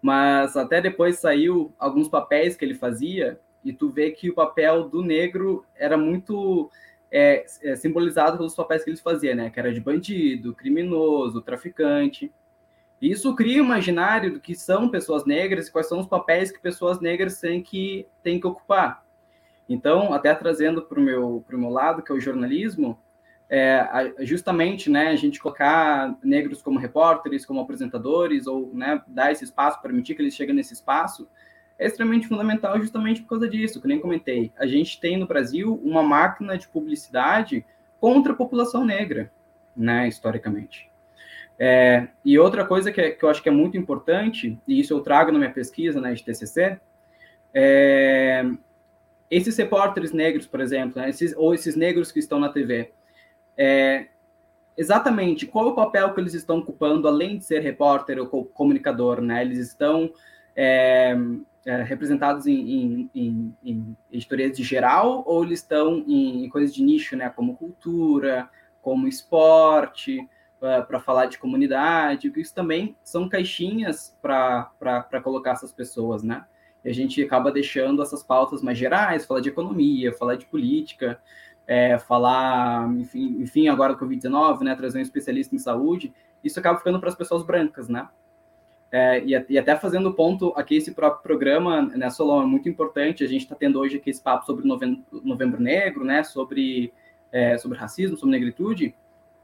mas 0.00 0.56
até 0.56 0.80
depois 0.80 1.18
saiu 1.18 1.72
alguns 1.78 2.08
papéis 2.08 2.56
que 2.56 2.64
ele 2.64 2.74
fazia, 2.74 3.40
e 3.64 3.72
tu 3.72 3.88
vê 3.88 4.10
que 4.10 4.30
o 4.30 4.34
papel 4.34 4.88
do 4.88 5.02
negro 5.02 5.64
era 5.74 5.96
muito 5.96 6.70
é, 7.10 7.44
é, 7.62 7.76
simbolizado 7.76 8.36
pelos 8.36 8.54
papéis 8.54 8.82
que 8.82 8.90
ele 8.90 8.96
fazia, 8.96 9.34
né? 9.34 9.50
Que 9.50 9.60
era 9.60 9.72
de 9.72 9.80
bandido, 9.80 10.54
criminoso, 10.54 11.42
traficante. 11.42 12.32
E 13.00 13.10
isso 13.10 13.34
cria 13.34 13.62
um 13.62 13.66
imaginário 13.66 14.32
do 14.34 14.40
que 14.40 14.54
são 14.54 14.88
pessoas 14.88 15.24
negras 15.24 15.68
e 15.68 15.72
quais 15.72 15.88
são 15.88 16.00
os 16.00 16.06
papéis 16.06 16.50
que 16.50 16.60
pessoas 16.60 17.00
negras 17.00 17.38
têm 17.38 17.62
que, 17.62 18.06
têm 18.22 18.40
que 18.40 18.46
ocupar. 18.46 19.04
Então, 19.68 20.12
até 20.12 20.34
trazendo 20.34 20.82
para 20.82 20.98
o 20.98 21.02
meu, 21.02 21.44
meu 21.50 21.70
lado, 21.70 22.02
que 22.02 22.12
é 22.12 22.14
o 22.14 22.20
jornalismo, 22.20 22.98
é, 23.48 24.14
justamente 24.20 24.88
né, 24.88 25.08
a 25.08 25.16
gente 25.16 25.38
colocar 25.38 26.16
negros 26.22 26.62
como 26.62 26.78
repórteres, 26.78 27.44
como 27.44 27.60
apresentadores, 27.60 28.46
ou 28.46 28.70
né, 28.74 29.02
dar 29.06 29.30
esse 29.30 29.44
espaço, 29.44 29.82
permitir 29.82 30.14
que 30.14 30.22
eles 30.22 30.34
cheguem 30.34 30.54
nesse 30.54 30.72
espaço, 30.72 31.28
é 31.78 31.86
extremamente 31.86 32.28
fundamental 32.28 32.80
justamente 32.80 33.22
por 33.22 33.28
causa 33.28 33.48
disso, 33.48 33.80
que 33.80 33.88
nem 33.88 34.00
comentei. 34.00 34.52
A 34.58 34.66
gente 34.66 34.98
tem 35.00 35.18
no 35.18 35.26
Brasil 35.26 35.80
uma 35.84 36.02
máquina 36.02 36.56
de 36.56 36.68
publicidade 36.68 37.64
contra 38.00 38.32
a 38.32 38.36
população 38.36 38.84
negra, 38.84 39.30
né, 39.76 40.08
historicamente. 40.08 40.90
É, 41.58 42.08
e 42.24 42.38
outra 42.38 42.64
coisa 42.64 42.90
que, 42.90 43.00
é, 43.00 43.10
que, 43.10 43.24
eu 43.24 43.28
acho 43.28 43.42
que 43.42 43.48
é 43.48 43.52
muito 43.52 43.76
importante, 43.76 44.58
e 44.66 44.80
isso 44.80 44.94
eu 44.94 45.00
trago 45.00 45.30
na 45.30 45.38
minha 45.38 45.52
pesquisa 45.52 46.00
né, 46.00 46.14
de 46.14 46.24
TCC, 46.24 46.80
é, 47.54 48.44
esses 49.32 49.56
repórteres 49.56 50.12
negros, 50.12 50.46
por 50.46 50.60
exemplo, 50.60 51.00
né, 51.00 51.08
esses, 51.08 51.34
ou 51.34 51.54
esses 51.54 51.74
negros 51.74 52.12
que 52.12 52.18
estão 52.18 52.38
na 52.38 52.50
TV, 52.50 52.92
é, 53.56 54.08
exatamente 54.76 55.46
qual 55.46 55.68
é 55.68 55.70
o 55.70 55.74
papel 55.74 56.12
que 56.12 56.20
eles 56.20 56.34
estão 56.34 56.58
ocupando, 56.58 57.08
além 57.08 57.38
de 57.38 57.44
ser 57.46 57.60
repórter 57.60 58.18
ou 58.18 58.44
comunicador, 58.44 59.22
né? 59.22 59.40
Eles 59.40 59.58
estão 59.58 60.12
é, 60.54 61.16
é, 61.64 61.82
representados 61.82 62.46
em, 62.46 62.54
em, 62.54 63.10
em, 63.14 63.56
em, 63.64 63.96
editorias 64.12 64.54
de 64.54 64.62
geral 64.62 65.22
ou 65.26 65.44
eles 65.44 65.60
estão 65.60 66.04
em, 66.06 66.46
coisas 66.50 66.74
de 66.74 66.82
nicho, 66.82 67.16
né? 67.16 67.30
Como 67.30 67.56
cultura, 67.56 68.50
como 68.82 69.08
esporte, 69.08 70.18
uh, 70.60 70.66
é, 70.66 70.82
para 70.82 71.00
falar 71.00 71.26
de 71.26 71.38
comunidade, 71.38 72.30
isso 72.36 72.54
também 72.54 72.94
são 73.02 73.30
caixinhas 73.30 74.14
para 74.20 75.22
colocar 75.22 75.52
essas 75.52 75.72
pessoas, 75.72 76.22
né? 76.22 76.44
E 76.84 76.90
a 76.90 76.94
gente 76.94 77.22
acaba 77.22 77.52
deixando 77.52 78.02
essas 78.02 78.22
pautas 78.22 78.62
mais 78.62 78.76
gerais, 78.76 79.24
falar 79.24 79.40
de 79.40 79.48
economia, 79.48 80.12
falar 80.12 80.36
de 80.36 80.46
política, 80.46 81.20
é, 81.66 81.98
falar, 81.98 82.88
enfim, 82.98 83.36
enfim, 83.40 83.68
agora 83.68 83.94
do 83.94 83.98
Covid-19, 83.98 84.60
né, 84.62 84.74
trazer 84.74 84.98
um 84.98 85.02
especialista 85.02 85.54
em 85.54 85.58
saúde, 85.58 86.12
isso 86.42 86.58
acaba 86.58 86.78
ficando 86.78 86.98
para 86.98 87.08
as 87.08 87.14
pessoas 87.14 87.44
brancas, 87.44 87.88
né? 87.88 88.08
É, 88.90 89.24
e, 89.24 89.32
e, 89.48 89.58
até 89.58 89.74
fazendo 89.74 90.12
ponto 90.12 90.52
aqui, 90.54 90.76
esse 90.76 90.92
próprio 90.92 91.22
programa, 91.22 91.80
né, 91.80 92.10
Solon, 92.10 92.42
é 92.42 92.46
muito 92.46 92.68
importante, 92.68 93.24
a 93.24 93.26
gente 93.26 93.40
está 93.42 93.54
tendo 93.54 93.80
hoje 93.80 93.96
aqui 93.96 94.10
esse 94.10 94.20
papo 94.20 94.44
sobre 94.44 94.66
novembro, 94.66 95.02
novembro 95.24 95.62
negro, 95.62 96.04
né, 96.04 96.22
sobre, 96.22 96.92
é, 97.30 97.56
sobre 97.56 97.78
racismo, 97.78 98.18
sobre 98.18 98.32
negritude, 98.32 98.94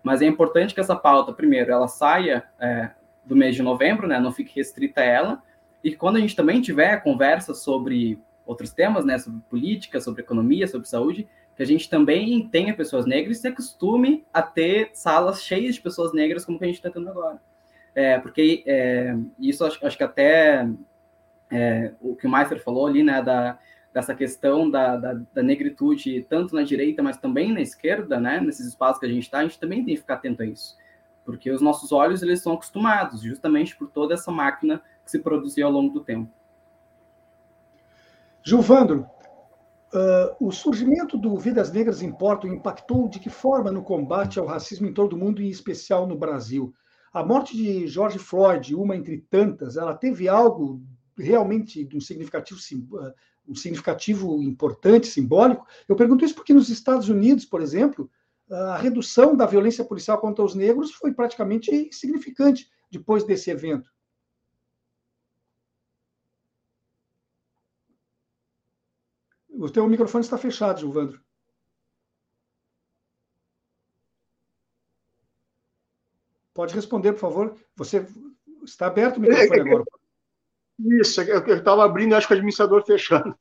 mas 0.02 0.20
é 0.20 0.26
importante 0.26 0.74
que 0.74 0.80
essa 0.80 0.94
pauta, 0.94 1.32
primeiro, 1.32 1.72
ela 1.72 1.88
saia 1.88 2.44
é, 2.60 2.90
do 3.24 3.34
mês 3.34 3.54
de 3.54 3.62
novembro, 3.62 4.06
né, 4.06 4.20
não 4.20 4.32
fique 4.32 4.54
restrita 4.54 5.00
a 5.00 5.04
ela, 5.04 5.42
e 5.82 5.94
quando 5.94 6.16
a 6.16 6.20
gente 6.20 6.36
também 6.36 6.60
tiver 6.60 7.02
conversa 7.02 7.54
sobre 7.54 8.20
outros 8.44 8.72
temas, 8.72 9.04
né, 9.04 9.18
sobre 9.18 9.40
política, 9.48 10.00
sobre 10.00 10.22
economia, 10.22 10.66
sobre 10.66 10.88
saúde, 10.88 11.28
que 11.54 11.62
a 11.62 11.66
gente 11.66 11.90
também 11.90 12.48
tenha 12.48 12.74
pessoas 12.74 13.04
negras 13.04 13.36
e 13.36 13.40
se 13.40 13.48
acostume 13.48 14.24
a 14.32 14.40
ter 14.40 14.90
salas 14.94 15.42
cheias 15.42 15.74
de 15.74 15.80
pessoas 15.80 16.12
negras 16.12 16.44
como 16.44 16.58
que 16.58 16.64
a 16.64 16.68
gente 16.68 16.76
está 16.76 16.90
tendo 16.90 17.08
agora. 17.08 17.40
É, 17.94 18.18
porque 18.18 18.62
é, 18.66 19.16
isso 19.38 19.64
acho, 19.64 19.84
acho, 19.84 19.96
que 19.96 20.04
até 20.04 20.68
é, 21.50 21.92
o 22.00 22.14
que 22.14 22.26
o 22.26 22.30
Meister 22.30 22.62
falou 22.62 22.86
ali, 22.86 23.02
né, 23.02 23.20
da, 23.20 23.58
dessa 23.92 24.14
questão 24.14 24.70
da, 24.70 24.96
da, 24.96 25.14
da, 25.34 25.42
negritude, 25.42 26.24
tanto 26.28 26.54
na 26.54 26.62
direita, 26.62 27.02
mas 27.02 27.16
também 27.16 27.52
na 27.52 27.60
esquerda, 27.60 28.20
né, 28.20 28.40
nesses 28.40 28.66
espaços 28.66 29.00
que 29.00 29.06
a 29.06 29.08
gente 29.08 29.24
está, 29.24 29.38
a 29.38 29.42
gente 29.42 29.58
também 29.58 29.84
tem 29.84 29.94
que 29.94 30.00
ficar 30.00 30.14
atento 30.14 30.42
a 30.42 30.46
isso. 30.46 30.76
Porque 31.24 31.50
os 31.50 31.60
nossos 31.60 31.90
olhos, 31.90 32.22
eles 32.22 32.40
são 32.40 32.54
acostumados, 32.54 33.20
justamente 33.20 33.76
por 33.76 33.90
toda 33.90 34.14
essa 34.14 34.30
máquina 34.30 34.80
que 35.08 35.12
se 35.12 35.18
produziu 35.18 35.66
ao 35.66 35.72
longo 35.72 35.94
do 35.94 36.04
tempo. 36.04 36.30
Gilvandro, 38.44 39.06
Uh, 39.90 40.48
o 40.48 40.52
surgimento 40.52 41.16
do 41.16 41.34
Vidas 41.38 41.72
Negras 41.72 42.02
Importam 42.02 42.52
impactou 42.52 43.08
de 43.08 43.18
que 43.18 43.30
forma 43.30 43.72
no 43.72 43.82
combate 43.82 44.38
ao 44.38 44.44
racismo 44.44 44.86
em 44.86 44.92
todo 44.92 45.14
o 45.14 45.16
mundo, 45.16 45.40
em 45.40 45.48
especial 45.48 46.06
no 46.06 46.14
Brasil? 46.14 46.74
A 47.10 47.24
morte 47.24 47.56
de 47.56 47.86
George 47.86 48.18
Floyd, 48.18 48.74
uma 48.74 48.94
entre 48.94 49.16
tantas, 49.30 49.78
ela 49.78 49.94
teve 49.94 50.28
algo 50.28 50.82
realmente 51.16 51.88
um 51.94 52.02
significativo, 52.02 52.60
ah, 52.98 53.14
um 53.48 53.54
significativo 53.54 54.42
importante, 54.42 55.06
simbólico? 55.06 55.66
Eu 55.88 55.96
pergunto 55.96 56.22
isso 56.22 56.34
porque 56.34 56.52
nos 56.52 56.68
Estados 56.68 57.08
Unidos, 57.08 57.46
por 57.46 57.62
exemplo, 57.62 58.10
a 58.50 58.76
redução 58.76 59.34
da 59.34 59.46
violência 59.46 59.84
policial 59.84 60.18
contra 60.18 60.44
os 60.44 60.54
negros 60.54 60.92
foi 60.92 61.14
praticamente 61.14 61.74
insignificante 61.74 62.68
depois 62.90 63.24
desse 63.24 63.50
evento. 63.50 63.90
O 69.58 69.68
teu 69.68 69.88
microfone 69.88 70.22
está 70.22 70.38
fechado, 70.38 70.78
Gilvandro. 70.78 71.20
Pode 76.54 76.74
responder, 76.74 77.12
por 77.12 77.20
favor. 77.20 77.56
Você 77.74 78.06
está 78.64 78.86
aberto 78.86 79.16
o 79.16 79.20
microfone 79.20 79.60
agora. 79.60 79.84
Isso, 81.00 81.20
eu 81.22 81.56
estava 81.56 81.84
abrindo, 81.84 82.14
acho 82.14 82.28
que 82.28 82.34
o 82.34 82.36
administrador 82.36 82.84
fechando. 82.86 83.36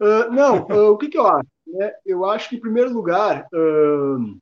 Uh, 0.00 0.32
não, 0.32 0.66
uh, 0.66 0.90
o 0.90 0.98
que, 0.98 1.08
que, 1.08 1.18
eu 1.18 1.26
acho? 1.26 1.48
Né? 1.68 1.92
Eu 2.04 2.24
acho 2.24 2.48
que, 2.48 2.56
em 2.56 2.60
primeiro 2.60 2.92
lugar, 2.92 3.46
uh, 3.54 4.40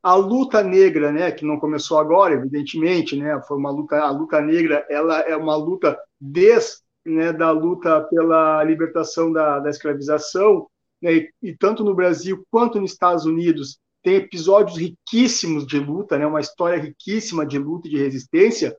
a 0.00 0.14
luta 0.14 0.62
negra, 0.62 1.10
né, 1.10 1.32
que 1.32 1.44
não 1.44 1.58
começou 1.58 1.98
agora, 1.98 2.34
evidentemente, 2.34 3.16
né, 3.16 3.40
foi 3.42 3.56
uma 3.56 3.70
luta, 3.70 4.00
a 4.00 4.10
luta 4.10 4.40
negra, 4.40 4.86
ela 4.88 5.18
é 5.20 5.36
uma 5.36 5.56
luta 5.56 5.98
desde 6.20 6.82
né, 7.08 7.32
da 7.32 7.50
luta 7.50 8.00
pela 8.02 8.62
libertação 8.64 9.32
da, 9.32 9.58
da 9.58 9.70
escravização, 9.70 10.66
né, 11.02 11.14
e, 11.14 11.30
e, 11.42 11.56
tanto 11.56 11.84
no 11.84 11.94
Brasil 11.94 12.44
quanto 12.50 12.80
nos 12.80 12.92
Estados 12.92 13.24
Unidos 13.24 13.78
tem 14.02 14.16
episódios 14.16 14.78
riquíssimos 14.78 15.66
de 15.66 15.78
luta, 15.78 16.18
né, 16.18 16.26
uma 16.26 16.40
história 16.40 16.78
riquíssima 16.80 17.44
de 17.44 17.58
luta 17.58 17.88
e 17.88 17.90
de 17.90 17.98
resistência. 17.98 18.76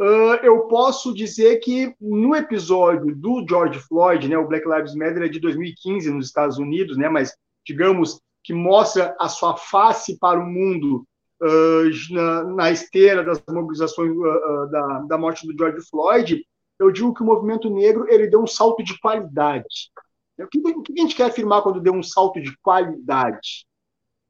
Uh, 0.00 0.38
eu 0.44 0.68
posso 0.68 1.12
dizer 1.12 1.58
que 1.58 1.92
no 2.00 2.34
episódio 2.36 3.16
do 3.16 3.44
George 3.48 3.80
Floyd, 3.80 4.28
né, 4.28 4.38
o 4.38 4.46
Black 4.46 4.68
Lives 4.68 4.94
Matter 4.94 5.24
é 5.24 5.28
de 5.28 5.40
2015 5.40 6.10
nos 6.10 6.26
Estados 6.26 6.58
Unidos, 6.58 6.96
né, 6.96 7.08
mas 7.08 7.34
digamos 7.66 8.20
que 8.44 8.54
mostra 8.54 9.16
a 9.18 9.28
sua 9.28 9.56
face 9.56 10.16
para 10.18 10.38
o 10.38 10.46
mundo 10.46 11.04
uh, 11.42 12.14
na, 12.14 12.44
na, 12.44 12.70
esteira 12.70 13.24
das 13.24 13.42
mobilizações 13.48 14.12
uh, 14.12 14.70
da, 14.70 15.00
da 15.08 15.18
morte 15.18 15.46
do 15.46 15.56
George 15.56 15.84
Floyd, 15.90 16.44
eu 16.78 16.90
digo 16.92 17.12
que 17.12 17.22
o 17.22 17.26
movimento 17.26 17.68
negro 17.68 18.06
ele 18.08 18.28
deu 18.28 18.42
um 18.42 18.46
salto 18.46 18.82
de 18.82 18.98
qualidade. 19.00 19.90
O 20.38 20.46
que, 20.46 20.58
o 20.58 20.82
que 20.82 20.92
a 20.98 21.02
gente 21.02 21.16
quer 21.16 21.24
afirmar 21.24 21.62
quando 21.62 21.80
deu 21.80 21.92
um 21.92 22.02
salto 22.02 22.40
de 22.40 22.56
qualidade? 22.58 23.66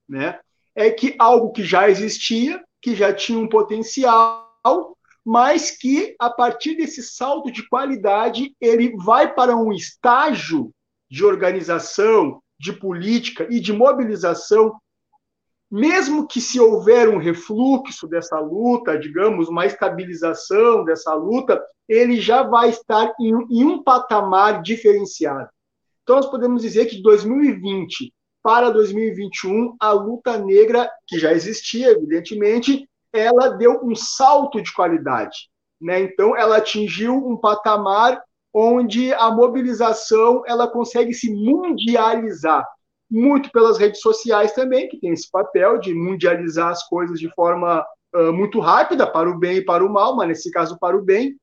Né? 0.09 0.39
É 0.75 0.91
que 0.91 1.15
algo 1.19 1.53
que 1.53 1.63
já 1.63 1.89
existia, 1.89 2.65
que 2.81 2.95
já 2.95 3.13
tinha 3.13 3.39
um 3.39 3.49
potencial, 3.49 4.97
mas 5.25 5.71
que 5.71 6.17
a 6.19 6.31
partir 6.31 6.75
desse 6.77 7.03
salto 7.03 7.53
de 7.53 7.69
qualidade 7.69 8.55
ele 8.59 8.97
vai 8.97 9.35
para 9.35 9.55
um 9.55 9.73
estágio 9.73 10.73
de 11.11 11.25
organização, 11.25 12.43
de 12.59 12.73
política 12.73 13.47
e 13.51 13.61
de 13.61 13.73
mobilização, 13.73 14.81
mesmo 15.71 16.27
que 16.27 16.41
se 16.41 16.59
houver 16.59 17.09
um 17.09 17.19
refluxo 17.19 18.09
dessa 18.09 18.39
luta, 18.41 18.99
digamos, 18.99 19.49
uma 19.49 19.67
estabilização 19.67 20.85
dessa 20.85 21.15
luta, 21.15 21.63
ele 21.89 22.21
já 22.21 22.43
vai 22.43 22.71
estar 22.71 23.13
em, 23.21 23.33
em 23.51 23.65
um 23.65 23.83
patamar 23.83 24.63
diferenciado. 24.63 25.49
Então, 26.03 26.17
nós 26.17 26.31
podemos 26.31 26.63
dizer 26.63 26.87
que 26.87 26.97
de 26.97 27.03
2020 27.03 28.13
para 28.43 28.71
2021, 28.71 29.77
a 29.79 29.93
luta 29.93 30.39
negra, 30.39 30.91
que 31.07 31.19
já 31.19 31.33
existia, 31.33 31.91
evidentemente, 31.91 32.89
ela 33.13 33.49
deu 33.49 33.81
um 33.85 33.95
salto 33.95 34.63
de 34.63 34.73
qualidade. 34.73 35.51
Né? 35.81 36.01
Então, 36.01 36.35
ela 36.37 36.57
atingiu 36.57 37.15
um 37.15 37.37
patamar 37.37 38.23
onde 38.55 39.13
a 39.13 39.31
mobilização 39.31 40.43
ela 40.47 40.67
consegue 40.67 41.13
se 41.13 41.31
mundializar 41.31 42.67
muito 43.11 43.51
pelas 43.51 43.79
redes 43.79 44.01
sociais 44.01 44.53
também, 44.53 44.89
que 44.89 44.99
tem 44.99 45.13
esse 45.13 45.31
papel 45.31 45.79
de 45.79 45.95
mundializar 45.95 46.71
as 46.71 46.87
coisas 46.89 47.19
de 47.19 47.29
forma 47.35 47.85
uh, 48.15 48.33
muito 48.33 48.61
rápida, 48.61 49.07
para 49.07 49.31
o 49.31 49.39
bem 49.39 49.59
e 49.59 49.65
para 49.65 49.85
o 49.85 49.93
mal, 49.93 50.17
mas 50.17 50.29
nesse 50.29 50.51
caso 50.51 50.79
para 50.79 50.97
o 50.97 51.03
bem, 51.03 51.37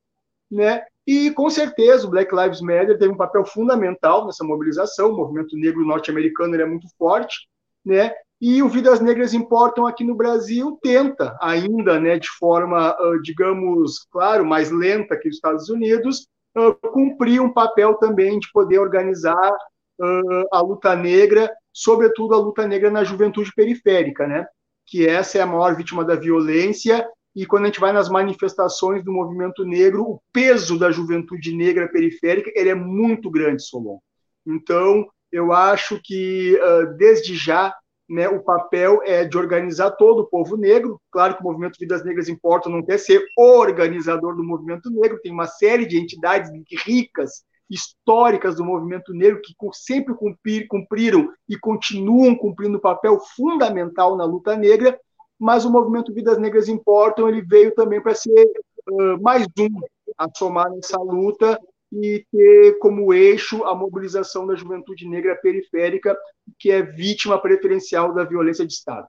né? 0.51 0.83
E 1.07 1.31
com 1.31 1.49
certeza 1.49 2.07
o 2.07 2.09
Black 2.09 2.33
Lives 2.35 2.61
Matter 2.61 2.97
teve 2.97 3.13
um 3.13 3.17
papel 3.17 3.45
fundamental 3.45 4.25
nessa 4.25 4.43
mobilização, 4.43 5.11
o 5.11 5.17
movimento 5.17 5.55
negro 5.55 5.85
norte-americano 5.85 6.55
é 6.55 6.65
muito 6.65 6.87
forte, 6.97 7.47
né? 7.83 8.11
E 8.41 8.61
o 8.61 8.69
Vidas 8.69 8.99
Negras 8.99 9.33
Importam 9.33 9.87
aqui 9.87 10.03
no 10.03 10.15
Brasil 10.15 10.77
tenta 10.83 11.37
ainda, 11.41 11.99
né, 11.99 12.19
de 12.19 12.29
forma, 12.37 12.95
uh, 12.99 13.21
digamos, 13.21 14.05
claro, 14.11 14.45
mais 14.45 14.69
lenta 14.71 15.17
que 15.17 15.29
os 15.29 15.35
Estados 15.35 15.69
Unidos, 15.69 16.27
uh, 16.57 16.73
cumprir 16.91 17.41
um 17.41 17.53
papel 17.53 17.93
também 17.95 18.37
de 18.37 18.51
poder 18.51 18.79
organizar 18.79 19.51
uh, 19.99 20.47
a 20.51 20.61
luta 20.61 20.95
negra, 20.95 21.51
sobretudo 21.73 22.33
a 22.33 22.37
luta 22.37 22.67
negra 22.67 22.89
na 22.89 23.03
juventude 23.03 23.51
periférica, 23.55 24.27
né? 24.27 24.45
Que 24.85 25.07
essa 25.07 25.37
é 25.37 25.41
a 25.41 25.45
maior 25.45 25.75
vítima 25.75 26.03
da 26.03 26.15
violência 26.15 27.07
e 27.35 27.45
quando 27.45 27.63
a 27.63 27.65
gente 27.67 27.79
vai 27.79 27.91
nas 27.91 28.07
manifestações 28.07 29.03
do 29.03 29.11
movimento 29.11 29.65
negro, 29.65 30.03
o 30.03 30.21
peso 30.31 30.79
da 30.79 30.89
juventude 30.91 31.53
negra 31.55 31.87
periférica 31.89 32.51
ele 32.55 32.69
é 32.69 32.75
muito 32.75 33.29
grande, 33.29 33.63
Solon. 33.63 33.99
Então, 34.47 35.05
eu 35.31 35.51
acho 35.51 35.99
que 36.01 36.57
desde 36.97 37.35
já 37.35 37.75
né, 38.09 38.29
o 38.29 38.43
papel 38.43 39.01
é 39.03 39.25
de 39.25 39.37
organizar 39.37 39.91
todo 39.91 40.19
o 40.19 40.27
povo 40.27 40.55
negro. 40.55 41.01
Claro 41.11 41.35
que 41.35 41.41
o 41.41 41.43
movimento 41.43 41.77
Vidas 41.79 42.03
Negras 42.03 42.29
Importa 42.29 42.69
não 42.69 42.83
quer 42.83 42.99
ser 42.99 43.23
organizador 43.37 44.35
do 44.35 44.43
movimento 44.43 44.89
negro, 44.89 45.19
tem 45.21 45.31
uma 45.31 45.47
série 45.47 45.85
de 45.85 45.97
entidades 45.97 46.51
ricas, 46.85 47.43
históricas 47.69 48.55
do 48.55 48.63
movimento 48.63 49.13
negro 49.13 49.41
que 49.41 49.53
sempre 49.73 50.13
cumprir, 50.13 50.67
cumpriram 50.67 51.31
e 51.49 51.57
continuam 51.57 52.35
cumprindo 52.35 52.77
um 52.77 52.81
papel 52.81 53.19
fundamental 53.35 54.15
na 54.15 54.25
luta 54.25 54.55
negra, 54.55 54.99
mas 55.39 55.65
o 55.65 55.71
movimento 55.71 56.13
Vidas 56.13 56.37
Negras 56.37 56.67
Importam 56.67 57.27
ele 57.27 57.41
veio 57.41 57.73
também 57.73 58.01
para 58.01 58.15
ser 58.15 58.45
uh, 58.89 59.21
mais 59.21 59.45
um 59.59 59.69
a 60.17 60.27
somar 60.33 60.69
nessa 60.69 60.97
luta 60.97 61.59
e 61.91 62.25
ter 62.31 62.77
como 62.79 63.13
eixo 63.13 63.63
a 63.63 63.75
mobilização 63.75 64.45
da 64.45 64.55
juventude 64.55 65.07
negra 65.07 65.35
periférica, 65.35 66.17
que 66.59 66.71
é 66.71 66.81
vítima 66.81 67.39
preferencial 67.39 68.13
da 68.13 68.23
violência 68.23 68.65
de 68.65 68.73
Estado. 68.73 69.07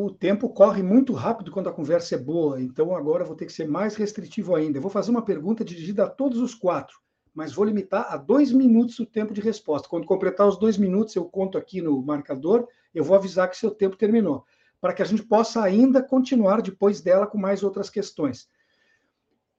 O 0.00 0.12
tempo 0.12 0.48
corre 0.48 0.80
muito 0.80 1.12
rápido 1.12 1.50
quando 1.50 1.68
a 1.68 1.72
conversa 1.72 2.14
é 2.14 2.18
boa, 2.18 2.62
então 2.62 2.94
agora 2.94 3.24
vou 3.24 3.34
ter 3.34 3.46
que 3.46 3.52
ser 3.52 3.66
mais 3.66 3.96
restritivo 3.96 4.54
ainda. 4.54 4.78
Eu 4.78 4.82
vou 4.82 4.92
fazer 4.92 5.10
uma 5.10 5.24
pergunta 5.24 5.64
dirigida 5.64 6.04
a 6.04 6.08
todos 6.08 6.38
os 6.38 6.54
quatro, 6.54 6.96
mas 7.34 7.52
vou 7.52 7.64
limitar 7.64 8.06
a 8.08 8.16
dois 8.16 8.52
minutos 8.52 9.00
o 9.00 9.04
tempo 9.04 9.34
de 9.34 9.40
resposta. 9.40 9.88
Quando 9.88 10.06
completar 10.06 10.46
os 10.46 10.56
dois 10.56 10.78
minutos, 10.78 11.16
eu 11.16 11.24
conto 11.24 11.58
aqui 11.58 11.82
no 11.82 12.00
marcador, 12.00 12.68
eu 12.94 13.02
vou 13.02 13.16
avisar 13.16 13.50
que 13.50 13.56
seu 13.56 13.72
tempo 13.72 13.96
terminou, 13.96 14.44
para 14.80 14.92
que 14.92 15.02
a 15.02 15.04
gente 15.04 15.24
possa 15.24 15.64
ainda 15.64 16.00
continuar 16.00 16.62
depois 16.62 17.00
dela 17.00 17.26
com 17.26 17.36
mais 17.36 17.64
outras 17.64 17.90
questões. 17.90 18.48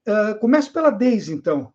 Uh, 0.07 0.39
começo 0.39 0.71
pela 0.71 0.89
Deise, 0.89 1.33
então, 1.33 1.73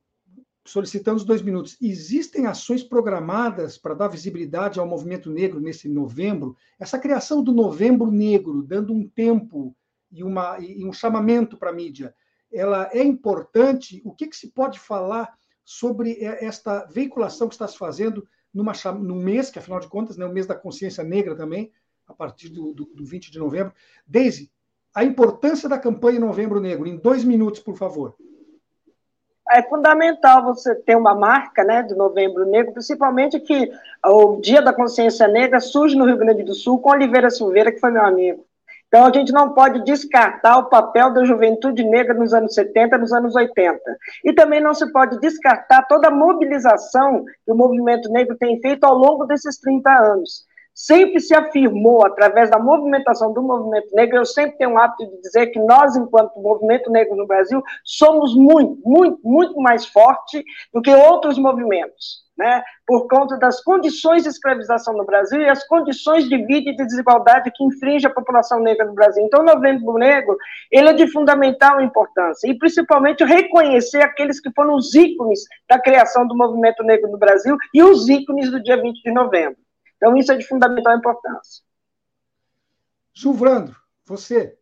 solicitando 0.65 1.19
os 1.19 1.25
dois 1.25 1.43
minutos. 1.43 1.77
Existem 1.81 2.47
ações 2.47 2.83
programadas 2.83 3.77
para 3.77 3.95
dar 3.95 4.09
visibilidade 4.09 4.81
ao 4.81 4.87
movimento 4.87 5.31
negro 5.31 5.61
nesse 5.61 5.89
novembro? 5.89 6.57
Essa 6.79 6.99
criação 6.99 7.43
do 7.43 7.53
novembro 7.53 8.11
negro, 8.11 8.63
dando 8.63 8.93
um 8.93 9.07
tempo 9.07 9.77
e, 10.11 10.25
uma, 10.25 10.59
e 10.59 10.85
um 10.85 10.93
chamamento 10.93 11.57
para 11.57 11.71
a 11.71 11.75
mídia, 11.75 12.15
ela 12.53 12.89
é 12.93 13.03
importante? 13.03 14.01
O 14.05 14.13
que, 14.13 14.27
que 14.27 14.37
se 14.37 14.51
pode 14.51 14.79
falar 14.79 15.37
sobre 15.65 16.19
esta 16.23 16.85
veiculação 16.87 17.49
que 17.49 17.55
está 17.55 17.67
se 17.67 17.77
fazendo 17.77 18.27
numa, 18.53 18.73
num 19.01 19.21
mês, 19.21 19.51
que 19.51 19.59
afinal 19.59 19.81
de 19.81 19.89
contas 19.89 20.17
é 20.17 20.21
né, 20.21 20.27
o 20.27 20.33
mês 20.33 20.47
da 20.47 20.55
consciência 20.55 21.03
negra 21.03 21.35
também, 21.35 21.73
a 22.07 22.15
partir 22.15 22.49
do, 22.49 22.73
do, 22.73 22.85
do 22.85 23.05
20 23.05 23.31
de 23.31 23.39
novembro. 23.39 23.73
Deise, 24.07 24.51
a 24.95 25.03
importância 25.03 25.69
da 25.69 25.79
campanha 25.79 26.21
Novembro 26.21 26.61
Negro, 26.61 26.87
em 26.87 26.97
dois 26.97 27.25
minutos, 27.25 27.61
por 27.61 27.77
favor. 27.77 28.15
É 29.51 29.63
fundamental 29.63 30.43
você 30.43 30.75
ter 30.75 30.97
uma 30.97 31.15
marca 31.15 31.63
né, 31.63 31.83
do 31.83 31.95
Novembro 31.95 32.47
Negro, 32.47 32.73
principalmente 32.73 33.39
que 33.41 33.71
o 34.05 34.41
Dia 34.41 34.63
da 34.63 34.73
Consciência 34.73 35.29
Negra 35.29 35.61
surge 35.61 35.97
no 35.97 36.07
Rio 36.07 36.17
Grande 36.17 36.43
do 36.43 36.55
Sul 36.55 36.81
com 36.81 36.91
Oliveira 36.91 37.31
Silveira, 37.31 37.71
que 37.71 37.81
foi 37.81 37.91
meu 37.91 38.05
amigo. 38.05 38.45
Então, 38.89 39.07
a 39.07 39.13
gente 39.13 39.33
não 39.33 39.51
pode 39.51 39.85
descartar 39.85 40.57
o 40.57 40.67
papel 40.67 41.13
da 41.13 41.25
juventude 41.25 41.83
negra 41.83 42.15
nos 42.15 42.33
anos 42.33 42.55
70, 42.55 42.97
nos 42.97 43.13
anos 43.13 43.35
80. 43.35 43.81
E 44.25 44.33
também 44.33 44.61
não 44.61 44.73
se 44.73 44.91
pode 44.93 45.19
descartar 45.19 45.83
toda 45.89 46.09
a 46.09 46.13
mobilização 46.13 47.25
que 47.45 47.53
o 47.53 47.57
movimento 47.57 48.09
negro 48.09 48.37
tem 48.39 48.61
feito 48.61 48.85
ao 48.85 48.95
longo 48.95 49.27
desses 49.27 49.59
30 49.59 49.91
anos 49.91 50.45
sempre 50.75 51.21
se 51.21 51.35
afirmou, 51.35 52.05
através 52.05 52.51
da 52.51 52.59
movimentação 52.59 53.33
do 53.33 53.41
movimento 53.41 53.95
negro, 53.95 54.19
eu 54.19 54.25
sempre 54.25 54.59
tenho 54.59 54.73
o 54.73 54.79
hábito 54.79 55.09
de 55.09 55.21
dizer 55.21 55.47
que 55.47 55.61
nós, 55.61 55.95
enquanto 55.95 56.41
movimento 56.41 56.91
negro 56.91 57.15
no 57.15 57.27
Brasil, 57.27 57.63
somos 57.85 58.35
muito, 58.35 58.81
muito, 58.85 59.21
muito 59.23 59.61
mais 59.61 59.87
forte 59.87 60.45
do 60.73 60.83
que 60.83 60.93
outros 60.93 61.39
movimentos. 61.39 62.25
Né, 62.37 62.65
por 62.85 63.07
conta 63.07 63.39
das 63.39 63.63
condições 63.63 64.25
de 64.25 64.29
escravização 64.29 64.93
no 64.97 65.05
Brasil 65.05 65.41
e 65.41 65.49
as 65.49 65.65
condições 65.69 66.29
de 66.29 66.37
vida 66.37 66.71
e 66.71 66.75
de 66.75 66.85
desigualdade 66.85 67.53
que 67.55 67.63
infringe 67.63 68.09
a 68.09 68.13
população 68.13 68.59
negra 68.59 68.87
no 68.87 68.93
Brasil. 68.93 69.25
Então, 69.25 69.43
o 69.43 69.45
Novembro 69.45 69.93
Negro, 69.95 70.37
ele 70.69 70.89
é 70.89 70.93
de 70.93 71.07
fundamental 71.13 71.81
importância, 71.81 72.51
e 72.51 72.59
principalmente 72.59 73.23
reconhecer 73.23 74.03
aqueles 74.03 74.41
que 74.41 74.51
foram 74.51 74.75
os 74.75 74.93
ícones 74.97 75.45
da 75.69 75.79
criação 75.79 76.27
do 76.27 76.37
movimento 76.37 76.83
negro 76.83 77.09
no 77.09 77.19
Brasil 77.19 77.57
e 77.73 77.85
os 77.85 78.09
ícones 78.09 78.51
do 78.51 78.61
dia 78.61 78.83
20 78.83 79.01
de 79.01 79.13
novembro. 79.13 79.64
Então, 80.05 80.19
isso 80.19 80.33
é 80.33 80.37
de 80.37 80.47
fundamental 80.47 80.99
importância. 80.99 81.65
Gilvrandro, 83.15 83.75
você. 84.05 84.59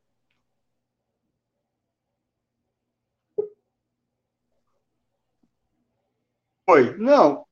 Oi, 6.69 6.97
não, 6.97 7.45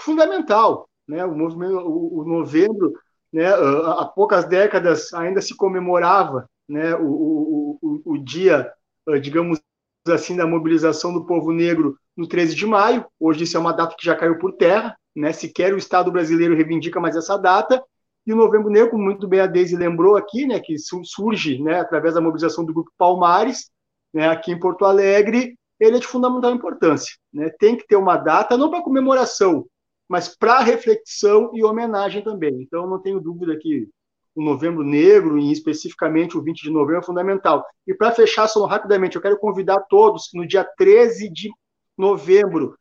fundamental, 0.00 0.88
né? 1.06 1.22
O 1.26 1.34
movimento, 1.36 1.76
o, 1.80 2.20
o 2.20 2.24
novembro, 2.24 2.94
né? 3.30 3.46
Há 3.52 4.06
poucas 4.06 4.46
décadas 4.46 5.12
ainda 5.12 5.42
se 5.42 5.54
comemorava, 5.54 6.48
né? 6.66 6.94
O, 6.94 7.04
o, 7.04 7.78
o, 7.82 8.02
o 8.14 8.18
dia, 8.24 8.72
digamos 9.20 9.60
assim, 10.08 10.34
da 10.34 10.46
mobilização 10.46 11.12
do 11.12 11.26
povo 11.26 11.52
negro 11.52 11.98
no 12.16 12.26
13 12.26 12.54
de 12.54 12.64
maio. 12.64 13.04
Hoje 13.20 13.44
isso 13.44 13.58
é 13.58 13.60
uma 13.60 13.74
data 13.74 13.94
que 13.98 14.06
já 14.06 14.16
caiu 14.16 14.38
por 14.38 14.52
terra, 14.56 14.96
né? 15.14 15.32
Sequer 15.32 15.74
o 15.74 15.78
Estado 15.78 16.10
brasileiro 16.10 16.54
reivindica 16.54 17.00
mais 17.00 17.16
essa 17.16 17.36
data. 17.36 17.82
E 18.26 18.32
o 18.32 18.36
Novembro 18.36 18.70
Negro, 18.70 18.90
como 18.90 19.04
muito 19.04 19.28
bem 19.28 19.40
a 19.40 19.46
Deise 19.46 19.76
lembrou 19.76 20.16
aqui, 20.16 20.46
né, 20.46 20.58
que 20.58 20.76
surge 20.78 21.62
né, 21.62 21.80
através 21.80 22.14
da 22.14 22.22
mobilização 22.22 22.64
do 22.64 22.72
Grupo 22.72 22.90
Palmares, 22.96 23.70
né, 24.14 24.28
aqui 24.28 24.50
em 24.50 24.58
Porto 24.58 24.86
Alegre, 24.86 25.58
ele 25.78 25.96
é 25.96 26.00
de 26.00 26.06
fundamental 26.06 26.50
importância. 26.52 27.14
Né? 27.32 27.50
Tem 27.50 27.76
que 27.76 27.86
ter 27.86 27.96
uma 27.96 28.16
data, 28.16 28.56
não 28.56 28.70
para 28.70 28.82
comemoração, 28.82 29.66
mas 30.08 30.34
para 30.34 30.60
reflexão 30.60 31.50
e 31.54 31.62
homenagem 31.62 32.22
também. 32.22 32.62
Então, 32.62 32.86
não 32.86 32.98
tenho 32.98 33.20
dúvida 33.20 33.58
que 33.58 33.88
o 34.34 34.42
Novembro 34.42 34.82
Negro, 34.82 35.38
e 35.38 35.52
especificamente 35.52 36.36
o 36.36 36.42
20 36.42 36.62
de 36.62 36.70
novembro, 36.70 37.00
é 37.00 37.04
fundamental. 37.04 37.64
E 37.86 37.94
para 37.94 38.10
fechar, 38.10 38.48
só 38.48 38.64
rapidamente, 38.64 39.16
eu 39.16 39.22
quero 39.22 39.38
convidar 39.38 39.80
todos, 39.82 40.30
no 40.34 40.46
dia 40.46 40.64
13 40.64 41.30
de 41.30 41.50
novembro, 41.96 42.76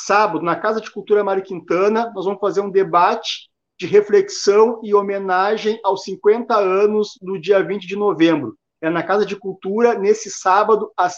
sábado, 0.00 0.44
na 0.44 0.56
Casa 0.56 0.80
de 0.80 0.90
Cultura 0.90 1.24
Mário 1.24 1.42
Quintana, 1.42 2.12
nós 2.14 2.24
vamos 2.24 2.40
fazer 2.40 2.60
um 2.60 2.70
debate 2.70 3.48
de 3.78 3.86
reflexão 3.86 4.80
e 4.82 4.94
homenagem 4.94 5.78
aos 5.84 6.02
50 6.02 6.56
anos 6.56 7.18
no 7.22 7.40
dia 7.40 7.62
20 7.62 7.86
de 7.86 7.96
novembro. 7.96 8.56
É 8.80 8.90
na 8.90 9.02
Casa 9.02 9.24
de 9.24 9.36
Cultura, 9.36 9.94
nesse 9.94 10.30
sábado, 10.30 10.92
às 10.96 11.16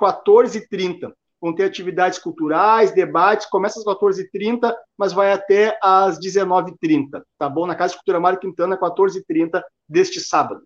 14h30. 0.00 1.12
Vão 1.40 1.54
ter 1.54 1.64
atividades 1.64 2.18
culturais, 2.18 2.92
debates, 2.92 3.46
começa 3.46 3.78
às 3.78 3.84
14h30, 3.86 4.74
mas 4.96 5.12
vai 5.12 5.32
até 5.32 5.78
às 5.82 6.18
19h30, 6.18 7.22
tá 7.38 7.48
bom? 7.48 7.66
Na 7.66 7.74
Casa 7.74 7.92
de 7.92 7.98
Cultura 7.98 8.20
Mário 8.20 8.40
Quintana, 8.40 8.76
14h30 8.76 9.62
deste 9.88 10.20
sábado. 10.20 10.62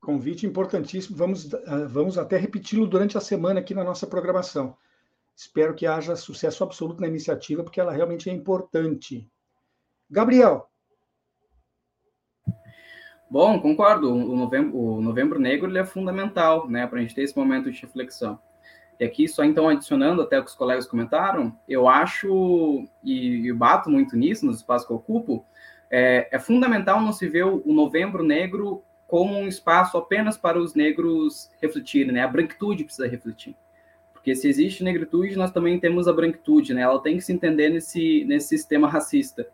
Convite 0.00 0.46
importantíssimo, 0.46 1.16
vamos, 1.16 1.52
ah, 1.52 1.86
vamos 1.88 2.16
até 2.16 2.36
repeti-lo 2.36 2.86
durante 2.86 3.18
a 3.18 3.20
semana 3.20 3.60
aqui 3.60 3.74
na 3.74 3.84
nossa 3.84 4.06
programação. 4.06 4.76
Espero 5.38 5.72
que 5.72 5.86
haja 5.86 6.16
sucesso 6.16 6.64
absoluto 6.64 7.00
na 7.00 7.06
iniciativa, 7.06 7.62
porque 7.62 7.80
ela 7.80 7.92
realmente 7.92 8.28
é 8.28 8.32
importante. 8.32 9.30
Gabriel. 10.10 10.68
Bom, 13.30 13.60
concordo. 13.60 14.12
O 14.12 14.34
novembro, 14.34 14.76
o 14.76 15.00
novembro 15.00 15.38
negro 15.38 15.78
é 15.78 15.84
fundamental 15.84 16.68
né, 16.68 16.88
para 16.88 16.98
a 16.98 17.02
gente 17.02 17.14
ter 17.14 17.22
esse 17.22 17.36
momento 17.36 17.70
de 17.70 17.80
reflexão. 17.80 18.40
E 18.98 19.04
aqui, 19.04 19.28
só 19.28 19.44
então 19.44 19.68
adicionando 19.68 20.22
até 20.22 20.40
o 20.40 20.42
que 20.42 20.50
os 20.50 20.56
colegas 20.56 20.88
comentaram, 20.88 21.56
eu 21.68 21.88
acho, 21.88 22.84
e, 23.04 23.46
e 23.46 23.52
bato 23.52 23.88
muito 23.88 24.16
nisso, 24.16 24.44
nos 24.44 24.56
espaços 24.56 24.88
que 24.88 24.92
eu 24.92 24.96
ocupo, 24.96 25.46
é, 25.88 26.28
é, 26.32 26.38
fundamental 26.40 27.00
não 27.00 27.12
se 27.12 27.28
ver 27.28 27.44
o, 27.44 27.62
o, 27.64 27.72
novembro 27.72 28.24
negro 28.24 28.82
como 29.06 29.36
um 29.36 29.46
espaço 29.46 29.96
apenas 29.96 30.36
para 30.36 30.58
os 30.58 30.74
negros 30.74 31.48
refletirem, 31.62 32.12
né? 32.12 32.24
A 32.24 32.28
branquitude 32.28 32.82
precisa 32.82 33.06
refletir. 33.06 33.54
Porque 34.28 34.42
se 34.42 34.46
existe 34.46 34.84
negritude, 34.84 35.36
nós 35.36 35.50
também 35.50 35.80
temos 35.80 36.06
a 36.06 36.12
branquitude, 36.12 36.74
né? 36.74 36.82
Ela 36.82 37.00
tem 37.00 37.16
que 37.16 37.24
se 37.24 37.32
entender 37.32 37.70
nesse, 37.70 38.26
nesse 38.26 38.48
sistema 38.48 38.86
racista. 38.86 39.48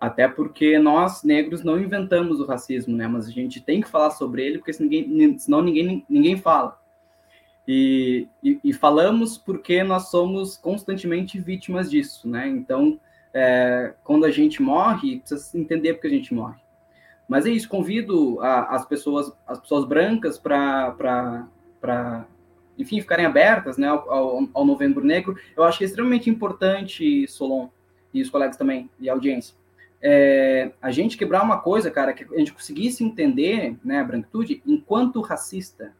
Até 0.00 0.26
porque 0.26 0.76
nós, 0.76 1.22
negros, 1.22 1.62
não 1.62 1.78
inventamos 1.78 2.40
o 2.40 2.44
racismo, 2.44 2.96
né? 2.96 3.06
Mas 3.06 3.28
a 3.28 3.30
gente 3.30 3.60
tem 3.60 3.80
que 3.80 3.88
falar 3.88 4.10
sobre 4.10 4.44
ele, 4.44 4.58
porque 4.58 4.72
senão 4.72 4.90
ninguém, 4.90 5.38
senão 5.38 5.62
ninguém, 5.62 6.04
ninguém 6.08 6.36
fala. 6.36 6.80
E, 7.68 8.26
e, 8.42 8.58
e, 8.64 8.72
falamos 8.72 9.38
porque 9.38 9.84
nós 9.84 10.10
somos 10.10 10.56
constantemente 10.56 11.38
vítimas 11.38 11.88
disso, 11.88 12.28
né? 12.28 12.48
Então, 12.48 12.98
é, 13.32 13.94
quando 14.02 14.24
a 14.24 14.32
gente 14.32 14.60
morre, 14.60 15.20
precisa 15.20 15.56
entender 15.56 15.94
porque 15.94 16.08
a 16.08 16.10
gente 16.10 16.34
morre. 16.34 16.58
Mas 17.28 17.46
é 17.46 17.50
isso, 17.50 17.68
convido 17.68 18.40
a, 18.40 18.74
as 18.74 18.84
pessoas, 18.84 19.32
as 19.46 19.60
pessoas 19.60 19.84
brancas 19.84 20.40
para, 20.40 21.46
enfim, 22.78 23.00
ficarem 23.00 23.26
abertas, 23.26 23.76
né, 23.76 23.88
ao, 23.88 24.48
ao, 24.52 24.64
Novembro 24.64 25.04
Negro. 25.04 25.36
Eu 25.56 25.64
acho 25.64 25.78
que 25.78 25.84
é 25.84 25.86
extremamente 25.86 26.30
importante, 26.30 27.26
Solon 27.28 27.68
e 28.12 28.20
os 28.20 28.30
colegas 28.30 28.56
também 28.56 28.90
e 29.00 29.08
a 29.08 29.12
audiência, 29.12 29.54
é, 30.02 30.72
a 30.82 30.90
gente 30.90 31.16
quebrar 31.16 31.42
uma 31.42 31.60
coisa, 31.60 31.90
cara, 31.90 32.12
que 32.12 32.24
a 32.24 32.38
gente 32.38 32.52
conseguisse 32.52 33.04
entender, 33.04 33.76
né, 33.84 34.00
a 34.00 34.04
branquitude 34.04 34.62
enquanto 34.66 35.20
racista, 35.20 35.92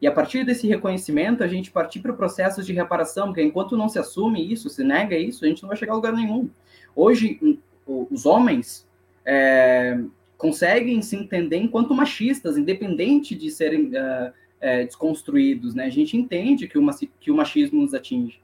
e 0.00 0.06
a 0.06 0.12
partir 0.12 0.44
desse 0.44 0.68
reconhecimento, 0.68 1.42
a 1.42 1.46
gente 1.46 1.70
partir 1.70 2.00
para 2.00 2.12
processos 2.12 2.66
de 2.66 2.74
reparação, 2.74 3.28
porque 3.28 3.42
enquanto 3.42 3.74
não 3.74 3.88
se 3.88 3.98
assume 3.98 4.52
isso, 4.52 4.68
se 4.68 4.84
nega 4.84 5.16
isso, 5.16 5.44
a 5.44 5.48
gente 5.48 5.62
não 5.62 5.68
vai 5.68 5.78
chegar 5.78 5.92
a 5.92 5.96
lugar 5.96 6.12
nenhum. 6.12 6.50
Hoje, 6.94 7.58
os 7.86 8.26
homens 8.26 8.86
é, 9.24 9.98
conseguem 10.36 11.00
se 11.00 11.16
entender 11.16 11.56
enquanto 11.56 11.94
machistas, 11.94 12.58
independente 12.58 13.34
de 13.34 13.50
serem 13.50 13.90
é, 13.94 14.32
é, 14.64 14.82
desconstruídos, 14.82 15.74
né? 15.74 15.84
A 15.84 15.90
gente 15.90 16.16
entende 16.16 16.66
que 16.66 16.78
o, 16.78 16.90
que 17.20 17.30
o 17.30 17.36
machismo 17.36 17.82
nos 17.82 17.92
atinge. 17.92 18.40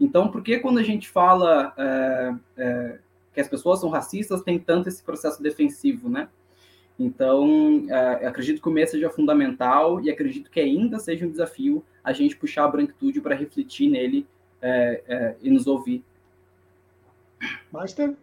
Então, 0.00 0.28
por 0.28 0.42
que 0.42 0.58
quando 0.58 0.78
a 0.78 0.82
gente 0.82 1.08
fala 1.08 1.72
é, 1.78 2.34
é, 2.56 2.98
que 3.32 3.40
as 3.40 3.46
pessoas 3.46 3.78
são 3.78 3.88
racistas, 3.88 4.42
tem 4.42 4.58
tanto 4.58 4.88
esse 4.88 5.00
processo 5.00 5.40
defensivo, 5.40 6.08
né? 6.08 6.28
Então, 6.98 7.86
é, 7.88 8.26
acredito 8.26 8.60
que 8.60 8.68
o 8.68 8.72
mês 8.72 8.90
seja 8.90 9.08
fundamental 9.08 10.00
e 10.00 10.10
acredito 10.10 10.50
que 10.50 10.58
ainda 10.58 10.98
seja 10.98 11.24
um 11.24 11.30
desafio 11.30 11.84
a 12.02 12.12
gente 12.12 12.36
puxar 12.36 12.64
a 12.64 12.68
branquitude 12.68 13.20
para 13.20 13.36
refletir 13.36 13.88
nele 13.88 14.26
é, 14.60 15.02
é, 15.06 15.36
e 15.40 15.48
nos 15.48 15.68
ouvir. 15.68 16.04
Master? 17.70 18.16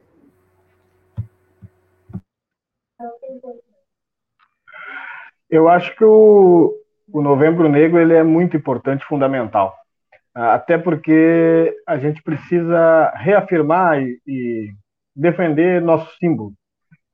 Eu 5.50 5.68
acho 5.68 5.96
que 5.96 6.04
o, 6.04 6.79
o 7.14 7.22
Novembro 7.22 7.68
Negro 7.70 8.00
ele 8.00 8.14
é 8.14 8.24
muito 8.24 8.58
importante, 8.58 9.06
fundamental. 9.06 9.76
Até 10.34 10.78
porque 10.78 11.76
a 11.88 11.98
gente 11.98 12.22
precisa 12.22 13.12
reafirmar 13.16 14.02
e, 14.02 14.20
e 14.28 14.70
defender 15.16 15.82
nosso 15.82 16.16
símbolo 16.18 16.54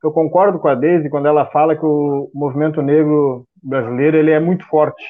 eu 0.06 0.12
concordo 0.12 0.58
com 0.58 0.68
a 0.68 0.74
Deise 0.74 1.10
quando 1.10 1.26
ela 1.26 1.46
fala 1.46 1.74
que 1.74 1.84
o 1.84 2.30
movimento 2.32 2.80
negro 2.80 3.44
brasileiro 3.60 4.16
ele 4.16 4.30
é 4.30 4.38
muito 4.38 4.64
forte, 4.66 5.04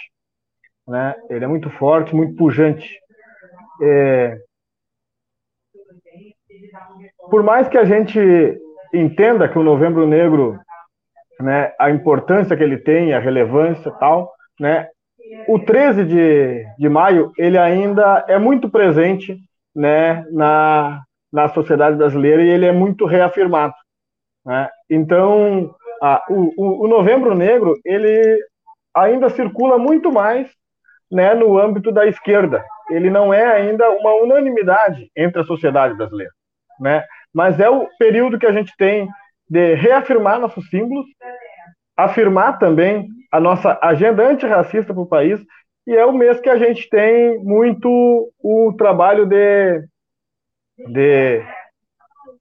né? 0.88 1.14
Ele 1.28 1.44
é 1.44 1.48
muito 1.48 1.68
forte, 1.70 2.14
muito 2.14 2.34
pujante. 2.34 2.98
É... 3.82 4.38
Por 7.30 7.42
mais 7.42 7.68
que 7.68 7.76
a 7.76 7.84
gente 7.84 8.18
entenda 8.94 9.48
que 9.48 9.58
o 9.58 9.62
Novembro 9.62 10.06
Negro, 10.06 10.58
né, 11.40 11.72
a 11.78 11.90
importância 11.90 12.56
que 12.56 12.62
ele 12.62 12.78
tem, 12.78 13.12
a 13.12 13.20
relevância 13.20 13.90
tal, 13.98 14.32
né? 14.58 14.88
O 15.48 15.58
13 15.58 16.04
de, 16.04 16.64
de 16.78 16.88
maio 16.88 17.32
ele 17.36 17.58
ainda 17.58 18.24
é 18.28 18.38
muito 18.38 18.70
presente, 18.70 19.36
né, 19.74 20.24
na 20.30 21.02
na 21.32 21.48
sociedade 21.50 21.96
brasileira 21.96 22.42
e 22.42 22.48
ele 22.48 22.64
é 22.64 22.72
muito 22.72 23.04
reafirmado. 23.04 23.74
Né? 24.44 24.70
Então, 24.88 25.74
a, 26.02 26.24
o, 26.30 26.84
o, 26.84 26.88
Novembro 26.88 27.34
Negro 27.34 27.78
ele 27.84 28.38
ainda 28.94 29.28
circula 29.28 29.76
muito 29.76 30.10
mais 30.10 30.48
né, 31.10 31.34
no 31.34 31.58
âmbito 31.58 31.92
da 31.92 32.06
esquerda. 32.06 32.64
Ele 32.90 33.10
não 33.10 33.34
é 33.34 33.44
ainda 33.44 33.90
uma 33.90 34.14
unanimidade 34.14 35.10
entre 35.14 35.42
a 35.42 35.44
sociedade 35.44 35.94
brasileira, 35.94 36.32
né? 36.80 37.04
Mas 37.34 37.60
é 37.60 37.68
o 37.68 37.86
período 37.98 38.38
que 38.38 38.46
a 38.46 38.52
gente 38.52 38.72
tem 38.78 39.08
de 39.50 39.74
reafirmar 39.74 40.40
nossos 40.40 40.66
símbolos, 40.70 41.04
afirmar 41.96 42.58
também 42.58 43.08
a 43.30 43.40
nossa 43.40 43.78
agenda 43.82 44.26
antirracista 44.26 44.92
para 44.92 45.02
o 45.02 45.08
país, 45.08 45.40
e 45.86 45.94
é 45.94 46.04
o 46.04 46.12
mês 46.12 46.40
que 46.40 46.48
a 46.48 46.56
gente 46.56 46.88
tem 46.88 47.38
muito 47.38 48.32
o 48.42 48.74
trabalho 48.76 49.26
de, 49.26 49.82
de 50.88 51.42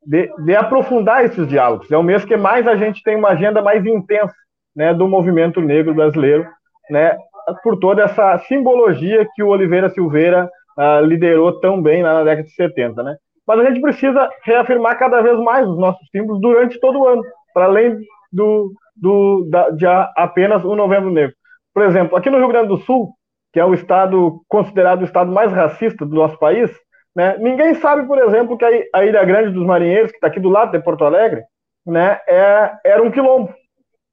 de, 0.06 0.32
de, 0.44 0.56
aprofundar 0.56 1.26
esses 1.26 1.48
diálogos. 1.48 1.92
É 1.92 1.98
o 1.98 2.04
mês 2.04 2.24
que 2.24 2.38
mais 2.38 2.68
a 2.68 2.76
gente 2.76 3.02
tem 3.02 3.16
uma 3.16 3.30
agenda 3.30 3.62
mais 3.62 3.86
intensa 3.86 4.36
né, 4.76 4.94
do 4.94 5.08
movimento 5.08 5.60
negro 5.60 5.94
brasileiro, 5.94 6.48
né, 6.90 7.18
por 7.64 7.80
toda 7.80 8.04
essa 8.04 8.38
simbologia 8.40 9.28
que 9.34 9.42
o 9.42 9.48
Oliveira 9.48 9.90
Silveira 9.90 10.50
uh, 10.78 11.04
liderou 11.04 11.60
tão 11.60 11.82
bem 11.82 12.04
na 12.04 12.24
década 12.24 12.44
de 12.44 12.54
70. 12.54 13.02
Né? 13.02 13.18
Mas 13.48 13.60
a 13.60 13.66
gente 13.66 13.82
precisa 13.82 14.30
reafirmar 14.44 14.98
cada 15.00 15.22
vez 15.22 15.40
mais 15.40 15.68
os 15.68 15.78
nossos 15.78 16.08
símbolos 16.12 16.42
durante 16.42 16.80
todo 16.80 17.00
o 17.00 17.08
ano, 17.08 17.24
para 17.54 17.66
além 17.66 17.98
do, 18.36 18.74
do, 18.96 19.48
da, 19.50 19.70
de 19.70 19.86
apenas 20.16 20.64
o 20.64 20.76
Novembro 20.76 21.12
Negro. 21.12 21.36
Por 21.74 21.84
exemplo, 21.84 22.18
aqui 22.18 22.30
no 22.30 22.38
Rio 22.38 22.48
Grande 22.50 22.68
do 22.68 22.78
Sul, 22.78 23.14
que 23.54 23.60
é 23.60 23.66
o 23.66 23.74
estado 23.74 24.42
considerado 24.48 25.02
o 25.02 25.06
estado 25.06 25.32
mais 25.32 25.52
racista 25.52 26.06
do 26.06 26.16
nosso 26.16 26.38
país, 26.38 26.70
né? 27.16 27.38
Ninguém 27.38 27.76
sabe, 27.76 28.06
por 28.06 28.20
exemplo, 28.20 28.58
que 28.58 28.66
a 28.94 29.06
Ilha 29.06 29.24
Grande 29.24 29.52
dos 29.52 29.66
Marinheiros, 29.66 30.12
que 30.12 30.18
está 30.18 30.28
aqui 30.28 30.40
do 30.40 30.50
lado 30.50 30.72
de 30.72 30.84
Porto 30.84 31.06
Alegre, 31.06 31.44
né, 31.86 32.20
é, 32.28 32.74
era 32.84 33.02
um 33.02 33.10
quilombo. 33.10 33.54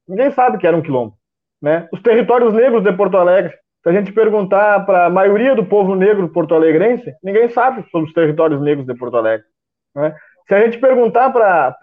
Ninguém 0.07 0.31
sabe 0.31 0.57
que 0.57 0.65
era 0.65 0.77
um 0.77 0.81
quilombo. 0.81 1.13
Né? 1.61 1.87
Os 1.91 2.01
territórios 2.01 2.53
negros 2.53 2.83
de 2.83 2.93
Porto 2.93 3.17
Alegre, 3.17 3.53
se 3.81 3.89
a 3.89 3.91
gente 3.91 4.13
perguntar 4.13 4.85
para 4.85 5.07
a 5.07 5.09
maioria 5.09 5.53
do 5.53 5.65
povo 5.65 5.95
negro 5.95 6.29
porto-alegrense, 6.29 7.13
ninguém 7.21 7.49
sabe 7.49 7.83
sobre 7.89 8.07
os 8.07 8.13
territórios 8.13 8.61
negros 8.61 8.85
de 8.85 8.93
Porto 8.93 9.17
Alegre. 9.17 9.45
Né? 9.93 10.15
Se 10.47 10.53
a 10.53 10.59
gente 10.61 10.77
perguntar 10.77 11.31
para 11.31 11.75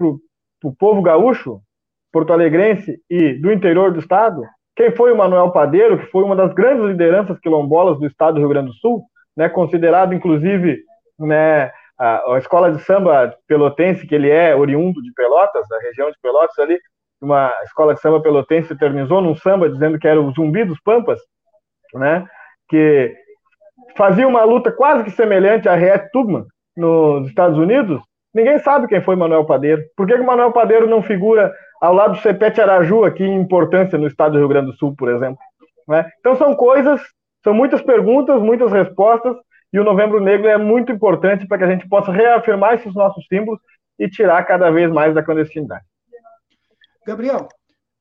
o 0.65 0.75
povo 0.79 1.03
gaúcho, 1.03 1.61
porto-alegrense 2.13 2.99
e 3.09 3.35
do 3.35 3.53
interior 3.53 3.93
do 3.93 4.01
estado, 4.01 4.43
quem 4.77 4.91
foi 4.93 5.13
o 5.13 5.17
Manuel 5.17 5.51
Padeiro, 5.51 5.99
que 5.99 6.07
foi 6.07 6.25
uma 6.25 6.35
das 6.35 6.53
grandes 6.55 6.87
lideranças 6.87 7.39
quilombolas 7.39 7.99
do 7.99 8.07
estado 8.07 8.35
do 8.35 8.41
Rio 8.41 8.49
Grande 8.49 8.69
do 8.69 8.75
Sul, 8.75 9.03
né, 9.37 9.49
considerado 9.49 10.15
inclusive 10.15 10.79
né, 11.19 11.71
a, 11.99 12.35
a, 12.35 12.39
escola 12.39 12.73
de 12.73 12.83
samba 12.83 13.35
pelotense, 13.47 14.07
que 14.07 14.15
ele 14.15 14.31
é 14.31 14.57
oriundo 14.57 15.03
de 15.03 15.13
Pelotas, 15.13 15.67
da 15.69 15.79
região 15.81 16.11
de 16.11 16.17
Pelotas 16.23 16.59
ali, 16.59 16.79
uma 17.21 17.53
escola 17.65 17.95
de 17.95 18.01
samba 18.01 18.21
pelotense 18.21 18.73
eternizou 18.73 19.21
num 19.21 19.37
samba 19.37 19.69
dizendo 19.69 19.99
que 19.99 20.09
era 20.09 20.21
o 20.21 20.33
Zumbi 20.33 20.65
dos 20.65 20.81
Pampas, 20.81 21.21
né? 21.95 22.25
Que 22.69 23.15
fazia 23.97 24.27
uma 24.27 24.43
luta 24.45 24.73
quase 24.73 25.05
que 25.05 25.11
semelhante 25.11 25.69
à 25.69 25.75
Harriet 25.75 26.11
Tubman 26.13 26.47
nos 26.77 27.29
Estados 27.29 27.59
Unidos. 27.59 28.01
Ninguém 28.33 28.59
sabe 28.61 28.87
quem 28.87 29.03
foi 29.03 29.17
Manuel 29.17 29.45
Padeiro. 29.45 29.83
Por 29.97 30.07
que, 30.07 30.17
que 30.17 30.23
Manuel 30.23 30.53
Padeiro 30.53 30.87
não 30.87 31.03
figura 31.03 31.53
ao 31.81 31.95
lado 31.95 32.15
do 32.15 32.21
Cepete 32.21 32.61
Araju 32.61 33.05
aqui 33.05 33.25
em 33.25 33.41
importância 33.41 33.99
no 33.99 34.07
estado 34.07 34.33
do 34.33 34.39
Rio 34.39 34.49
Grande 34.49 34.71
do 34.71 34.77
Sul, 34.77 34.95
por 34.95 35.09
exemplo? 35.11 35.39
Né? 35.89 36.09
Então 36.21 36.37
são 36.37 36.55
coisas, 36.55 37.01
são 37.43 37.55
muitas 37.55 37.81
perguntas, 37.81 38.41
muitas 38.41 38.71
respostas, 38.71 39.37
e 39.73 39.79
o 39.79 39.85
Novembro 39.85 40.21
Negro 40.21 40.49
é 40.49 40.59
muito 40.59 40.93
importante 40.93 41.47
para 41.47 41.59
que 41.59 41.65
a 41.65 41.71
gente 41.71 41.89
possa 41.89 42.13
reafirmar 42.13 42.75
esses 42.75 42.95
nossos 42.95 43.25
símbolos 43.27 43.61
e 43.99 44.09
tirar 44.09 44.45
cada 44.45 44.71
vez 44.71 44.91
mais 44.91 45.15
da 45.15 45.23
clandestinidade. 45.23 45.85
Gabriel, 47.07 47.49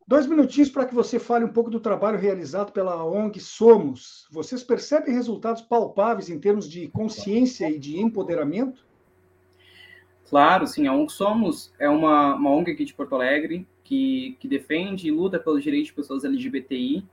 dois 0.08 0.26
minutinhos 0.26 0.70
para 0.70 0.86
que 0.86 0.96
você 0.96 1.20
fale 1.20 1.46
um 1.46 1.54
pouco 1.54 1.70
do 1.70 1.80
trabalho 1.80 2.18
realizado 2.18 2.72
pela 2.72 3.04
ONG 3.06 3.40
Somos. 3.40 4.28
Vocês 4.32 4.64
percebem 4.64 5.14
resultados 5.14 5.62
palpáveis 5.62 6.30
em 6.30 6.40
termos 6.40 6.70
de 6.70 6.88
consciência 6.90 7.70
e 7.70 7.78
de 7.78 8.00
empoderamento? 8.00 8.89
Claro, 10.30 10.68
sim. 10.68 10.86
A 10.86 10.94
ONG 10.94 11.12
Somos 11.12 11.74
é 11.80 11.90
uma, 11.90 12.36
uma 12.36 12.52
ONG 12.52 12.72
aqui 12.72 12.86
de 12.86 12.94
Porto 12.94 13.16
Alegre 13.16 13.68
que, 13.84 14.38
que 14.40 14.48
defende 14.48 15.08
e 15.08 15.12
luta 15.12 15.40
pelos 15.40 15.64
direitos 15.64 15.88
de 15.88 15.94
pessoas 15.94 16.24
LGBTI 16.24 17.04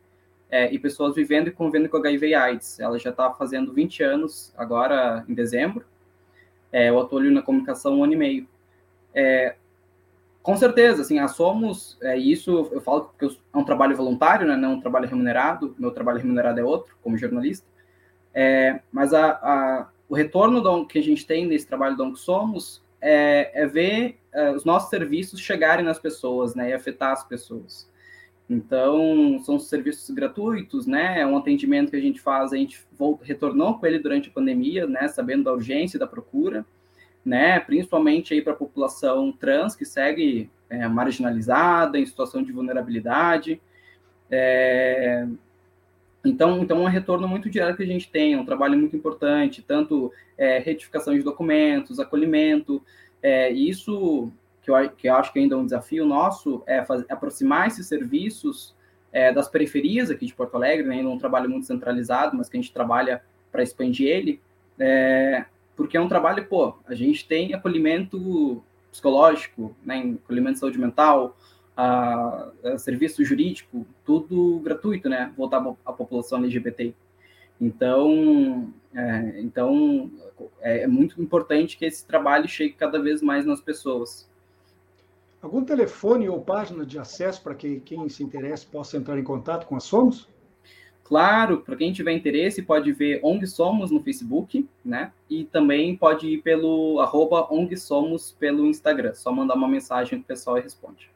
é, 0.51 0.73
e 0.73 0.79
pessoas 0.79 1.15
vivendo 1.15 1.49
e 1.49 1.51
convivendo 1.51 1.89
com 1.89 1.97
HIV 1.97 2.29
e 2.29 2.35
AIDS. 2.35 2.79
Ela 2.79 2.99
já 2.99 3.11
está 3.11 3.33
fazendo 3.33 3.73
20 3.73 4.03
anos, 4.03 4.53
agora 4.57 5.25
em 5.27 5.33
dezembro. 5.33 5.87
É, 6.71 6.91
eu 6.91 7.01
atuo 7.01 7.23
na 7.31 7.41
comunicação 7.41 7.99
um 7.99 8.05
ano 8.05 8.13
e 8.13 8.17
meio. 8.17 8.49
É, 9.15 9.57
com 10.43 10.55
certeza, 10.55 11.01
assim, 11.01 11.19
a 11.19 11.27
Somos, 11.27 11.97
é, 12.03 12.19
isso 12.19 12.69
eu 12.71 12.81
falo 12.83 13.07
porque 13.07 13.25
é 13.27 13.59
um 13.59 13.65
trabalho 13.65 13.97
voluntário, 13.97 14.47
né, 14.47 14.57
não 14.57 14.75
um 14.75 14.81
trabalho 14.81 15.09
remunerado, 15.09 15.75
meu 15.79 15.91
trabalho 15.91 16.19
remunerado 16.19 16.61
é 16.61 16.63
outro, 16.63 16.97
como 17.03 17.17
jornalista, 17.17 17.67
é, 18.33 18.81
mas 18.93 19.13
a, 19.13 19.31
a, 19.31 19.89
o 20.09 20.15
retorno 20.15 20.87
que 20.87 20.99
a 21.01 21.03
gente 21.03 21.27
tem 21.27 21.47
nesse 21.47 21.67
trabalho 21.67 21.97
do 21.97 22.15
Somos 22.15 22.86
é, 23.01 23.63
é 23.63 23.67
ver 23.67 24.19
é, 24.33 24.53
os 24.53 24.65
nossos 24.65 24.91
serviços 24.91 25.41
chegarem 25.41 25.85
nas 25.85 25.99
pessoas, 25.99 26.55
né, 26.55 26.71
e 26.71 26.73
afetar 26.73 27.13
as 27.13 27.25
pessoas. 27.25 27.89
Então, 28.49 29.41
são 29.45 29.59
serviços 29.59 30.09
gratuitos, 30.15 30.87
né? 30.87 31.21
É 31.21 31.27
um 31.27 31.37
atendimento 31.37 31.91
que 31.91 31.97
a 31.97 32.01
gente 32.01 32.21
faz, 32.21 32.53
a 32.53 32.57
gente 32.57 32.81
voltou, 32.97 33.27
retornou 33.27 33.77
com 33.77 33.87
ele 33.87 33.99
durante 33.99 34.29
a 34.29 34.33
pandemia, 34.33 34.87
né? 34.87 35.09
Sabendo 35.09 35.45
da 35.45 35.53
urgência 35.53 35.99
da 35.99 36.07
procura, 36.07 36.65
né? 37.25 37.59
Principalmente 37.59 38.33
aí 38.33 38.41
para 38.41 38.53
a 38.53 38.57
população 38.57 39.33
trans 39.33 39.75
que 39.75 39.85
segue 39.85 40.49
é, 40.71 40.87
marginalizada, 40.87 41.99
em 41.99 42.07
situação 42.07 42.41
de 42.41 42.53
vulnerabilidade. 42.53 43.61
É... 44.31 45.27
Então, 46.29 46.63
então, 46.63 46.79
é 46.79 46.81
um 46.83 46.89
retorno 46.89 47.29
muito 47.29 47.49
direto 47.49 47.77
que 47.77 47.83
a 47.83 47.87
gente 47.87 48.11
tem, 48.11 48.35
é 48.35 48.39
um 48.39 48.45
trabalho 48.45 48.77
muito 48.77 48.97
importante, 48.97 49.63
tanto 49.63 50.13
é, 50.37 50.59
retificação 50.59 51.15
de 51.15 51.23
documentos, 51.23 52.01
acolhimento, 52.01 52.83
é, 53.23 53.51
isso 53.51 54.31
que 54.63 54.71
eu, 54.71 54.91
que 54.91 55.09
eu 55.09 55.15
acho 55.15 55.33
que 55.33 55.39
ainda 55.39 55.55
é 55.55 55.59
um 55.59 55.65
desafio 55.65 56.05
nosso, 56.05 56.63
é 56.67 56.85
fazer, 56.85 57.07
aproximar 57.09 57.69
esses 57.69 57.87
serviços 57.87 58.75
é, 59.13 59.33
das 59.33 59.49
periferias 59.49 60.11
aqui 60.11 60.27
de 60.27 60.35
Porto 60.35 60.57
Alegre, 60.57 60.87
né, 60.87 60.97
ainda 60.97 61.09
um 61.09 61.19
trabalho 61.19 61.49
muito 61.49 61.67
centralizado, 61.67 62.37
mas 62.37 62.49
que 62.49 62.57
a 62.57 62.61
gente 62.61 62.73
trabalha 62.73 63.23
para 63.53 63.63
expandir 63.63 64.09
ele, 64.09 64.41
é, 64.79 65.45
porque 65.77 65.97
é 65.97 66.01
um 66.01 66.09
trabalho, 66.09 66.47
pô, 66.47 66.75
a 66.87 66.95
gente 66.95 67.27
tem 67.27 67.55
acolhimento 67.55 68.63
psicológico, 68.91 69.77
né, 69.85 70.17
acolhimento 70.25 70.55
de 70.55 70.61
saúde 70.61 70.79
mental, 70.79 71.37
a, 71.77 72.49
a 72.65 72.79
serviço 72.79 73.25
jurídico, 73.25 73.87
tudo 74.05 74.61
gratuito, 74.61 75.09
né, 75.09 75.33
voltar 75.37 75.65
à 75.85 75.93
população 75.93 76.39
LGBT. 76.39 76.95
Então, 77.61 78.73
é, 78.95 79.41
então 79.41 80.11
é, 80.61 80.83
é 80.83 80.87
muito 80.87 81.21
importante 81.21 81.77
que 81.77 81.85
esse 81.85 82.07
trabalho 82.07 82.49
chegue 82.49 82.75
cada 82.75 83.01
vez 83.01 83.23
mais 83.23 83.45
nas 83.45 83.61
pessoas. 83.61 84.29
Algum 85.41 85.65
telefone 85.65 86.29
ou 86.29 86.41
página 86.41 86.85
de 86.85 86.99
acesso 86.99 87.43
para 87.43 87.55
que 87.55 87.81
quem 87.81 88.09
se 88.09 88.23
interesse 88.23 88.67
possa 88.67 88.97
entrar 88.97 89.19
em 89.19 89.25
contato 89.25 89.67
com 89.67 89.77
a 89.77 89.81
Somos? 89.81 90.29
Claro, 91.05 91.61
para 91.61 91.77
quem 91.77 91.93
tiver 91.93 92.13
interesse, 92.13 92.63
pode 92.63 92.91
ver 92.93 93.21
ONG 93.23 93.47
Somos 93.47 93.93
no 93.93 94.03
Facebook, 94.03 94.69
né? 94.85 95.13
E 95.31 95.45
também 95.45 95.97
pode 95.97 96.27
ir 96.27 96.43
pelo 96.43 96.99
arroba 96.99 97.47
ONG 97.49 97.77
Somos 97.77 98.33
pelo 98.33 98.67
Instagram. 98.67 99.15
Só 99.15 99.31
mandar 99.31 99.55
uma 99.55 99.69
mensagem 99.69 100.19
que 100.19 100.25
o 100.25 100.27
pessoal 100.27 100.57
responde. 100.57 101.09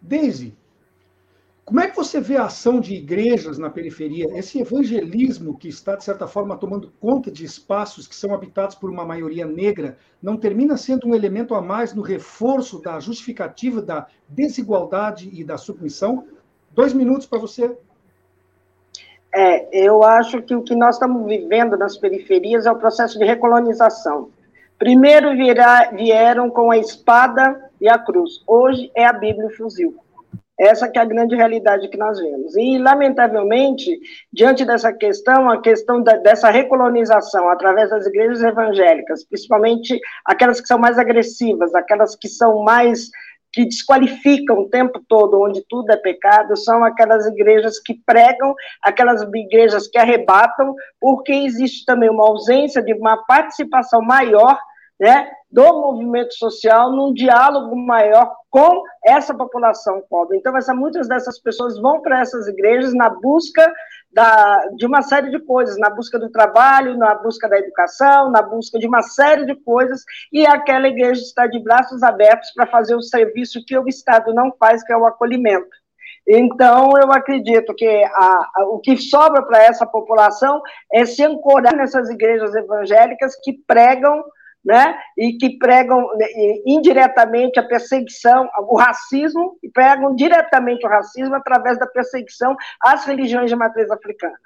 Daisy, 0.00 0.56
como 1.68 1.80
é 1.80 1.86
que 1.86 1.94
você 1.94 2.18
vê 2.18 2.38
a 2.38 2.46
ação 2.46 2.80
de 2.80 2.94
igrejas 2.94 3.58
na 3.58 3.68
periferia? 3.68 4.26
Esse 4.32 4.58
evangelismo 4.58 5.58
que 5.58 5.68
está, 5.68 5.96
de 5.96 6.02
certa 6.02 6.26
forma, 6.26 6.56
tomando 6.56 6.90
conta 6.98 7.30
de 7.30 7.44
espaços 7.44 8.06
que 8.06 8.16
são 8.16 8.32
habitados 8.32 8.74
por 8.74 8.88
uma 8.88 9.04
maioria 9.04 9.44
negra, 9.44 9.98
não 10.22 10.38
termina 10.38 10.78
sendo 10.78 11.06
um 11.06 11.14
elemento 11.14 11.54
a 11.54 11.60
mais 11.60 11.92
no 11.92 12.00
reforço 12.00 12.80
da 12.80 12.98
justificativa 12.98 13.82
da 13.82 14.06
desigualdade 14.26 15.28
e 15.30 15.44
da 15.44 15.58
submissão? 15.58 16.24
Dois 16.70 16.94
minutos 16.94 17.26
para 17.26 17.38
você. 17.38 17.76
É, 19.34 19.86
eu 19.86 20.02
acho 20.02 20.40
que 20.40 20.54
o 20.54 20.62
que 20.62 20.74
nós 20.74 20.94
estamos 20.94 21.26
vivendo 21.26 21.76
nas 21.76 21.98
periferias 21.98 22.64
é 22.64 22.72
o 22.72 22.78
processo 22.78 23.18
de 23.18 23.26
recolonização. 23.26 24.30
Primeiro 24.78 25.32
vieram 25.92 26.48
com 26.48 26.70
a 26.70 26.78
espada 26.78 27.67
e 27.80 27.88
a 27.88 27.98
cruz. 27.98 28.42
Hoje 28.46 28.90
é 28.94 29.04
a 29.04 29.12
Bíblia 29.12 29.44
e 29.44 29.52
o 29.52 29.56
fuzil. 29.56 29.96
Essa 30.58 30.88
que 30.88 30.98
é 30.98 31.02
a 31.02 31.04
grande 31.04 31.36
realidade 31.36 31.88
que 31.88 31.96
nós 31.96 32.18
vemos. 32.18 32.56
E, 32.56 32.78
lamentavelmente, 32.78 33.96
diante 34.32 34.64
dessa 34.64 34.92
questão, 34.92 35.48
a 35.48 35.60
questão 35.60 36.02
da, 36.02 36.16
dessa 36.16 36.50
recolonização 36.50 37.48
através 37.48 37.90
das 37.90 38.06
igrejas 38.06 38.42
evangélicas, 38.42 39.24
principalmente 39.24 40.00
aquelas 40.24 40.60
que 40.60 40.66
são 40.66 40.78
mais 40.78 40.98
agressivas, 40.98 41.72
aquelas 41.76 42.16
que 42.16 42.26
são 42.26 42.64
mais 42.64 43.08
que 43.52 43.64
desqualificam 43.64 44.58
o 44.58 44.68
tempo 44.68 45.00
todo, 45.08 45.40
onde 45.40 45.64
tudo 45.68 45.90
é 45.90 45.96
pecado, 45.96 46.56
são 46.56 46.84
aquelas 46.84 47.26
igrejas 47.26 47.78
que 47.80 47.94
pregam, 48.04 48.54
aquelas 48.82 49.22
igrejas 49.22 49.86
que 49.86 49.96
arrebatam, 49.96 50.74
porque 51.00 51.32
existe 51.32 51.84
também 51.84 52.10
uma 52.10 52.26
ausência 52.26 52.82
de 52.82 52.92
uma 52.94 53.16
participação 53.24 54.02
maior 54.02 54.58
né, 54.98 55.30
do 55.50 55.64
movimento 55.64 56.34
social 56.34 56.90
num 56.92 57.12
diálogo 57.12 57.74
maior 57.76 58.30
com 58.50 58.82
essa 59.04 59.34
população 59.34 60.02
pobre. 60.08 60.36
Então, 60.36 60.56
essa, 60.56 60.74
muitas 60.74 61.08
dessas 61.08 61.38
pessoas 61.40 61.78
vão 61.78 62.00
para 62.00 62.20
essas 62.20 62.48
igrejas 62.48 62.92
na 62.92 63.08
busca 63.08 63.72
da, 64.12 64.66
de 64.76 64.86
uma 64.86 65.02
série 65.02 65.30
de 65.30 65.38
coisas, 65.40 65.78
na 65.78 65.90
busca 65.90 66.18
do 66.18 66.30
trabalho, 66.30 66.96
na 66.96 67.14
busca 67.14 67.48
da 67.48 67.58
educação, 67.58 68.30
na 68.30 68.42
busca 68.42 68.78
de 68.78 68.86
uma 68.86 69.02
série 69.02 69.46
de 69.46 69.54
coisas, 69.54 70.02
e 70.32 70.46
aquela 70.46 70.88
igreja 70.88 71.22
está 71.22 71.46
de 71.46 71.62
braços 71.62 72.02
abertos 72.02 72.50
para 72.54 72.66
fazer 72.66 72.94
o 72.94 73.02
serviço 73.02 73.64
que 73.66 73.78
o 73.78 73.88
Estado 73.88 74.34
não 74.34 74.52
faz, 74.58 74.82
que 74.82 74.92
é 74.92 74.96
o 74.96 75.06
acolhimento. 75.06 75.68
Então, 76.26 76.90
eu 77.00 77.10
acredito 77.10 77.74
que 77.74 77.86
a, 77.86 78.50
a, 78.56 78.64
o 78.66 78.78
que 78.80 78.98
sobra 78.98 79.42
para 79.42 79.62
essa 79.62 79.86
população 79.86 80.60
é 80.92 81.06
se 81.06 81.24
ancorar 81.24 81.74
nessas 81.74 82.10
igrejas 82.10 82.54
evangélicas 82.54 83.34
que 83.42 83.54
pregam 83.66 84.22
né, 84.64 84.98
e 85.16 85.32
que 85.38 85.58
pregam 85.58 86.00
né, 86.16 86.26
indiretamente 86.66 87.58
a 87.58 87.66
perseguição, 87.66 88.48
o 88.68 88.76
racismo, 88.76 89.56
e 89.62 89.70
pregam 89.70 90.14
diretamente 90.14 90.84
o 90.86 90.88
racismo 90.88 91.34
através 91.34 91.78
da 91.78 91.86
perseguição 91.86 92.56
às 92.82 93.04
religiões 93.04 93.50
de 93.50 93.56
matriz 93.56 93.90
africana. 93.90 94.38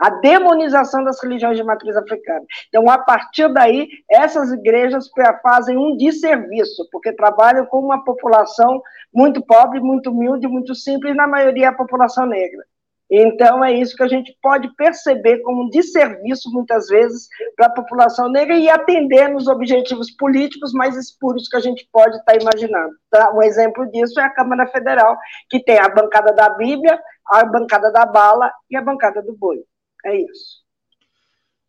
A 0.00 0.10
demonização 0.10 1.02
das 1.02 1.20
religiões 1.20 1.56
de 1.56 1.64
matriz 1.64 1.96
africana. 1.96 2.44
Então, 2.68 2.88
a 2.88 2.98
partir 2.98 3.52
daí, 3.52 3.88
essas 4.08 4.52
igrejas 4.52 5.08
fazem 5.42 5.76
um 5.76 5.96
desserviço, 5.96 6.88
porque 6.92 7.12
trabalham 7.12 7.66
com 7.66 7.80
uma 7.80 8.04
população 8.04 8.80
muito 9.12 9.44
pobre, 9.44 9.80
muito 9.80 10.10
humilde, 10.10 10.46
muito 10.46 10.72
simples, 10.72 11.16
na 11.16 11.26
maioria 11.26 11.70
a 11.70 11.74
população 11.74 12.26
negra. 12.26 12.64
Então, 13.10 13.64
é 13.64 13.72
isso 13.72 13.96
que 13.96 14.02
a 14.02 14.08
gente 14.08 14.36
pode 14.42 14.68
perceber 14.74 15.38
como 15.38 15.64
um 15.64 15.70
desserviço, 15.70 16.50
muitas 16.52 16.88
vezes, 16.88 17.26
para 17.56 17.66
a 17.66 17.72
população 17.72 18.28
negra 18.28 18.56
e 18.56 18.68
atender 18.68 19.28
nos 19.28 19.48
objetivos 19.48 20.10
políticos 20.10 20.72
mais 20.72 20.94
escuros 20.94 21.48
que 21.48 21.56
a 21.56 21.60
gente 21.60 21.88
pode 21.90 22.16
estar 22.16 22.32
tá 22.32 22.38
imaginando. 22.38 22.94
Tá? 23.10 23.32
Um 23.34 23.42
exemplo 23.42 23.90
disso 23.90 24.20
é 24.20 24.24
a 24.24 24.34
Câmara 24.34 24.66
Federal, 24.66 25.16
que 25.48 25.62
tem 25.62 25.78
a 25.78 25.88
bancada 25.88 26.34
da 26.34 26.50
Bíblia, 26.50 27.00
a 27.26 27.44
bancada 27.46 27.90
da 27.90 28.04
bala 28.04 28.52
e 28.70 28.76
a 28.76 28.82
bancada 28.82 29.22
do 29.22 29.34
boi. 29.34 29.64
É 30.04 30.16
isso. 30.16 30.62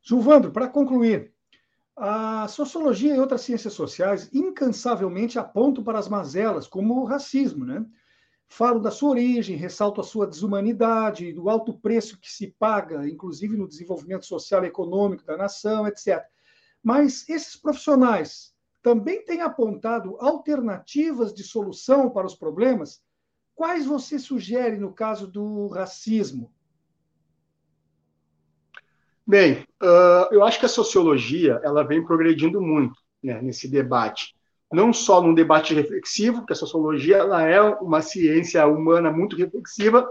Gilvandro, 0.02 0.52
para 0.52 0.68
concluir, 0.68 1.32
a 1.96 2.48
sociologia 2.48 3.16
e 3.16 3.20
outras 3.20 3.42
ciências 3.42 3.74
sociais 3.74 4.30
incansavelmente 4.34 5.40
apontam 5.40 5.84
para 5.84 6.00
as 6.00 6.10
mazelas, 6.10 6.68
como 6.68 7.02
o 7.02 7.06
racismo, 7.06 7.66
né? 7.66 7.86
Falo 8.52 8.80
da 8.80 8.90
sua 8.90 9.12
origem, 9.12 9.56
ressalto 9.56 10.02
a 10.02 10.04
sua 10.04 10.26
desumanidade, 10.26 11.32
do 11.32 11.50
alto 11.50 11.72
preço 11.72 12.20
que 12.20 12.32
se 12.32 12.48
paga, 12.58 13.08
inclusive 13.08 13.56
no 13.56 13.68
desenvolvimento 13.68 14.26
social 14.26 14.66
e 14.66 14.68
econômico 14.68 15.24
da 15.24 15.38
nação, 15.38 15.88
etc. 15.88 16.26
Mas 16.84 17.30
esses 17.30 17.56
profissionais 17.56 18.54
também 18.82 19.24
têm 19.24 19.42
apontado 19.42 20.18
alternativas 20.20 21.34
de 21.34 21.44
solução 21.44 22.10
para 22.10 22.26
os 22.26 22.34
problemas? 22.34 23.02
Quais 23.54 23.86
você 23.86 24.18
sugere 24.18 24.78
no 24.78 24.94
caso 24.94 25.28
do 25.28 25.68
racismo? 25.68 26.52
Bem, 29.28 29.64
uh, 29.82 30.34
eu 30.34 30.44
acho 30.44 30.60
que 30.60 30.66
a 30.66 30.70
sociologia 30.70 31.62
ela 31.64 31.84
vem 31.84 32.04
progredindo 32.04 32.60
muito 32.60 33.00
né, 33.22 33.40
nesse 33.42 33.68
debate. 33.68 34.36
Não 34.72 34.94
só 34.94 35.22
num 35.22 35.34
debate 35.34 35.74
reflexivo, 35.74 36.40
porque 36.40 36.54
a 36.54 36.56
sociologia 36.56 37.18
ela 37.18 37.44
é 37.44 37.62
uma 37.62 38.02
ciência 38.02 38.66
humana 38.68 39.12
muito 39.12 39.36
reflexiva, 39.36 40.08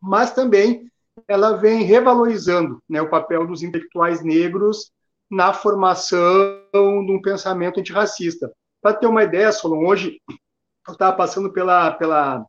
mas 0.00 0.32
também 0.32 0.90
ela 1.28 1.56
vem 1.56 1.82
revalorizando 1.82 2.82
né, 2.88 3.00
o 3.00 3.08
papel 3.08 3.46
dos 3.46 3.62
intelectuais 3.62 4.22
negros 4.22 4.90
na 5.30 5.52
formação 5.52 6.60
de 6.72 7.12
um 7.12 7.20
pensamento 7.22 7.80
antirracista. 7.80 8.52
Para 8.80 8.94
ter 8.94 9.06
uma 9.06 9.22
ideia, 9.22 9.52
Solon, 9.52 9.86
hoje 9.86 10.20
eu 10.86 10.92
estava 10.92 11.16
passando 11.16 11.52
pela, 11.52 11.92
pela 11.92 12.44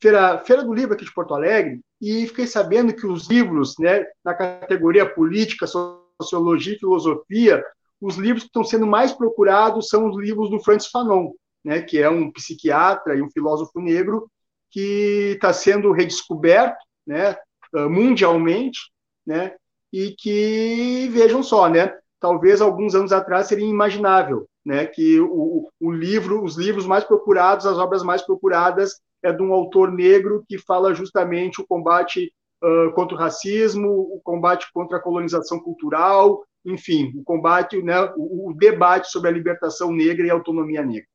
Feira, 0.00 0.38
Feira 0.44 0.64
do 0.64 0.72
Livro 0.72 0.94
aqui 0.94 1.04
de 1.04 1.12
Porto 1.12 1.34
Alegre 1.34 1.80
e 2.00 2.26
fiquei 2.26 2.46
sabendo 2.46 2.92
que 2.92 3.06
os 3.06 3.28
livros, 3.28 3.74
né, 3.78 4.04
na 4.24 4.34
categoria 4.34 5.06
política, 5.06 5.66
sociologia 5.66 6.74
e 6.74 6.78
filosofia, 6.78 7.64
os 8.02 8.16
livros 8.16 8.42
que 8.42 8.48
estão 8.48 8.64
sendo 8.64 8.86
mais 8.86 9.12
procurados 9.12 9.88
são 9.88 10.10
os 10.10 10.18
livros 10.18 10.50
do 10.50 10.58
Francis 10.58 10.90
Fanon, 10.90 11.30
né, 11.64 11.80
que 11.80 11.98
é 11.98 12.10
um 12.10 12.32
psiquiatra 12.32 13.14
e 13.14 13.22
um 13.22 13.30
filósofo 13.30 13.80
negro 13.80 14.28
que 14.70 15.34
está 15.34 15.52
sendo 15.52 15.92
redescoberto, 15.92 16.84
né, 17.06 17.36
mundialmente, 17.88 18.80
né, 19.24 19.54
e 19.92 20.16
que 20.18 21.08
vejam 21.12 21.44
só, 21.44 21.68
né, 21.68 21.96
talvez 22.18 22.60
alguns 22.60 22.94
anos 22.96 23.12
atrás 23.12 23.46
seria 23.46 23.64
inimaginável, 23.64 24.48
né, 24.66 24.84
que 24.84 25.20
o, 25.20 25.70
o 25.80 25.92
livro, 25.92 26.42
os 26.42 26.56
livros 26.56 26.86
mais 26.86 27.04
procurados, 27.04 27.66
as 27.66 27.78
obras 27.78 28.02
mais 28.02 28.22
procuradas 28.22 29.00
é 29.22 29.32
de 29.32 29.42
um 29.42 29.52
autor 29.52 29.92
negro 29.92 30.44
que 30.48 30.58
fala 30.58 30.92
justamente 30.92 31.60
o 31.60 31.66
combate 31.66 32.32
contra 32.94 33.16
o 33.16 33.18
racismo, 33.18 33.88
o 33.88 34.20
combate 34.22 34.72
contra 34.72 34.98
a 34.98 35.00
colonização 35.00 35.58
cultural, 35.60 36.44
enfim, 36.64 37.12
o 37.16 37.24
combate, 37.24 37.82
né, 37.82 38.00
o, 38.16 38.50
o 38.50 38.54
debate 38.54 39.08
sobre 39.08 39.28
a 39.28 39.32
libertação 39.32 39.92
negra 39.92 40.26
e 40.26 40.30
a 40.30 40.34
autonomia 40.34 40.84
negra. 40.84 41.08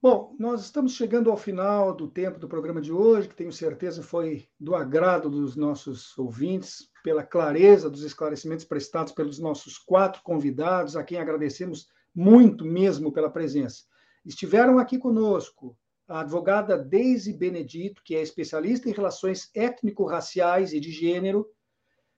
Bom, 0.00 0.36
nós 0.38 0.60
estamos 0.60 0.92
chegando 0.92 1.30
ao 1.30 1.36
final 1.36 1.94
do 1.94 2.06
tempo 2.06 2.38
do 2.38 2.46
programa 2.46 2.78
de 2.78 2.92
hoje, 2.92 3.26
que 3.26 3.34
tenho 3.34 3.50
certeza 3.50 4.02
foi 4.02 4.46
do 4.60 4.74
agrado 4.74 5.30
dos 5.30 5.56
nossos 5.56 6.16
ouvintes, 6.18 6.90
pela 7.02 7.22
clareza 7.22 7.88
dos 7.88 8.02
esclarecimentos 8.02 8.66
prestados 8.66 9.14
pelos 9.14 9.38
nossos 9.38 9.78
quatro 9.78 10.22
convidados, 10.22 10.94
a 10.94 11.02
quem 11.02 11.18
agradecemos 11.18 11.88
muito 12.14 12.66
mesmo 12.66 13.12
pela 13.12 13.30
presença. 13.30 13.84
Estiveram 14.24 14.78
aqui 14.78 14.98
conosco 14.98 15.76
a 16.08 16.20
advogada 16.20 16.76
Deise 16.76 17.32
Benedito, 17.32 18.02
que 18.04 18.14
é 18.14 18.22
especialista 18.22 18.88
em 18.88 18.92
relações 18.92 19.50
étnico-raciais 19.54 20.72
e 20.72 20.80
de 20.80 20.90
gênero, 20.90 21.48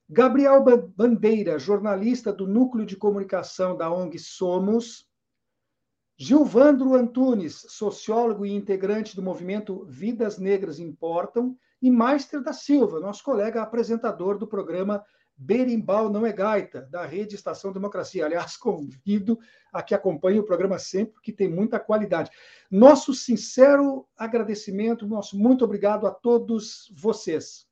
Gabriel 0.08 0.62
Bandeira, 0.96 1.58
jornalista 1.58 2.32
do 2.32 2.46
Núcleo 2.46 2.86
de 2.86 2.96
Comunicação 2.96 3.76
da 3.76 3.90
ONG 3.90 4.18
Somos, 4.18 5.08
Gilvandro 6.16 6.94
Antunes, 6.94 7.66
sociólogo 7.68 8.46
e 8.46 8.52
integrante 8.52 9.14
do 9.14 9.22
movimento 9.22 9.84
Vidas 9.84 10.38
Negras 10.38 10.78
Importam, 10.78 11.56
e 11.82 11.90
Meister 11.90 12.42
da 12.42 12.52
Silva, 12.52 13.00
nosso 13.00 13.22
colega 13.22 13.62
apresentador 13.62 14.38
do 14.38 14.46
programa 14.46 15.04
Berimbau 15.36 16.08
Não 16.08 16.24
é 16.24 16.32
Gaita, 16.32 16.82
da 16.90 17.04
Rede 17.04 17.34
Estação 17.34 17.72
Democracia. 17.72 18.24
Aliás, 18.24 18.56
convido 18.58 19.38
a 19.72 19.82
que 19.82 19.94
acompanhe 19.94 20.38
o 20.38 20.44
programa 20.44 20.78
sempre, 20.78 21.14
porque 21.14 21.32
tem 21.32 21.48
muita 21.48 21.78
qualidade. 21.78 22.30
Nosso 22.70 23.12
sincero 23.12 24.08
agradecimento, 24.16 25.06
nosso 25.06 25.38
muito 25.38 25.64
obrigado 25.64 26.06
a 26.06 26.10
todos 26.10 26.90
vocês. 26.96 27.66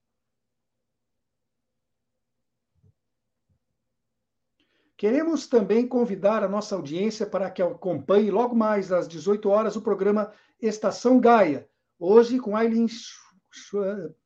Queremos 4.97 5.47
também 5.47 5.87
convidar 5.87 6.45
a 6.45 6.49
nossa 6.49 6.77
audiência 6.77 7.27
para 7.27 7.51
que 7.51 7.61
acompanhe 7.61 8.31
logo 8.31 8.55
mais 8.55 8.93
às 8.93 9.09
18 9.09 9.49
horas 9.49 9.77
o 9.77 9.83
programa 9.83 10.33
Estação 10.63 11.21
Gaia, 11.21 11.69
hoje 11.99 12.39
com 12.39 12.57
Aileen, 12.57 12.87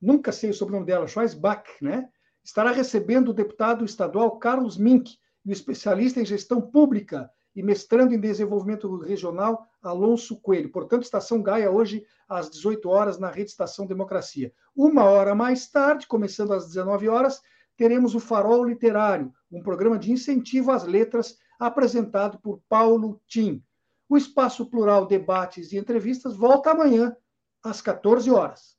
nunca 0.00 0.30
sei 0.30 0.50
o 0.50 0.54
sobrenome 0.54 0.86
dela, 0.86 1.08
Schweisbach, 1.08 1.64
né? 1.80 2.08
Estará 2.48 2.72
recebendo 2.72 3.28
o 3.28 3.34
deputado 3.34 3.84
estadual 3.84 4.38
Carlos 4.38 4.78
Mink 4.78 5.18
e 5.44 5.50
o 5.50 5.52
especialista 5.52 6.18
em 6.18 6.24
gestão 6.24 6.62
pública 6.62 7.30
e 7.54 7.62
mestrando 7.62 8.14
em 8.14 8.18
desenvolvimento 8.18 8.96
regional 9.00 9.68
Alonso 9.82 10.40
Coelho. 10.40 10.72
Portanto, 10.72 11.02
Estação 11.02 11.42
Gaia 11.42 11.70
hoje 11.70 12.06
às 12.26 12.48
18 12.48 12.88
horas 12.88 13.18
na 13.18 13.30
Rede 13.30 13.50
Estação 13.50 13.86
Democracia. 13.86 14.50
Uma 14.74 15.04
hora 15.04 15.34
mais 15.34 15.68
tarde, 15.68 16.06
começando 16.06 16.54
às 16.54 16.66
19 16.68 17.06
horas, 17.06 17.42
teremos 17.76 18.14
o 18.14 18.20
Farol 18.20 18.64
Literário, 18.64 19.30
um 19.52 19.62
programa 19.62 19.98
de 19.98 20.10
incentivo 20.10 20.70
às 20.70 20.84
letras 20.84 21.36
apresentado 21.60 22.38
por 22.38 22.62
Paulo 22.66 23.20
Tim. 23.26 23.62
O 24.08 24.16
Espaço 24.16 24.64
Plural 24.70 25.04
Debates 25.04 25.70
e 25.72 25.76
Entrevistas 25.76 26.34
volta 26.34 26.70
amanhã 26.70 27.14
às 27.62 27.82
14 27.82 28.30
horas. 28.30 28.77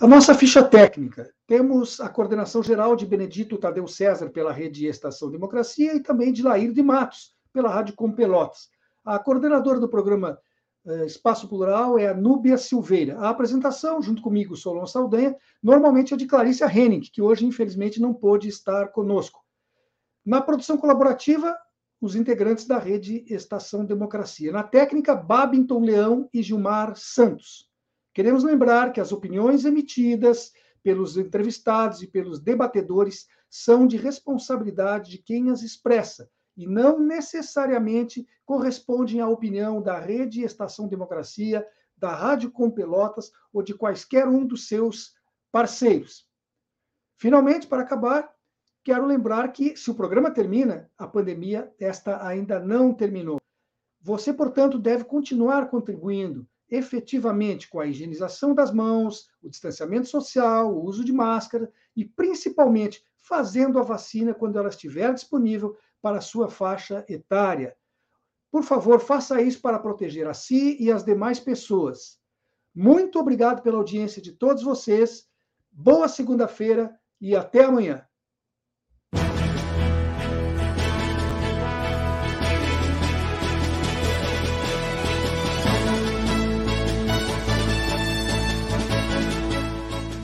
A 0.00 0.06
nossa 0.06 0.32
ficha 0.32 0.62
técnica. 0.62 1.28
Temos 1.44 2.00
a 2.00 2.08
coordenação 2.08 2.62
geral 2.62 2.94
de 2.94 3.04
Benedito 3.04 3.58
Tadeu 3.58 3.88
César 3.88 4.30
pela 4.30 4.52
Rede 4.52 4.86
Estação 4.86 5.28
Democracia 5.28 5.92
e 5.92 6.00
também 6.00 6.32
de 6.32 6.40
Lair 6.40 6.72
de 6.72 6.80
Matos, 6.84 7.34
pela 7.52 7.68
Rádio 7.68 7.96
Com 7.96 8.12
Pelotas. 8.12 8.68
A 9.04 9.18
coordenadora 9.18 9.80
do 9.80 9.88
programa 9.88 10.38
uh, 10.84 11.04
Espaço 11.04 11.48
Plural 11.48 11.98
é 11.98 12.06
a 12.06 12.14
Núbia 12.14 12.56
Silveira. 12.56 13.18
A 13.18 13.28
apresentação, 13.28 14.00
junto 14.00 14.22
comigo, 14.22 14.56
Solon 14.56 14.86
Saldanha, 14.86 15.34
normalmente 15.60 16.14
é 16.14 16.16
de 16.16 16.26
Clarícia 16.26 16.66
Henning, 16.66 17.00
que 17.00 17.20
hoje, 17.20 17.44
infelizmente, 17.44 18.00
não 18.00 18.14
pôde 18.14 18.46
estar 18.46 18.92
conosco. 18.92 19.40
Na 20.24 20.40
produção 20.40 20.78
colaborativa, 20.78 21.58
os 22.00 22.14
integrantes 22.14 22.66
da 22.66 22.78
Rede 22.78 23.24
Estação 23.28 23.84
Democracia. 23.84 24.52
Na 24.52 24.62
técnica, 24.62 25.16
Babington 25.16 25.80
Leão 25.80 26.30
e 26.32 26.40
Gilmar 26.40 26.94
Santos. 26.94 27.67
Queremos 28.18 28.42
lembrar 28.42 28.92
que 28.92 29.00
as 29.00 29.12
opiniões 29.12 29.64
emitidas 29.64 30.52
pelos 30.82 31.16
entrevistados 31.16 32.02
e 32.02 32.08
pelos 32.08 32.40
debatedores 32.40 33.28
são 33.48 33.86
de 33.86 33.96
responsabilidade 33.96 35.12
de 35.12 35.18
quem 35.18 35.50
as 35.50 35.62
expressa 35.62 36.28
e 36.56 36.66
não 36.66 36.98
necessariamente 36.98 38.26
correspondem 38.44 39.20
à 39.20 39.28
opinião 39.28 39.80
da 39.80 40.00
Rede 40.00 40.42
Estação 40.42 40.88
Democracia, 40.88 41.64
da 41.96 42.12
Rádio 42.12 42.50
Com 42.50 42.68
Pelotas 42.68 43.30
ou 43.52 43.62
de 43.62 43.72
quaisquer 43.72 44.26
um 44.26 44.44
dos 44.44 44.66
seus 44.66 45.14
parceiros. 45.52 46.26
Finalmente, 47.18 47.68
para 47.68 47.82
acabar, 47.82 48.28
quero 48.82 49.06
lembrar 49.06 49.52
que 49.52 49.76
se 49.76 49.92
o 49.92 49.94
programa 49.94 50.32
termina, 50.32 50.90
a 50.98 51.06
pandemia 51.06 51.72
esta 51.78 52.26
ainda 52.26 52.58
não 52.58 52.92
terminou. 52.92 53.38
Você, 54.00 54.32
portanto, 54.32 54.76
deve 54.76 55.04
continuar 55.04 55.70
contribuindo 55.70 56.48
efetivamente 56.70 57.68
com 57.68 57.80
a 57.80 57.86
higienização 57.86 58.54
das 58.54 58.72
mãos, 58.72 59.28
o 59.42 59.48
distanciamento 59.48 60.08
social, 60.08 60.72
o 60.72 60.84
uso 60.84 61.04
de 61.04 61.12
máscara 61.12 61.72
e, 61.96 62.04
principalmente, 62.04 63.02
fazendo 63.16 63.78
a 63.78 63.82
vacina 63.82 64.34
quando 64.34 64.58
ela 64.58 64.68
estiver 64.68 65.12
disponível 65.12 65.76
para 66.00 66.18
a 66.18 66.22
sua 66.22 66.48
faixa 66.48 67.04
etária. 67.08 67.76
Por 68.50 68.62
favor, 68.62 69.00
faça 69.00 69.42
isso 69.42 69.60
para 69.60 69.78
proteger 69.78 70.26
a 70.26 70.34
si 70.34 70.76
e 70.80 70.90
as 70.90 71.04
demais 71.04 71.38
pessoas. 71.38 72.18
Muito 72.74 73.18
obrigado 73.18 73.62
pela 73.62 73.76
audiência 73.76 74.22
de 74.22 74.32
todos 74.32 74.62
vocês. 74.62 75.26
Boa 75.70 76.08
segunda-feira 76.08 76.98
e 77.20 77.36
até 77.36 77.64
amanhã. 77.64 78.07